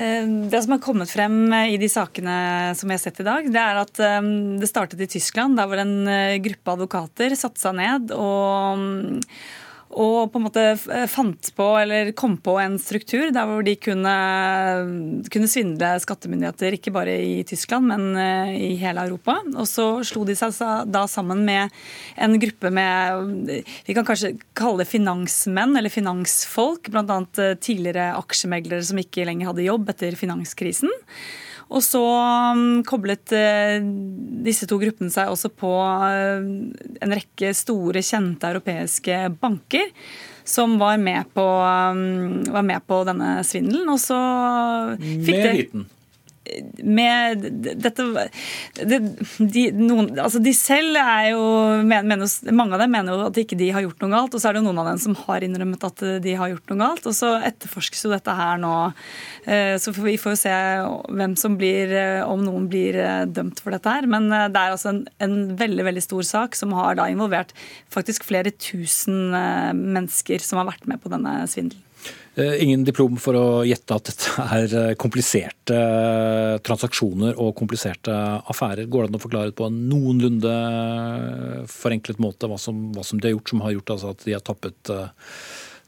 Eh, 0.00 0.26
det 0.50 0.62
som 0.62 0.76
har 0.76 0.82
kommet 0.82 1.10
frem 1.12 1.52
i 1.52 1.78
de 1.80 1.88
sakene 1.90 2.72
som 2.78 2.88
vi 2.88 2.96
har 2.96 3.02
sett 3.02 3.20
i 3.20 3.26
dag, 3.26 3.48
det 3.52 3.62
er 3.62 3.80
at 3.82 4.00
eh, 4.00 4.20
det 4.60 4.70
startet 4.70 5.02
i 5.04 5.10
Tyskland, 5.10 5.58
der 5.58 5.68
hvor 5.68 5.82
en 5.82 5.96
eh, 6.08 6.38
gruppe 6.42 6.76
advokater 6.76 7.34
satte 7.36 7.60
seg 7.60 7.76
ned 7.76 8.14
og 8.16 8.86
og 9.90 10.30
på 10.30 10.38
en 10.38 10.44
måte 10.46 10.62
eh, 10.70 11.06
fant 11.10 11.48
på 11.56 11.66
eller 11.80 12.12
kom 12.14 12.36
på 12.38 12.54
en 12.62 12.76
struktur 12.78 13.32
der 13.34 13.48
hvor 13.48 13.64
de 13.66 13.74
kunne, 13.74 14.14
kunne 15.32 15.50
svindle 15.50 15.90
skattemyndigheter, 16.04 16.76
ikke 16.76 16.92
bare 16.94 17.16
i 17.18 17.40
Tyskland, 17.48 17.90
men 17.90 18.04
eh, 18.14 18.54
i 18.70 18.70
hele 18.78 19.08
Europa. 19.08 19.40
Og 19.56 19.66
så 19.66 19.88
slo 20.06 20.22
de 20.28 20.38
seg 20.38 20.54
da 20.86 21.04
sammen 21.10 21.42
med 21.48 21.74
en 22.20 22.38
gruppe 22.38 22.70
med 22.70 23.50
Vi 23.86 23.96
kan 23.96 24.06
kanskje 24.06 24.36
kalle 24.54 24.84
det 24.84 24.90
finansmenn 24.92 25.74
eller 25.76 25.90
finansfolk, 25.90 26.92
bl.a. 26.94 27.20
Eh, 27.42 27.56
tidligere 27.58 28.12
aksjemeglere 28.20 28.86
som 28.86 29.02
ikke 29.02 29.26
lenger 29.26 29.50
hadde 29.50 29.66
jobb 29.66 29.90
etter 29.90 30.18
finanskrisen. 30.18 30.92
Og 31.70 31.84
så 31.86 32.02
um, 32.02 32.80
koblet 32.86 33.30
uh, 33.36 33.78
disse 34.46 34.66
to 34.70 34.80
gruppene 34.80 35.12
seg 35.14 35.30
også 35.30 35.52
på 35.54 35.70
uh, 35.70 36.42
en 36.42 37.14
rekke 37.14 37.52
store, 37.54 38.02
kjente 38.02 38.50
europeiske 38.50 39.22
banker 39.40 39.92
som 40.50 40.74
var 40.80 40.98
med 40.98 41.30
på, 41.36 41.46
um, 41.46 42.42
var 42.50 42.66
med 42.66 42.82
på 42.90 43.04
denne 43.06 43.38
svindelen. 43.46 43.86
Og 43.92 44.02
så 44.02 44.18
fikk 44.98 45.30
med 45.30 45.46
det 45.46 45.56
Liten 45.60 45.88
med 46.82 47.44
dette 47.80 48.06
de, 48.78 48.98
de, 49.38 49.64
noen, 49.76 50.10
altså 50.20 50.40
de 50.42 50.52
selv 50.56 50.98
er 51.00 51.30
jo 51.32 51.42
mener, 51.86 52.24
Mange 52.56 52.76
av 52.76 52.82
dem 52.84 52.92
mener 52.94 53.14
jo 53.14 53.28
at 53.28 53.40
ikke 53.40 53.58
de 53.58 53.70
har 53.74 53.84
gjort 53.84 54.02
noe 54.02 54.12
galt, 54.12 54.34
og 54.34 54.42
så 54.42 54.50
er 54.50 54.56
det 54.56 54.62
jo 54.62 54.66
noen 54.68 54.82
av 54.82 54.90
dem 54.92 55.00
som 55.02 55.16
har 55.24 55.44
innrømmet 55.46 55.86
at 55.86 56.04
de 56.24 56.34
har 56.38 56.52
gjort 56.52 56.72
noe 56.72 56.80
galt. 56.80 57.08
Og 57.08 57.16
så 57.16 57.32
etterforskes 57.46 58.04
jo 58.06 58.12
dette 58.12 58.34
her 58.36 58.60
nå. 58.62 58.74
Eh, 59.44 59.74
så 59.80 59.94
vi 59.96 60.16
får 60.20 60.36
jo 60.36 60.40
se 60.42 60.54
hvem 61.20 61.36
som 61.40 61.56
blir 61.60 61.94
eh, 61.96 62.20
Om 62.26 62.44
noen 62.44 62.66
blir 62.70 62.98
eh, 63.00 63.26
dømt 63.28 63.62
for 63.62 63.74
dette 63.74 63.96
her. 63.98 64.08
Men 64.10 64.28
det 64.30 64.56
er 64.56 64.74
altså 64.74 64.94
en, 64.94 65.04
en 65.22 65.36
veldig, 65.60 65.86
veldig 65.90 66.04
stor 66.04 66.26
sak 66.26 66.58
som 66.58 66.74
har 66.78 66.98
da 67.00 67.08
involvert 67.10 67.54
faktisk 67.92 68.26
flere 68.28 68.52
tusen 68.54 69.30
mennesker 69.30 70.42
som 70.44 70.60
har 70.60 70.70
vært 70.70 70.88
med 70.90 71.00
på 71.02 71.12
denne 71.12 71.40
svindelen. 71.50 71.86
Eh, 72.34 72.62
ingen 72.62 72.84
diplom 72.86 73.16
for 73.18 73.34
å 73.34 73.46
gjette 73.66 73.96
at 73.96 74.06
dette 74.06 74.44
er 74.54 74.74
eh, 74.78 74.92
kompliserte 75.00 75.74
eh, 75.74 76.58
transaksjoner 76.62 77.38
og 77.42 77.56
kompliserte 77.58 78.14
affærer. 78.52 78.86
Går 78.86 79.06
det 79.06 79.10
an 79.10 79.18
å 79.18 79.22
forklare 79.22 79.54
på 79.56 79.66
en 79.66 79.80
noenlunde 79.90 80.52
forenklet 81.70 82.22
måte 82.22 82.48
hva 82.50 82.58
som, 82.60 82.90
hva 82.94 83.04
som 83.06 83.18
de 83.20 83.28
har 83.28 83.34
gjort 83.34 83.52
som 83.52 83.64
har 83.64 83.74
gjort 83.74 83.94
altså 83.96 84.12
at 84.14 84.22
de 84.28 84.36
har 84.36 84.44
tappet 84.46 84.92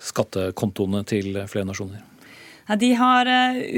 skattekontoene 0.03 1.05
til 1.07 1.39
flere 1.47 1.69
nasjoner? 1.69 2.03
De 2.79 2.91
har 2.95 3.29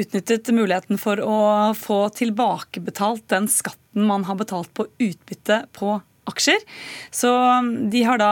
utnyttet 0.00 0.48
muligheten 0.54 1.00
for 1.00 1.20
å 1.20 1.36
få 1.76 2.00
tilbakebetalt 2.16 3.26
den 3.32 3.48
skatten 3.50 4.06
man 4.08 4.26
har 4.28 4.38
betalt 4.40 4.72
på 4.76 4.86
utbytte 5.02 5.64
på 5.76 5.98
aksjer. 6.30 6.62
Så 7.14 7.30
um, 7.30 7.90
de 7.90 8.04
har 8.06 8.20
da 8.20 8.30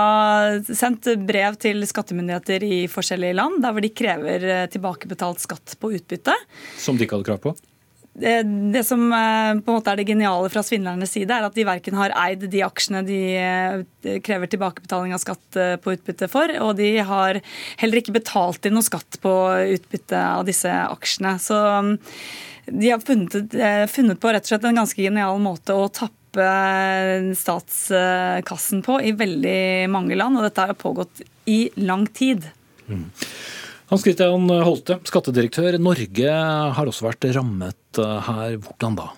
sendt 0.68 1.08
brev 1.26 1.58
til 1.62 1.84
skattemyndigheter 1.88 2.64
i 2.64 2.78
forskjellige 2.90 3.36
land, 3.38 3.60
der 3.64 3.74
hvor 3.74 3.84
de 3.84 3.92
krever 3.92 4.46
eh, 4.48 4.64
tilbakebetalt 4.72 5.42
skatt 5.42 5.76
på 5.80 5.92
utbytte. 5.98 6.34
Som 6.80 6.98
de 6.98 7.06
ikke 7.06 7.18
hadde 7.18 7.28
krav 7.28 7.42
på? 7.44 7.54
Det, 8.12 8.32
det, 8.74 8.82
som 8.84 9.06
eh, 9.08 9.60
på 9.64 9.72
en 9.72 9.78
måte 9.78 9.92
er 9.92 10.00
det 10.00 10.08
geniale 10.08 10.50
fra 10.52 10.64
svindlernes 10.64 11.14
side, 11.16 11.32
er 11.32 11.46
at 11.48 11.56
de 11.56 11.66
verken 11.68 11.96
har 11.96 12.14
eid 12.26 12.44
de 12.52 12.62
aksjene 12.64 13.04
de 13.08 13.20
eh, 13.40 14.16
krever 14.24 14.52
tilbakebetaling 14.52 15.16
av 15.16 15.22
skatt 15.22 15.60
på 15.84 15.96
utbytte 15.96 16.28
for, 16.32 16.52
og 16.64 16.76
de 16.80 16.94
har 17.08 17.40
heller 17.80 18.00
ikke 18.00 18.16
betalt 18.18 18.68
inn 18.68 18.76
noe 18.76 18.86
skatt 18.86 19.20
på 19.22 19.34
utbytte 19.76 20.24
av 20.38 20.48
disse 20.48 20.72
aksjene. 20.72 21.36
Så 21.40 21.56
um, 21.56 21.94
de 22.68 22.92
har 22.92 23.00
funnet, 23.02 23.56
funnet 23.90 24.20
på 24.22 24.32
rett 24.32 24.44
og 24.44 24.52
slett 24.52 24.68
en 24.68 24.82
ganske 24.84 25.08
genial 25.08 25.40
måte 25.42 25.74
å 25.74 25.88
tappe 25.90 26.21
statskassen 27.38 28.82
på 28.86 29.00
i 29.04 29.12
veldig 29.16 29.90
mange 29.92 30.16
land, 30.18 30.38
og 30.38 30.46
dette 30.48 30.64
har 30.70 30.78
pågått 30.78 31.22
i 31.50 31.70
lang 31.76 32.06
tid. 32.08 32.46
Mm. 32.88 33.10
Hans 33.92 34.04
Christian 34.06 34.48
Holte, 34.64 34.96
skattedirektør. 35.04 35.76
Norge 35.76 36.36
har 36.76 36.88
også 36.88 37.10
vært 37.10 37.26
rammet 37.36 38.00
eh, 38.00 38.20
her. 38.24 38.54
Hvordan 38.64 38.96
da? 38.96 39.10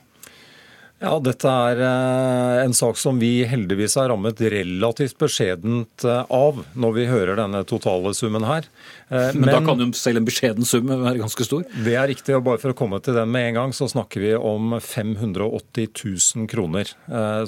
Ja, 1.05 1.13
Dette 1.23 1.51
er 1.51 1.83
eh, 1.85 2.65
en 2.65 2.75
sak 2.75 2.99
som 2.99 3.21
vi 3.21 3.45
heldigvis 3.47 3.95
er 4.01 4.09
rammet 4.11 4.41
relativt 4.41 5.19
beskjedent 5.21 6.07
eh, 6.09 6.25
av, 6.27 6.65
når 6.75 6.97
vi 6.97 7.07
hører 7.11 7.39
denne 7.39 7.63
totale 7.69 8.15
summen 8.19 8.47
her. 8.49 8.67
Men, 9.15 9.41
Men 9.45 9.51
da 9.53 9.61
kan 9.65 9.81
jo 9.81 9.89
selv 9.97 10.21
en 10.21 10.27
beskjeden 10.27 10.69
sum 10.69 10.91
være 10.91 11.21
ganske 11.23 11.47
stor? 11.47 11.65
Det 11.87 11.95
er 11.95 12.09
riktig. 12.11 12.35
og 12.37 12.45
Bare 12.49 12.61
for 12.63 12.75
å 12.75 12.79
komme 12.79 13.01
til 13.05 13.17
den 13.17 13.31
med 13.33 13.51
en 13.51 13.59
gang, 13.61 13.75
så 13.77 13.89
snakker 13.91 14.25
vi 14.25 14.33
om 14.35 14.77
580 14.83 15.91
000 15.95 16.49
kroner. 16.51 16.91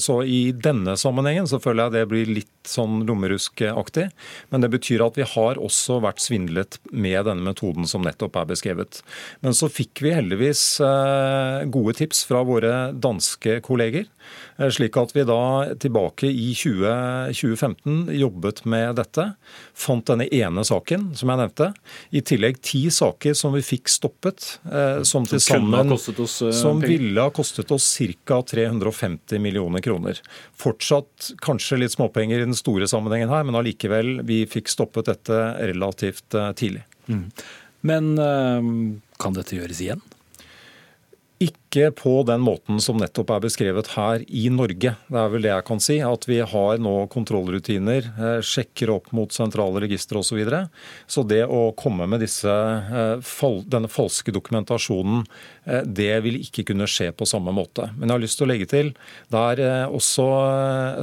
Så 0.02 0.20
i 0.22 0.40
denne 0.52 0.96
sammenhengen 1.00 1.48
så 1.50 1.60
føler 1.62 1.86
jeg 1.86 1.96
det 1.96 2.04
blir 2.12 2.32
litt 2.38 2.52
sånn 2.70 3.02
lommeruskaktig. 3.06 4.08
Men 4.52 4.64
det 4.64 4.70
betyr 4.74 5.04
at 5.06 5.18
vi 5.18 5.26
har 5.26 5.60
også 5.62 6.00
vært 6.04 6.22
svindlet 6.24 6.78
med 6.90 7.26
denne 7.28 7.46
metoden 7.46 7.88
som 7.88 8.04
nettopp 8.06 8.38
er 8.40 8.50
beskrevet. 8.50 9.02
Men 9.44 9.56
så 9.56 9.70
fikk 9.72 10.02
vi 10.04 10.14
heldigvis 10.16 10.64
eh, 10.84 11.66
gode 11.72 11.96
tips 12.00 12.24
fra 12.28 12.42
våre 12.46 12.74
danske 12.92 13.60
kolleger. 13.66 14.08
Eh, 14.56 14.70
slik 14.72 14.96
at 14.96 15.12
vi 15.16 15.24
da 15.28 15.40
tilbake 15.80 16.28
i 16.30 16.52
20, 16.54 17.32
2015 17.36 18.08
jobbet 18.16 18.64
med 18.64 18.96
dette. 18.96 19.28
Fant 19.74 20.06
denne 20.08 20.28
ene 20.32 20.64
saken 20.64 21.10
som 21.16 21.32
jeg 21.32 21.40
nevnte. 21.42 21.70
I 22.10 22.22
tillegg 22.26 22.60
ti 22.64 22.86
saker 22.92 23.36
som 23.36 23.54
vi 23.56 23.62
fikk 23.64 23.90
stoppet. 23.92 24.58
Eh, 24.70 25.02
som 25.08 25.26
til 25.28 25.42
sammen 25.42 25.92
som 25.96 26.80
ville 26.80 27.20
ha 27.20 27.32
kostet 27.34 27.70
oss 27.74 27.88
ca. 28.24 28.40
350 28.42 29.40
millioner 29.42 29.84
kroner. 29.84 30.20
Fortsatt 30.56 31.32
kanskje 31.44 31.80
litt 31.82 31.96
småpenger 31.96 32.40
i 32.40 32.48
den 32.48 32.56
store 32.56 32.88
sammenhengen 32.88 33.32
her, 33.32 33.44
men 33.46 33.58
allikevel, 33.58 34.20
vi 34.26 34.44
fikk 34.50 34.70
stoppet 34.72 35.10
dette 35.10 35.40
relativt 35.60 36.34
eh, 36.34 36.52
tidlig. 36.56 36.84
Mm. 37.06 37.30
Men 37.86 38.12
eh, 38.18 38.70
kan 39.20 39.36
dette 39.36 39.58
gjøres 39.58 39.82
igjen? 39.84 40.04
Ikke 41.42 41.65
på 41.98 42.14
den 42.28 42.42
måten 42.44 42.80
som 42.82 42.98
nettopp 43.00 43.30
er 43.34 43.42
beskrevet 43.44 43.90
her 43.96 44.24
i 44.28 44.46
Norge. 44.52 44.94
Det 45.08 45.20
er 45.20 45.32
vel 45.32 45.46
det 45.46 45.52
jeg 45.52 45.66
kan 45.68 45.82
si. 45.82 45.98
At 46.04 46.26
vi 46.28 46.40
har 46.40 46.80
nå 46.82 46.94
kontrollrutiner, 47.12 48.08
eh, 48.16 48.38
sjekker 48.44 48.94
opp 48.94 49.12
mot 49.16 49.32
sentrale 49.32 49.82
registre 49.84 50.20
osv. 50.20 50.26
Så, 50.26 50.36
videre. 50.36 50.66
så 51.06 51.22
det 51.24 51.44
å 51.48 51.70
komme 51.78 52.04
med 52.10 52.20
disse, 52.20 52.52
denne 53.70 53.88
falske 53.88 54.34
dokumentasjonen, 54.34 55.22
det 55.86 56.18
vil 56.26 56.36
ikke 56.42 56.66
kunne 56.68 56.88
skje 56.90 57.08
på 57.16 57.24
samme 57.26 57.54
måte. 57.56 57.88
Men 57.96 58.10
jeg 58.10 58.16
har 58.18 58.24
lyst 58.26 58.40
til 58.40 58.46
å 58.46 58.50
legge 58.50 58.68
til, 58.68 58.90
det 59.32 59.44
er 59.64 59.88
også 59.88 60.26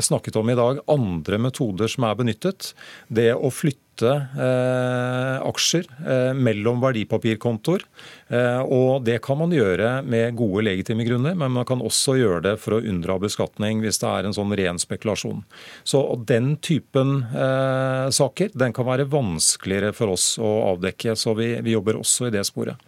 snakket 0.06 0.38
om 0.38 0.52
i 0.52 0.58
dag 0.60 0.84
andre 0.92 1.40
metoder 1.42 1.92
som 1.92 2.06
er 2.08 2.20
benyttet. 2.20 2.74
Det 3.08 3.32
å 3.34 3.52
flytte 3.54 4.10
eh, 4.12 5.38
aksjer 5.46 5.88
eh, 6.02 6.32
mellom 6.38 6.82
verdipapirkontoer. 6.84 7.86
Eh, 8.34 8.62
og 8.64 9.04
Det 9.06 9.20
kan 9.24 9.40
man 9.40 9.54
gjøre 9.54 10.02
med 10.06 10.36
gode 10.40 10.63
legitime 10.66 11.06
grunner, 11.08 11.36
men 11.40 11.54
man 11.56 11.68
kan 11.70 11.84
også 11.84 12.18
gjøre 12.20 12.42
det 12.48 12.56
for 12.64 12.78
å 12.78 12.82
unndra 12.84 13.20
beskatning 13.22 13.84
hvis 13.84 14.02
det 14.02 14.10
er 14.10 14.28
en 14.28 14.36
sånn 14.36 14.54
ren 14.58 14.82
spekulasjon. 14.82 15.44
Så 15.88 16.04
Den 16.28 16.56
typen 16.64 17.20
eh, 17.30 18.08
saker 18.14 18.56
den 18.58 18.74
kan 18.76 18.88
være 18.88 19.10
vanskeligere 19.12 19.94
for 19.96 20.16
oss 20.16 20.34
å 20.42 20.54
avdekke, 20.74 21.18
så 21.20 21.36
vi, 21.38 21.54
vi 21.66 21.76
jobber 21.76 22.00
også 22.00 22.30
i 22.30 22.36
det 22.36 22.46
sporet. 22.50 22.80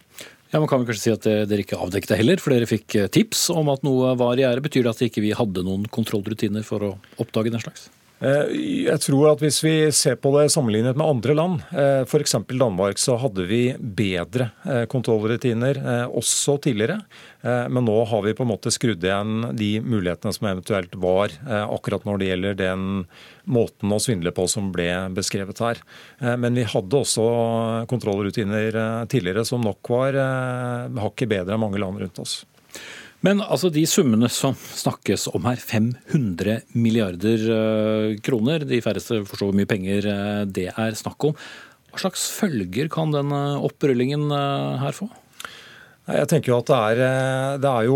Ja, 0.54 0.62
man 0.62 0.70
kan 0.72 0.80
vel 0.80 0.88
kanskje 0.88 1.04
si 1.04 1.12
at 1.12 1.26
Dere 1.50 1.66
ikke 1.66 1.80
avdekket 1.82 2.14
det 2.14 2.20
heller, 2.22 2.40
for 2.40 2.54
dere 2.54 2.70
fikk 2.70 2.96
eh, 2.96 3.12
tips 3.12 3.50
om 3.52 3.68
at 3.74 3.84
noe 3.84 4.14
var 4.20 4.40
i 4.40 4.46
gjære. 4.46 4.64
Betyr 4.64 4.86
det 4.86 4.94
at 4.94 5.06
ikke 5.10 5.26
vi 5.26 5.36
hadde 5.36 5.66
noen 5.68 5.84
kontrollrutiner 5.92 6.64
for 6.68 6.86
å 6.86 6.96
oppdage 7.20 7.52
den 7.52 7.64
slags? 7.64 7.90
Eh, 8.24 8.52
jeg 8.88 9.02
tror 9.04 9.34
at 9.34 9.42
Hvis 9.44 9.58
vi 9.64 9.74
ser 9.92 10.16
på 10.16 10.32
det 10.38 10.48
sammenlignet 10.54 10.96
med 10.96 11.06
andre 11.06 11.36
land, 11.36 11.64
eh, 11.76 12.04
f.eks. 12.08 12.38
Danmark, 12.48 13.00
så 13.02 13.18
hadde 13.20 13.44
vi 13.50 13.76
bedre 13.76 14.52
eh, 14.64 14.86
kontrollrutiner 14.88 15.82
også 16.08 16.58
tidligere. 16.64 17.02
Men 17.46 17.86
nå 17.86 17.94
har 18.10 18.24
vi 18.26 18.34
på 18.34 18.42
en 18.42 18.50
måte 18.50 18.72
skrudd 18.74 19.04
igjen 19.06 19.52
de 19.54 19.78
mulighetene 19.86 20.34
som 20.34 20.48
eventuelt 20.50 20.96
var, 20.98 21.30
akkurat 21.46 22.08
når 22.08 22.18
det 22.18 22.30
gjelder 22.32 22.58
den 22.58 22.88
måten 23.46 23.94
å 23.94 24.00
svindle 24.02 24.34
på 24.34 24.48
som 24.50 24.72
ble 24.74 24.88
beskrevet 25.14 25.62
her. 25.62 25.84
Men 26.42 26.58
vi 26.58 26.66
hadde 26.66 27.04
også 27.04 27.28
kontrollrutiner 27.92 29.06
tidligere 29.12 29.46
som 29.46 29.62
nok 29.62 29.94
var 29.94 30.18
hakket 31.06 31.36
bedre 31.36 31.54
enn 31.54 31.66
mange 31.68 31.84
land 31.84 32.02
rundt 32.02 32.24
oss. 32.26 32.40
Men 33.26 33.42
altså 33.42 33.72
de 33.74 33.82
summene 33.90 34.30
som 34.30 34.54
snakkes 34.54 35.30
om 35.34 35.48
her, 35.50 35.58
500 35.58 36.60
milliarder 36.78 37.46
eh, 37.58 38.16
kroner, 38.26 38.66
de 38.68 38.82
færreste 38.86 39.24
forstår 39.26 39.50
hvor 39.50 39.58
mye 39.58 39.70
penger 39.70 40.10
eh, 40.12 40.42
det 40.46 40.70
er 40.70 40.98
snakk 41.00 41.32
om. 41.32 41.38
Hva 41.90 42.04
slags 42.04 42.28
følger 42.36 42.90
kan 42.92 43.16
den 43.16 43.34
opprullingen 43.34 44.28
eh, 44.30 44.82
her 44.84 44.98
få? 44.98 45.10
Jeg 46.06 46.28
tenker 46.30 46.52
jo 46.52 46.58
at 46.60 46.68
det 46.70 46.78
er, 46.78 47.00
det 47.64 47.66
er, 47.66 47.86
jo, 47.88 47.96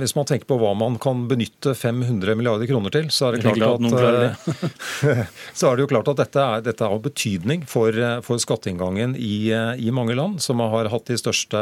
Hvis 0.00 0.14
man 0.16 0.24
tenker 0.24 0.48
på 0.48 0.56
hva 0.56 0.70
man 0.72 0.94
kan 0.96 1.26
benytte 1.28 1.74
500 1.76 2.32
milliarder 2.38 2.64
kroner 2.70 2.94
til, 2.94 3.10
så 3.12 3.28
er 3.28 3.36
det, 3.36 3.52
klart 3.58 3.84
at, 3.90 4.46
så 5.58 5.68
er 5.68 5.76
det 5.76 5.84
jo 5.84 5.90
klart 5.90 6.08
at 6.14 6.22
dette, 6.22 6.46
er, 6.46 6.64
dette 6.64 6.88
har 6.88 7.04
betydning 7.04 7.66
for, 7.68 7.92
for 8.24 8.40
skatteinngangen 8.40 9.18
i, 9.20 9.52
i, 9.52 9.92
mange 9.92 10.16
land, 10.16 10.40
som 10.40 10.64
har 10.64 10.88
hatt 10.94 11.12
de 11.12 11.20
største 11.20 11.60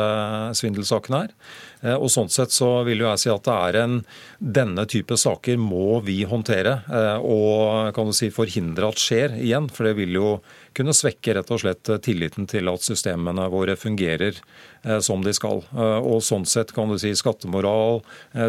svindelsakene 0.63 1.25
her. 1.25 1.35
Eh, 1.81 1.97
og 1.97 2.11
Sånn 2.13 2.31
sett 2.33 2.53
så 2.53 2.69
vil 2.87 3.05
jo 3.05 3.09
jeg 3.09 3.23
si 3.23 3.33
at 3.33 3.47
det 3.47 3.57
er 3.57 3.81
en, 3.85 3.99
denne 4.41 4.87
type 4.91 5.17
saker 5.21 5.61
må 5.61 6.01
vi 6.05 6.23
håndtere 6.29 6.81
eh, 6.91 7.19
og 7.25 7.95
kan 7.97 8.11
du 8.11 8.17
si 8.17 8.31
forhindre 8.35 8.91
at 8.91 9.01
skjer 9.01 9.39
igjen. 9.41 9.71
For 9.73 9.89
det 9.89 9.97
vil 10.01 10.19
jo 10.19 10.33
kunne 10.77 10.95
svekke 10.95 11.35
rett 11.35 11.49
og 11.51 11.63
slett 11.63 11.89
tilliten 12.05 12.47
til 12.51 12.71
at 12.71 12.85
systemene 12.85 13.49
våre 13.51 13.75
fungerer 13.81 14.37
eh, 14.37 15.01
som 15.03 15.25
de 15.25 15.33
skal. 15.37 15.65
Og 15.81 16.21
sånn 16.25 16.47
sett 16.49 16.75
kan 16.77 16.91
du 16.91 16.99
si 17.01 17.11
skattemoral, 17.17 18.01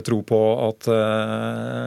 tro 0.06 0.20
på 0.28 0.40
at 0.68 0.88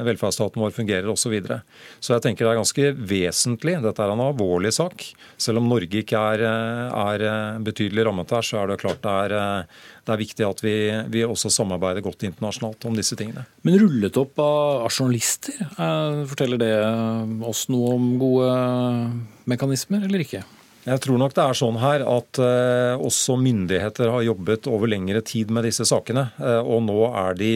velferdsstaten 0.05 0.63
vår 0.63 0.75
fungerer 0.75 1.09
osv. 1.11 1.23
Så, 1.25 1.31
videre. 1.33 1.63
så 2.05 2.13
jeg 2.13 2.25
tenker 2.27 2.45
det 2.45 2.51
er 2.53 2.59
ganske 2.61 2.91
vesentlig. 3.09 3.79
Dette 3.81 4.05
er 4.05 4.13
en 4.13 4.23
alvorlig 4.27 4.75
sak. 4.77 5.07
Selv 5.41 5.63
om 5.63 5.71
Norge 5.71 6.03
ikke 6.03 6.21
er, 6.35 6.45
er 6.45 7.25
betydelig 7.65 8.05
rammet 8.05 8.35
her, 8.37 8.45
så 8.45 8.61
er 8.61 8.69
det 8.75 8.83
klart 8.83 9.01
det 9.07 9.15
er 9.25 9.65
det 10.05 10.13
er 10.13 10.21
viktig 10.21 10.45
at 10.45 10.61
vi, 10.65 10.75
vi, 11.13 11.23
også 11.25 11.34
samarbeider 11.37 12.05
godt 12.05 12.27
internasjonalt 12.29 12.85
om 12.89 12.97
disse 12.99 13.17
tingene. 13.19 13.47
Men 13.67 13.79
rullet 13.83 14.19
opp 14.21 14.39
av 14.43 14.89
journalister, 14.91 15.57
eh, 15.61 16.25
forteller 16.31 16.61
det 16.61 16.75
oss 17.47 17.67
noe 17.73 17.95
om 17.99 18.13
gode 18.21 18.51
mekanismer, 19.51 20.05
eller 20.05 20.25
ikke? 20.25 20.45
Jeg 20.85 21.01
tror 21.01 21.17
nok 21.17 21.33
det 21.33 21.41
er 21.41 21.57
sånn 21.57 21.79
her 21.81 22.03
at 22.05 22.39
eh, 22.45 23.01
også 23.01 23.39
myndigheter 23.41 24.11
har 24.13 24.25
jobbet 24.27 24.67
over 24.69 24.91
lengre 24.93 25.23
tid 25.25 25.49
med 25.55 25.65
disse 25.65 25.87
sakene. 25.89 26.27
Eh, 26.37 26.61
og 26.61 26.83
nå 26.85 26.99
er 27.09 27.39
de 27.39 27.53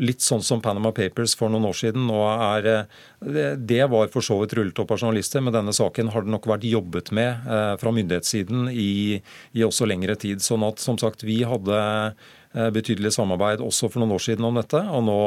litt 0.00 0.24
sånn 0.24 0.40
som 0.44 0.62
Panama 0.64 0.88
Papers 0.96 1.34
for 1.36 1.52
noen 1.52 1.68
år 1.68 1.76
siden. 1.76 2.06
Nå 2.08 2.22
er, 2.32 2.70
eh, 2.72 3.52
det 3.60 3.82
var 3.92 4.08
for 4.14 4.24
så 4.24 4.38
vidt 4.40 4.56
rullet 4.56 4.80
opp 4.80 4.94
av 4.96 5.02
journalister, 5.02 5.44
men 5.44 5.58
denne 5.58 5.76
saken 5.76 6.08
har 6.14 6.24
det 6.24 6.32
nok 6.32 6.48
vært 6.48 6.64
jobbet 6.70 7.12
med 7.12 7.52
eh, 7.52 7.74
fra 7.82 7.92
myndighetssiden 7.92 8.72
i, 8.72 9.20
i, 9.52 9.66
også 9.66 9.84
lengre 9.90 10.16
tid. 10.16 10.40
Sånn 10.40 10.64
at 10.64 10.80
som 10.80 10.96
sagt, 11.00 11.26
vi 11.28 11.42
hadde 11.44 11.84
eh, 11.84 12.30
betydelig 12.50 13.12
samarbeid 13.14 13.60
også 13.62 13.86
for 13.90 14.02
noen 14.02 14.16
år 14.16 14.24
siden 14.24 14.46
om 14.48 14.56
dette. 14.58 14.80
og 14.90 15.04
nå 15.06 15.20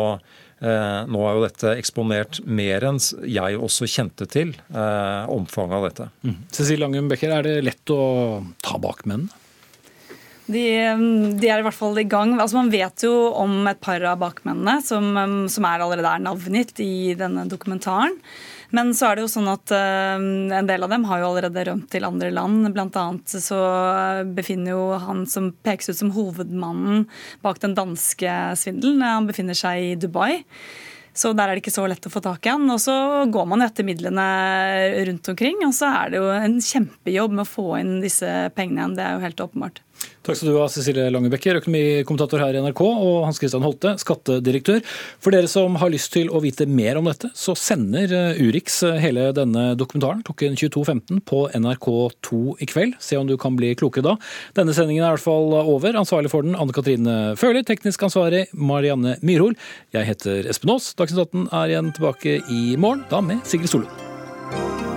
Eh, 0.63 0.99
nå 1.11 1.21
er 1.27 1.35
jo 1.35 1.43
dette 1.43 1.71
eksponert 1.75 2.39
mer 2.47 2.85
enn 2.87 2.99
jeg 3.27 3.59
også 3.59 3.87
kjente 3.89 4.27
til 4.31 4.53
eh, 4.71 5.23
omfanget 5.31 5.75
av 5.75 5.87
dette. 5.89 6.09
Mm. 6.23 6.37
Cecilie 6.55 6.83
Langum 6.85 7.09
Becker, 7.11 7.33
er 7.35 7.47
det 7.47 7.55
lett 7.65 7.91
å 7.91 8.03
ta 8.63 8.79
bakmennene? 8.79 9.41
De, 10.43 10.63
de, 11.39 11.47
er 11.47 11.61
i 11.61 11.65
hvert 11.65 11.75
fall 11.75 11.99
i 11.99 12.07
gang. 12.07 12.33
Altså 12.35 12.59
Man 12.59 12.71
vet 12.71 13.05
jo 13.05 13.11
om 13.39 13.61
et 13.71 13.79
par 13.83 14.03
av 14.07 14.19
bakmennene 14.19 14.81
som, 14.83 15.05
som 15.51 15.67
er 15.67 15.83
allerede 15.83 16.09
er 16.09 16.23
navngitt 16.23 16.79
i 16.83 17.13
denne 17.19 17.45
dokumentaren. 17.51 18.17
Men 18.73 18.93
så 18.97 19.11
er 19.11 19.17
det 19.17 19.25
jo 19.25 19.31
sånn 19.31 19.49
at 19.51 19.73
uh, 19.73 20.17
en 20.17 20.69
del 20.69 20.85
av 20.85 20.89
dem 20.93 21.05
har 21.09 21.21
jo 21.21 21.27
allerede 21.29 21.65
rømt 21.69 21.91
til 21.93 22.07
andre 22.07 22.31
land. 22.33 22.65
Blant 22.73 22.97
annet 22.97 23.35
så 23.43 23.59
befinner 24.33 24.73
jo 24.73 24.87
han 25.03 25.27
som 25.29 25.51
pekes 25.65 25.91
ut 25.91 25.99
som 25.99 26.13
hovedmannen 26.15 27.05
bak 27.45 27.61
den 27.61 27.77
danske 27.77 28.39
svindelen, 28.57 29.05
han 29.05 29.29
befinner 29.29 29.57
seg 29.57 29.91
i 29.91 29.93
Dubai. 29.99 30.41
Så 31.13 31.29
der 31.37 31.45
er 31.45 31.53
det 31.53 31.61
ikke 31.61 31.75
så 31.75 31.85
lett 31.85 32.07
å 32.09 32.11
få 32.11 32.23
tak 32.25 32.47
i 32.47 32.51
han. 32.51 32.65
Og 32.73 32.79
så 32.81 32.95
går 33.29 33.45
man 33.49 33.61
etter 33.61 33.85
midlene 33.85 34.25
rundt 35.09 35.29
omkring, 35.29 35.61
og 35.67 35.75
så 35.77 35.91
er 36.01 36.13
det 36.13 36.21
jo 36.21 36.31
en 36.33 36.57
kjempejobb 36.57 37.35
med 37.37 37.45
å 37.45 37.51
få 37.51 37.67
inn 37.77 37.99
disse 38.01 38.29
pengene 38.57 38.81
igjen. 38.81 38.95
Det 38.97 39.05
er 39.05 39.13
jo 39.13 39.25
helt 39.27 39.43
åpenbart. 39.45 39.83
Takk 40.23 40.37
skal 40.39 40.53
du 40.53 40.57
ha, 40.61 40.69
Cecilie 40.71 41.09
Langebekker, 41.11 41.57
økonomikommentator 41.59 42.39
her 42.39 42.55
i 42.55 42.61
NRK, 42.63 42.79
og 42.79 43.25
Hans 43.27 43.41
Christian 43.41 43.65
Holte, 43.65 43.91
skattedirektør. 43.99 44.79
For 45.19 45.35
dere 45.35 45.49
som 45.51 45.75
har 45.81 45.91
lyst 45.91 46.13
til 46.13 46.31
å 46.31 46.39
vite 46.43 46.63
mer 46.63 46.95
om 46.99 47.09
dette, 47.09 47.27
så 47.35 47.57
sender 47.59 48.13
eh, 48.15 48.39
Urix 48.39 48.79
eh, 48.87 49.01
hele 49.03 49.33
denne 49.35 49.73
dokumentaren 49.79 50.23
klokken 50.23 50.55
22.15 50.55 51.19
på 51.27 51.41
NRK2 51.51 52.39
i 52.63 52.69
kveld. 52.71 52.95
Se 53.03 53.19
om 53.19 53.27
du 53.27 53.35
kan 53.41 53.59
bli 53.59 53.73
klokere 53.75 54.13
da. 54.13 54.15
Denne 54.55 54.77
sendingen 54.77 55.03
er 55.03 55.11
i 55.11 55.17
hvert 55.17 55.25
fall 55.27 55.57
over. 55.59 55.99
Ansvarlig 55.99 56.31
for 56.31 56.47
den 56.47 56.55
Anne 56.55 56.75
Katrine 56.75 57.19
Førli, 57.39 57.65
teknisk 57.67 58.07
ansvarlig 58.07 58.45
Marianne 58.55 59.17
Myrhol. 59.27 59.59
Jeg 59.91 60.07
heter 60.13 60.47
Espen 60.47 60.71
Aas. 60.77 60.93
Dagsnytt 60.95 61.35
18 61.35 61.51
er 61.51 61.75
igjen 61.75 61.93
tilbake 61.99 62.39
i 62.47 62.63
morgen, 62.79 63.03
da 63.11 63.19
med 63.19 63.43
Sigrid 63.43 63.75
Solund. 63.75 64.92